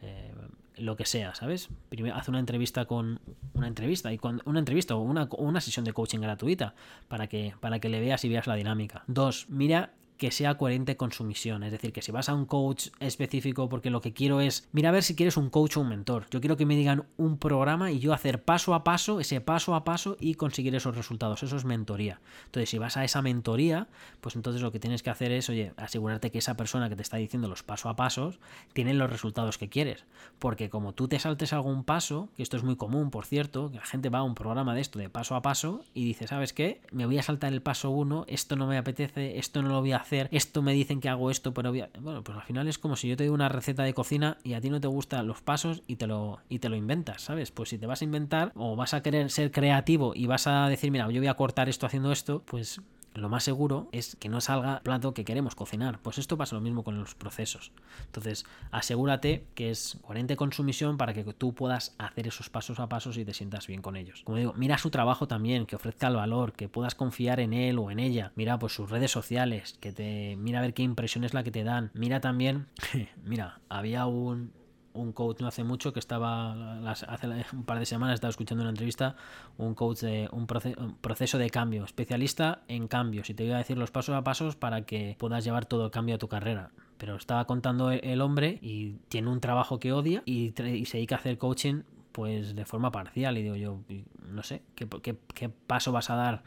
Eh, 0.00 0.34
lo 0.76 0.96
que 0.96 1.06
sea, 1.06 1.34
¿sabes? 1.34 1.68
Primero, 1.88 2.16
haz 2.16 2.28
una 2.28 2.38
entrevista 2.38 2.84
con 2.84 3.20
una 3.54 3.68
entrevista 3.68 4.12
y 4.12 4.18
con 4.18 4.40
una 4.44 4.58
entrevista 4.58 4.96
o 4.96 5.00
una, 5.00 5.28
una 5.38 5.60
sesión 5.60 5.84
de 5.84 5.92
coaching 5.92 6.20
gratuita 6.20 6.74
para 7.08 7.26
que, 7.26 7.54
para 7.60 7.78
que 7.78 7.88
le 7.88 8.00
veas 8.00 8.24
y 8.24 8.28
veas 8.28 8.46
la 8.46 8.54
dinámica. 8.54 9.04
Dos, 9.06 9.46
mira 9.48 9.92
que 10.22 10.30
sea 10.30 10.56
coherente 10.56 10.96
con 10.96 11.10
su 11.10 11.24
misión. 11.24 11.64
Es 11.64 11.72
decir, 11.72 11.92
que 11.92 12.00
si 12.00 12.12
vas 12.12 12.28
a 12.28 12.34
un 12.34 12.46
coach 12.46 12.90
específico 13.00 13.68
porque 13.68 13.90
lo 13.90 14.00
que 14.00 14.12
quiero 14.12 14.40
es, 14.40 14.68
mira 14.70 14.90
a 14.90 14.92
ver 14.92 15.02
si 15.02 15.16
quieres 15.16 15.36
un 15.36 15.50
coach 15.50 15.76
o 15.76 15.80
un 15.80 15.88
mentor. 15.88 16.26
Yo 16.30 16.40
quiero 16.40 16.56
que 16.56 16.64
me 16.64 16.76
digan 16.76 17.06
un 17.16 17.38
programa 17.38 17.90
y 17.90 17.98
yo 17.98 18.12
hacer 18.12 18.44
paso 18.44 18.72
a 18.72 18.84
paso, 18.84 19.18
ese 19.18 19.40
paso 19.40 19.74
a 19.74 19.82
paso 19.82 20.16
y 20.20 20.34
conseguir 20.34 20.76
esos 20.76 20.94
resultados. 20.94 21.42
Eso 21.42 21.56
es 21.56 21.64
mentoría. 21.64 22.20
Entonces, 22.44 22.70
si 22.70 22.78
vas 22.78 22.96
a 22.96 23.02
esa 23.02 23.20
mentoría, 23.20 23.88
pues 24.20 24.36
entonces 24.36 24.62
lo 24.62 24.70
que 24.70 24.78
tienes 24.78 25.02
que 25.02 25.10
hacer 25.10 25.32
es, 25.32 25.50
oye, 25.50 25.72
asegurarte 25.76 26.30
que 26.30 26.38
esa 26.38 26.56
persona 26.56 26.88
que 26.88 26.94
te 26.94 27.02
está 27.02 27.16
diciendo 27.16 27.48
los 27.48 27.64
paso 27.64 27.88
a 27.88 27.96
pasos 27.96 28.38
tiene 28.74 28.94
los 28.94 29.10
resultados 29.10 29.58
que 29.58 29.68
quieres. 29.68 30.04
Porque 30.38 30.70
como 30.70 30.92
tú 30.94 31.08
te 31.08 31.18
saltes 31.18 31.52
algún 31.52 31.82
paso, 31.82 32.28
que 32.36 32.44
esto 32.44 32.56
es 32.56 32.62
muy 32.62 32.76
común, 32.76 33.10
por 33.10 33.26
cierto, 33.26 33.72
que 33.72 33.78
la 33.78 33.86
gente 33.86 34.08
va 34.08 34.20
a 34.20 34.22
un 34.22 34.36
programa 34.36 34.72
de 34.72 34.82
esto 34.82 35.00
de 35.00 35.08
paso 35.08 35.34
a 35.34 35.42
paso 35.42 35.82
y 35.94 36.04
dice, 36.04 36.28
¿sabes 36.28 36.52
qué? 36.52 36.80
Me 36.92 37.06
voy 37.06 37.18
a 37.18 37.24
saltar 37.24 37.52
el 37.52 37.60
paso 37.60 37.90
uno, 37.90 38.24
esto 38.28 38.54
no 38.54 38.68
me 38.68 38.78
apetece, 38.78 39.40
esto 39.40 39.62
no 39.62 39.70
lo 39.70 39.80
voy 39.80 39.90
a 39.90 39.96
hacer 39.96 40.11
esto 40.30 40.62
me 40.62 40.72
dicen 40.72 41.00
que 41.00 41.08
hago 41.08 41.30
esto, 41.30 41.52
pero 41.54 41.72
bueno, 41.72 42.22
pues 42.22 42.36
al 42.36 42.44
final 42.44 42.68
es 42.68 42.78
como 42.78 42.96
si 42.96 43.08
yo 43.08 43.16
te 43.16 43.24
doy 43.24 43.34
una 43.34 43.48
receta 43.48 43.82
de 43.82 43.94
cocina 43.94 44.38
y 44.44 44.54
a 44.54 44.60
ti 44.60 44.70
no 44.70 44.80
te 44.80 44.88
gustan 44.88 45.26
los 45.26 45.42
pasos 45.42 45.82
y 45.86 45.96
te 45.96 46.06
lo 46.06 46.40
y 46.48 46.58
te 46.58 46.68
lo 46.68 46.76
inventas, 46.76 47.22
¿sabes? 47.22 47.50
Pues 47.50 47.70
si 47.70 47.78
te 47.78 47.86
vas 47.86 48.02
a 48.02 48.04
inventar 48.04 48.52
o 48.54 48.76
vas 48.76 48.94
a 48.94 49.02
querer 49.02 49.30
ser 49.30 49.50
creativo 49.50 50.12
y 50.14 50.26
vas 50.26 50.46
a 50.46 50.68
decir, 50.68 50.90
mira, 50.90 51.10
yo 51.10 51.20
voy 51.20 51.28
a 51.28 51.34
cortar 51.34 51.68
esto 51.68 51.86
haciendo 51.86 52.12
esto, 52.12 52.42
pues 52.44 52.80
lo 53.14 53.28
más 53.28 53.44
seguro 53.44 53.88
es 53.92 54.16
que 54.16 54.28
no 54.28 54.40
salga 54.40 54.76
el 54.76 54.82
plato 54.82 55.14
que 55.14 55.24
queremos 55.24 55.54
cocinar. 55.54 55.98
Pues 56.00 56.18
esto 56.18 56.36
pasa 56.36 56.54
lo 56.54 56.60
mismo 56.60 56.84
con 56.84 56.98
los 56.98 57.14
procesos. 57.14 57.72
Entonces, 58.06 58.44
asegúrate 58.70 59.46
que 59.54 59.70
es 59.70 59.98
coherente 60.02 60.36
con 60.36 60.52
su 60.52 60.62
misión 60.62 60.96
para 60.96 61.12
que 61.12 61.24
tú 61.24 61.54
puedas 61.54 61.94
hacer 61.98 62.28
esos 62.28 62.50
pasos 62.50 62.80
a 62.80 62.88
pasos 62.88 63.18
y 63.18 63.24
te 63.24 63.34
sientas 63.34 63.66
bien 63.66 63.82
con 63.82 63.96
ellos. 63.96 64.22
Como 64.24 64.38
digo, 64.38 64.54
mira 64.56 64.78
su 64.78 64.90
trabajo 64.90 65.28
también, 65.28 65.66
que 65.66 65.76
ofrezca 65.76 66.08
el 66.08 66.16
valor, 66.16 66.52
que 66.52 66.68
puedas 66.68 66.94
confiar 66.94 67.40
en 67.40 67.52
él 67.52 67.78
o 67.78 67.90
en 67.90 67.98
ella. 67.98 68.32
Mira 68.34 68.58
pues 68.58 68.74
sus 68.74 68.90
redes 68.90 69.10
sociales, 69.10 69.76
que 69.80 69.92
te 69.92 70.36
mira 70.36 70.58
a 70.58 70.62
ver 70.62 70.74
qué 70.74 70.82
impresión 70.82 71.24
es 71.24 71.34
la 71.34 71.42
que 71.42 71.50
te 71.50 71.64
dan. 71.64 71.90
Mira 71.94 72.20
también, 72.20 72.66
mira, 73.24 73.60
había 73.68 74.06
un 74.06 74.52
un 74.94 75.12
coach 75.12 75.40
no 75.40 75.48
hace 75.48 75.64
mucho 75.64 75.92
que 75.92 75.98
estaba, 75.98 76.80
hace 76.90 77.26
un 77.52 77.64
par 77.64 77.78
de 77.78 77.86
semanas 77.86 78.14
estaba 78.14 78.30
escuchando 78.30 78.62
una 78.62 78.70
entrevista, 78.70 79.16
un 79.58 79.74
coach 79.74 80.00
de 80.00 80.28
un, 80.32 80.46
proceso 80.46 81.38
de 81.38 81.50
cambio, 81.50 81.84
especialista 81.84 82.62
en 82.68 82.88
cambios, 82.88 83.30
y 83.30 83.34
te 83.34 83.44
voy 83.44 83.52
a 83.52 83.58
decir 83.58 83.78
los 83.78 83.90
pasos 83.90 84.14
a 84.14 84.22
pasos 84.22 84.56
para 84.56 84.82
que 84.82 85.16
puedas 85.18 85.44
llevar 85.44 85.66
todo 85.66 85.86
el 85.86 85.90
cambio 85.90 86.16
a 86.16 86.18
tu 86.18 86.28
carrera. 86.28 86.70
Pero 86.98 87.16
estaba 87.16 87.46
contando 87.46 87.90
e-, 87.90 88.00
el 88.12 88.20
hombre 88.20 88.58
y 88.62 88.96
tiene 89.08 89.28
un 89.28 89.40
trabajo 89.40 89.78
que 89.78 89.92
odia 89.92 90.22
y, 90.24 90.52
se 90.56 90.62
dedica 90.62 91.16
a 91.16 91.18
hacer 91.18 91.38
coaching 91.38 91.82
pues 92.12 92.54
de 92.54 92.64
forma 92.64 92.92
parcial. 92.92 93.38
Y 93.38 93.42
digo 93.42 93.56
yo, 93.56 93.80
no 94.28 94.42
sé, 94.42 94.62
¿qué, 94.74 94.86
qué, 95.02 95.16
qué 95.34 95.48
paso 95.48 95.92
vas 95.92 96.10
a 96.10 96.16
dar? 96.16 96.42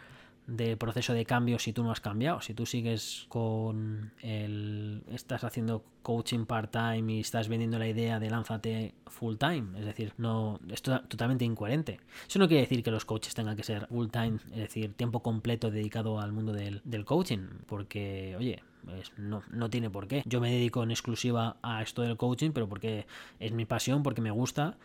De 0.47 0.77
proceso 0.77 1.13
de 1.13 1.25
cambio 1.25 1.59
si 1.59 1.73
tú 1.73 1.83
no 1.83 1.91
has 1.91 2.01
cambiado. 2.01 2.41
Si 2.41 2.53
tú 2.53 2.65
sigues 2.65 3.25
con 3.29 4.11
el. 4.21 5.03
estás 5.11 5.43
haciendo 5.43 5.83
coaching 6.01 6.45
part-time 6.45 7.13
y 7.13 7.19
estás 7.21 7.47
vendiendo 7.47 7.79
la 7.79 7.87
idea 7.87 8.19
de 8.19 8.29
lánzate 8.29 8.93
full-time. 9.07 9.79
Es 9.79 9.85
decir, 9.85 10.13
no. 10.17 10.59
es 10.71 10.81
totalmente 10.81 11.45
incoherente. 11.45 11.99
Eso 12.27 12.39
no 12.39 12.47
quiere 12.47 12.61
decir 12.61 12.83
que 12.83 12.91
los 12.91 13.05
coaches 13.05 13.33
tengan 13.33 13.55
que 13.55 13.63
ser 13.63 13.87
full-time, 13.87 14.37
es 14.51 14.57
decir, 14.57 14.93
tiempo 14.93 15.21
completo 15.21 15.71
dedicado 15.71 16.19
al 16.19 16.31
mundo 16.31 16.53
del, 16.53 16.81
del 16.83 17.05
coaching. 17.05 17.47
Porque, 17.65 18.35
oye, 18.37 18.61
no, 19.17 19.43
no, 19.51 19.69
tiene 19.69 19.89
por 19.89 20.07
qué. 20.07 20.23
Yo 20.25 20.39
me 20.39 20.51
dedico 20.51 20.83
en 20.83 20.91
exclusiva 20.91 21.57
a 21.61 21.81
esto 21.81 22.01
del 22.01 22.17
coaching, 22.17 22.51
pero 22.51 22.69
porque 22.69 23.07
es 23.39 23.51
mi 23.51 23.65
pasión, 23.65 24.03
porque 24.03 24.21
me 24.21 24.31
gusta 24.31 24.77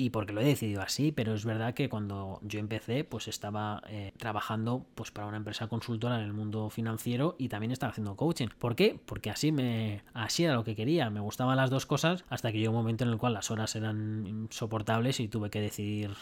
y 0.00 0.08
porque 0.08 0.32
lo 0.32 0.40
he 0.40 0.44
decidido 0.44 0.80
así, 0.80 1.12
pero 1.12 1.34
es 1.34 1.44
verdad 1.44 1.74
que 1.74 1.90
cuando 1.90 2.40
yo 2.42 2.58
empecé, 2.58 3.04
pues 3.04 3.28
estaba 3.28 3.82
eh, 3.86 4.14
trabajando 4.16 4.86
pues 4.94 5.10
para 5.10 5.26
una 5.26 5.36
empresa 5.36 5.66
consultora 5.66 6.16
en 6.16 6.24
el 6.24 6.32
mundo 6.32 6.70
financiero 6.70 7.36
y 7.36 7.50
también 7.50 7.70
estaba 7.70 7.90
haciendo 7.90 8.16
coaching. 8.16 8.48
¿Por 8.58 8.76
qué? 8.76 8.98
Porque 9.04 9.28
así 9.28 9.52
me 9.52 10.02
así 10.14 10.44
era 10.44 10.54
lo 10.54 10.64
que 10.64 10.74
quería, 10.74 11.10
me 11.10 11.20
gustaban 11.20 11.58
las 11.58 11.68
dos 11.68 11.84
cosas 11.84 12.24
hasta 12.30 12.50
que 12.50 12.58
llegó 12.58 12.72
un 12.72 12.78
momento 12.78 13.04
en 13.04 13.10
el 13.10 13.18
cual 13.18 13.34
las 13.34 13.50
horas 13.50 13.76
eran 13.76 14.26
insoportables 14.26 15.20
y 15.20 15.28
tuve 15.28 15.50
que 15.50 15.60
decidir 15.60 16.12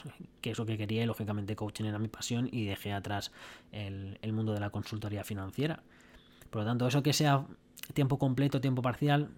qué 0.40 0.50
es 0.50 0.58
lo 0.58 0.66
que 0.66 0.76
quería 0.76 1.04
y 1.04 1.06
lógicamente 1.06 1.54
coaching 1.54 1.84
era 1.84 2.00
mi 2.00 2.08
pasión 2.08 2.48
y 2.50 2.64
dejé 2.64 2.92
atrás 2.92 3.30
el, 3.70 4.18
el 4.22 4.32
mundo 4.32 4.54
de 4.54 4.60
la 4.60 4.70
consultoría 4.70 5.22
financiera. 5.22 5.84
Por 6.50 6.62
lo 6.62 6.66
tanto, 6.66 6.86
eso 6.86 7.02
que 7.02 7.12
sea 7.12 7.46
tiempo 7.94 8.18
completo, 8.18 8.60
tiempo 8.60 8.82
parcial, 8.82 9.30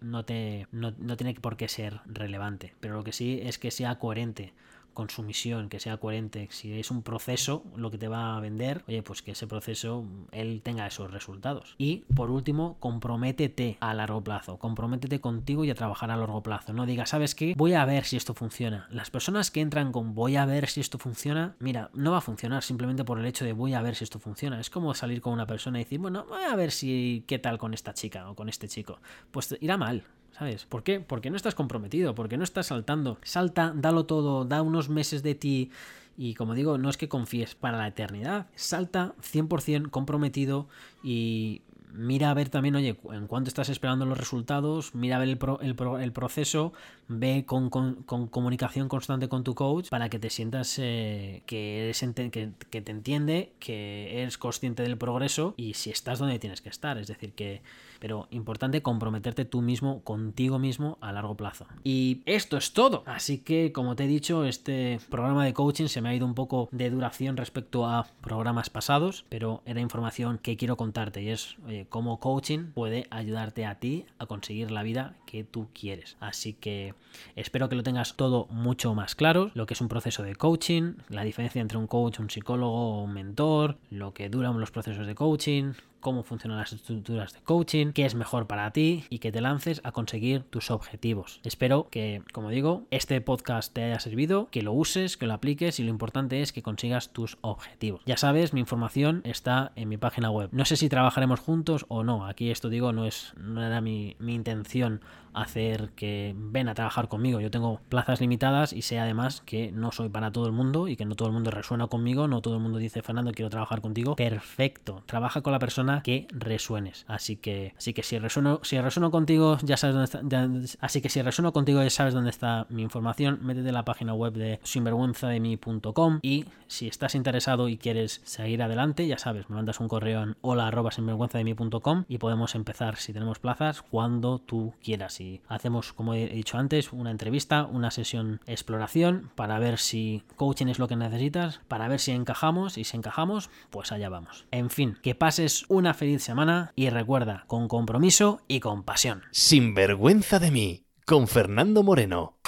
no, 0.00 0.24
te, 0.24 0.66
no, 0.72 0.92
no 0.98 1.16
tiene 1.16 1.34
por 1.34 1.56
qué 1.56 1.68
ser 1.68 2.00
relevante, 2.06 2.74
pero 2.80 2.94
lo 2.94 3.04
que 3.04 3.12
sí 3.12 3.40
es 3.42 3.58
que 3.58 3.70
sea 3.70 3.98
coherente 3.98 4.52
con 4.98 5.10
su 5.10 5.22
misión, 5.22 5.68
que 5.68 5.78
sea 5.78 5.98
coherente. 5.98 6.48
Si 6.50 6.76
es 6.76 6.90
un 6.90 7.04
proceso 7.04 7.62
lo 7.76 7.88
que 7.92 7.98
te 7.98 8.08
va 8.08 8.36
a 8.36 8.40
vender, 8.40 8.82
oye, 8.88 9.00
pues 9.04 9.22
que 9.22 9.30
ese 9.30 9.46
proceso 9.46 10.04
él 10.32 10.60
tenga 10.64 10.88
esos 10.88 11.12
resultados. 11.12 11.76
Y 11.78 11.98
por 12.16 12.32
último, 12.32 12.78
comprométete 12.80 13.76
a 13.78 13.94
largo 13.94 14.24
plazo, 14.24 14.58
comprométete 14.58 15.20
contigo 15.20 15.64
y 15.64 15.70
a 15.70 15.76
trabajar 15.76 16.10
a 16.10 16.16
largo 16.16 16.42
plazo. 16.42 16.72
No 16.72 16.84
digas, 16.84 17.10
¿sabes 17.10 17.36
qué? 17.36 17.54
Voy 17.56 17.74
a 17.74 17.84
ver 17.84 18.06
si 18.06 18.16
esto 18.16 18.34
funciona. 18.34 18.88
Las 18.90 19.08
personas 19.08 19.52
que 19.52 19.60
entran 19.60 19.92
con 19.92 20.16
voy 20.16 20.34
a 20.34 20.46
ver 20.46 20.68
si 20.68 20.80
esto 20.80 20.98
funciona, 20.98 21.54
mira, 21.60 21.90
no 21.94 22.10
va 22.10 22.18
a 22.18 22.20
funcionar 22.20 22.64
simplemente 22.64 23.04
por 23.04 23.20
el 23.20 23.26
hecho 23.26 23.44
de 23.44 23.52
voy 23.52 23.74
a 23.74 23.82
ver 23.82 23.94
si 23.94 24.02
esto 24.02 24.18
funciona. 24.18 24.58
Es 24.58 24.68
como 24.68 24.92
salir 24.94 25.20
con 25.20 25.32
una 25.32 25.46
persona 25.46 25.78
y 25.78 25.84
decir, 25.84 26.00
bueno, 26.00 26.26
voy 26.28 26.42
a 26.42 26.56
ver 26.56 26.72
si 26.72 27.22
qué 27.28 27.38
tal 27.38 27.56
con 27.56 27.72
esta 27.72 27.94
chica 27.94 28.28
o 28.28 28.34
con 28.34 28.48
este 28.48 28.66
chico. 28.66 29.00
Pues 29.30 29.56
irá 29.60 29.76
mal, 29.76 30.02
¿Sabes? 30.38 30.66
¿Por 30.66 30.84
qué? 30.84 31.00
Porque 31.00 31.30
no 31.30 31.36
estás 31.36 31.56
comprometido, 31.56 32.14
porque 32.14 32.36
no 32.36 32.44
estás 32.44 32.66
saltando. 32.66 33.18
Salta, 33.22 33.72
dalo 33.74 34.06
todo, 34.06 34.44
da 34.44 34.62
unos 34.62 34.88
meses 34.88 35.24
de 35.24 35.34
ti 35.34 35.70
y 36.16 36.34
como 36.34 36.54
digo, 36.54 36.78
no 36.78 36.90
es 36.90 36.96
que 36.96 37.08
confíes 37.08 37.56
para 37.56 37.78
la 37.78 37.88
eternidad. 37.88 38.46
Salta 38.54 39.14
100% 39.20 39.90
comprometido 39.90 40.68
y 41.02 41.62
mira 41.92 42.30
a 42.30 42.34
ver 42.34 42.50
también, 42.50 42.76
oye, 42.76 42.96
en 43.12 43.26
cuánto 43.26 43.48
estás 43.48 43.68
esperando 43.68 44.06
los 44.06 44.16
resultados, 44.16 44.94
mira 44.94 45.16
a 45.16 45.18
ver 45.18 45.28
el, 45.28 46.12
proceso, 46.12 46.72
ve 47.08 47.44
con, 47.44 47.70
comunicación 47.70 48.88
constante 48.88 49.28
con 49.28 49.42
tu 49.42 49.56
coach 49.56 49.88
para 49.88 50.08
que 50.08 50.20
te 50.20 50.30
sientas 50.30 50.78
eh, 50.78 51.42
que, 51.46 51.84
eres 51.84 52.00
que, 52.30 52.52
que, 52.70 52.80
te 52.80 52.92
entiende, 52.92 53.52
que 53.58 54.20
eres 54.22 54.38
consciente 54.38 54.84
del 54.84 54.98
progreso 54.98 55.54
y 55.56 55.74
si 55.74 55.90
estás 55.90 56.20
donde 56.20 56.38
tienes 56.38 56.60
que 56.60 56.68
estar. 56.68 56.98
Es 56.98 57.08
decir, 57.08 57.32
que 57.32 57.62
pero 57.98 58.28
importante 58.30 58.82
comprometerte 58.82 59.44
tú 59.44 59.62
mismo 59.62 60.02
contigo 60.02 60.58
mismo 60.58 60.98
a 61.00 61.12
largo 61.12 61.36
plazo. 61.36 61.66
Y 61.84 62.22
esto 62.26 62.56
es 62.56 62.72
todo. 62.72 63.02
Así 63.06 63.38
que, 63.38 63.72
como 63.72 63.96
te 63.96 64.04
he 64.04 64.08
dicho, 64.08 64.44
este 64.44 65.00
programa 65.10 65.44
de 65.44 65.52
coaching 65.52 65.86
se 65.86 66.00
me 66.00 66.08
ha 66.08 66.14
ido 66.14 66.26
un 66.26 66.34
poco 66.34 66.68
de 66.72 66.90
duración 66.90 67.36
respecto 67.36 67.86
a 67.86 68.06
programas 68.20 68.70
pasados, 68.70 69.24
pero 69.28 69.62
era 69.66 69.80
información 69.80 70.38
que 70.38 70.56
quiero 70.56 70.76
contarte 70.76 71.22
y 71.22 71.30
es 71.30 71.56
cómo 71.88 72.20
coaching 72.20 72.72
puede 72.72 73.06
ayudarte 73.10 73.66
a 73.66 73.76
ti 73.76 74.06
a 74.18 74.26
conseguir 74.26 74.70
la 74.70 74.82
vida 74.82 75.14
que 75.26 75.44
tú 75.44 75.68
quieres. 75.72 76.16
Así 76.20 76.54
que 76.54 76.94
espero 77.36 77.68
que 77.68 77.76
lo 77.76 77.82
tengas 77.82 78.14
todo 78.16 78.46
mucho 78.50 78.94
más 78.94 79.14
claro, 79.14 79.50
lo 79.54 79.66
que 79.66 79.74
es 79.74 79.80
un 79.80 79.88
proceso 79.88 80.22
de 80.22 80.36
coaching, 80.36 80.94
la 81.08 81.24
diferencia 81.24 81.60
entre 81.60 81.78
un 81.78 81.86
coach, 81.86 82.20
un 82.20 82.30
psicólogo 82.30 82.98
o 82.98 83.02
un 83.02 83.12
mentor, 83.12 83.78
lo 83.90 84.14
que 84.14 84.28
duran 84.28 84.58
los 84.58 84.70
procesos 84.70 85.06
de 85.06 85.14
coaching, 85.14 85.72
cómo 86.00 86.22
funcionan 86.22 86.58
las 86.58 86.72
estructuras 86.72 87.32
de 87.32 87.40
coaching, 87.40 87.92
qué 87.92 88.04
es 88.04 88.14
mejor 88.14 88.46
para 88.46 88.70
ti 88.70 89.04
y 89.10 89.18
que 89.18 89.32
te 89.32 89.40
lances 89.40 89.80
a 89.84 89.92
conseguir 89.92 90.42
tus 90.44 90.70
objetivos. 90.70 91.40
Espero 91.44 91.88
que, 91.90 92.22
como 92.32 92.50
digo, 92.50 92.84
este 92.90 93.20
podcast 93.20 93.72
te 93.72 93.84
haya 93.84 94.00
servido, 94.00 94.48
que 94.50 94.62
lo 94.62 94.72
uses, 94.72 95.16
que 95.16 95.26
lo 95.26 95.34
apliques 95.34 95.80
y 95.80 95.84
lo 95.84 95.90
importante 95.90 96.42
es 96.42 96.52
que 96.52 96.62
consigas 96.62 97.10
tus 97.10 97.38
objetivos. 97.40 98.02
Ya 98.06 98.16
sabes, 98.16 98.52
mi 98.52 98.60
información 98.60 99.22
está 99.24 99.72
en 99.76 99.88
mi 99.88 99.96
página 99.96 100.30
web. 100.30 100.48
No 100.52 100.64
sé 100.64 100.76
si 100.76 100.88
trabajaremos 100.88 101.40
juntos 101.40 101.86
o 101.88 102.04
no. 102.04 102.26
Aquí 102.26 102.50
esto 102.50 102.68
digo, 102.68 102.92
no 102.92 103.06
es 103.06 103.32
no 103.36 103.64
era 103.64 103.80
mi, 103.80 104.16
mi 104.18 104.34
intención 104.34 105.00
hacer 105.34 105.90
que 105.94 106.34
ven 106.36 106.68
a 106.68 106.74
trabajar 106.74 107.08
conmigo. 107.08 107.40
Yo 107.40 107.50
tengo 107.50 107.80
plazas 107.88 108.20
limitadas 108.20 108.72
y 108.72 108.82
sé 108.82 108.98
además 108.98 109.42
que 109.44 109.72
no 109.72 109.92
soy 109.92 110.08
para 110.08 110.32
todo 110.32 110.46
el 110.46 110.52
mundo 110.52 110.88
y 110.88 110.96
que 110.96 111.04
no 111.04 111.14
todo 111.14 111.28
el 111.28 111.34
mundo 111.34 111.50
resuena 111.50 111.86
conmigo, 111.86 112.28
no 112.28 112.40
todo 112.40 112.54
el 112.54 112.60
mundo 112.60 112.78
dice 112.78 113.02
Fernando 113.02 113.32
quiero 113.32 113.50
trabajar 113.50 113.80
contigo. 113.80 114.16
Perfecto, 114.16 115.02
trabaja 115.06 115.40
con 115.40 115.52
la 115.52 115.58
persona 115.58 115.87
que 116.02 116.26
resuenes. 116.30 117.04
Así 117.08 117.36
que, 117.36 117.74
así 117.76 117.92
que 117.92 118.02
si 118.02 118.18
resueno, 118.18 118.60
si 118.62 118.80
resueno 118.80 119.10
contigo 119.10 119.58
ya 119.62 119.76
sabes 119.76 120.20
dónde 120.20 120.38
está. 120.38 120.84
así 120.84 121.00
que 121.00 121.08
si 121.08 121.22
resueno 121.22 121.52
contigo 121.52 121.82
ya 121.82 121.90
sabes 121.90 122.14
dónde 122.14 122.30
está 122.30 122.66
mi 122.68 122.82
información. 122.82 123.40
Métete 123.42 123.68
en 123.68 123.74
la 123.74 123.84
página 123.84 124.14
web 124.14 124.34
de 124.34 124.60
sinvergüenzademi.com 124.62 126.20
y 126.22 126.46
si 126.66 126.86
estás 126.86 127.14
interesado 127.14 127.68
y 127.68 127.76
quieres 127.76 128.20
seguir 128.24 128.62
adelante, 128.62 129.06
ya 129.06 129.18
sabes, 129.18 129.48
me 129.50 129.56
mandas 129.56 129.80
un 129.80 129.88
correo 129.88 130.22
en 130.22 130.36
hola 130.42 130.68
arroba 130.68 130.90
sinvergüenzademi.com 130.90 132.04
y 132.08 132.18
podemos 132.18 132.54
empezar 132.54 132.96
si 132.96 133.12
tenemos 133.12 133.38
plazas 133.38 133.82
cuando 133.82 134.38
tú 134.38 134.74
quieras 134.82 135.18
hacemos, 135.48 135.92
como 135.92 136.14
he 136.14 136.28
dicho 136.28 136.58
antes, 136.58 136.92
una 136.92 137.10
entrevista, 137.10 137.64
una 137.64 137.90
sesión 137.90 138.40
exploración 138.46 139.30
para 139.34 139.58
ver 139.58 139.78
si 139.78 140.22
coaching 140.36 140.66
es 140.66 140.78
lo 140.78 140.88
que 140.88 140.96
necesitas, 140.96 141.60
para 141.68 141.88
ver 141.88 142.00
si 142.00 142.12
encajamos 142.12 142.78
y 142.78 142.84
si 142.84 142.96
encajamos, 142.96 143.50
pues 143.70 143.92
allá 143.92 144.08
vamos. 144.08 144.46
En 144.50 144.70
fin, 144.70 144.98
que 145.02 145.14
pases 145.14 145.64
una 145.78 145.94
feliz 145.94 146.22
semana 146.22 146.72
y 146.74 146.90
recuerda, 146.90 147.44
con 147.46 147.68
compromiso 147.68 148.40
y 148.48 148.60
con 148.60 148.82
pasión. 148.82 149.22
Sin 149.30 149.74
vergüenza 149.74 150.38
de 150.38 150.50
mí, 150.50 150.84
con 151.06 151.28
Fernando 151.28 151.82
Moreno. 151.82 152.38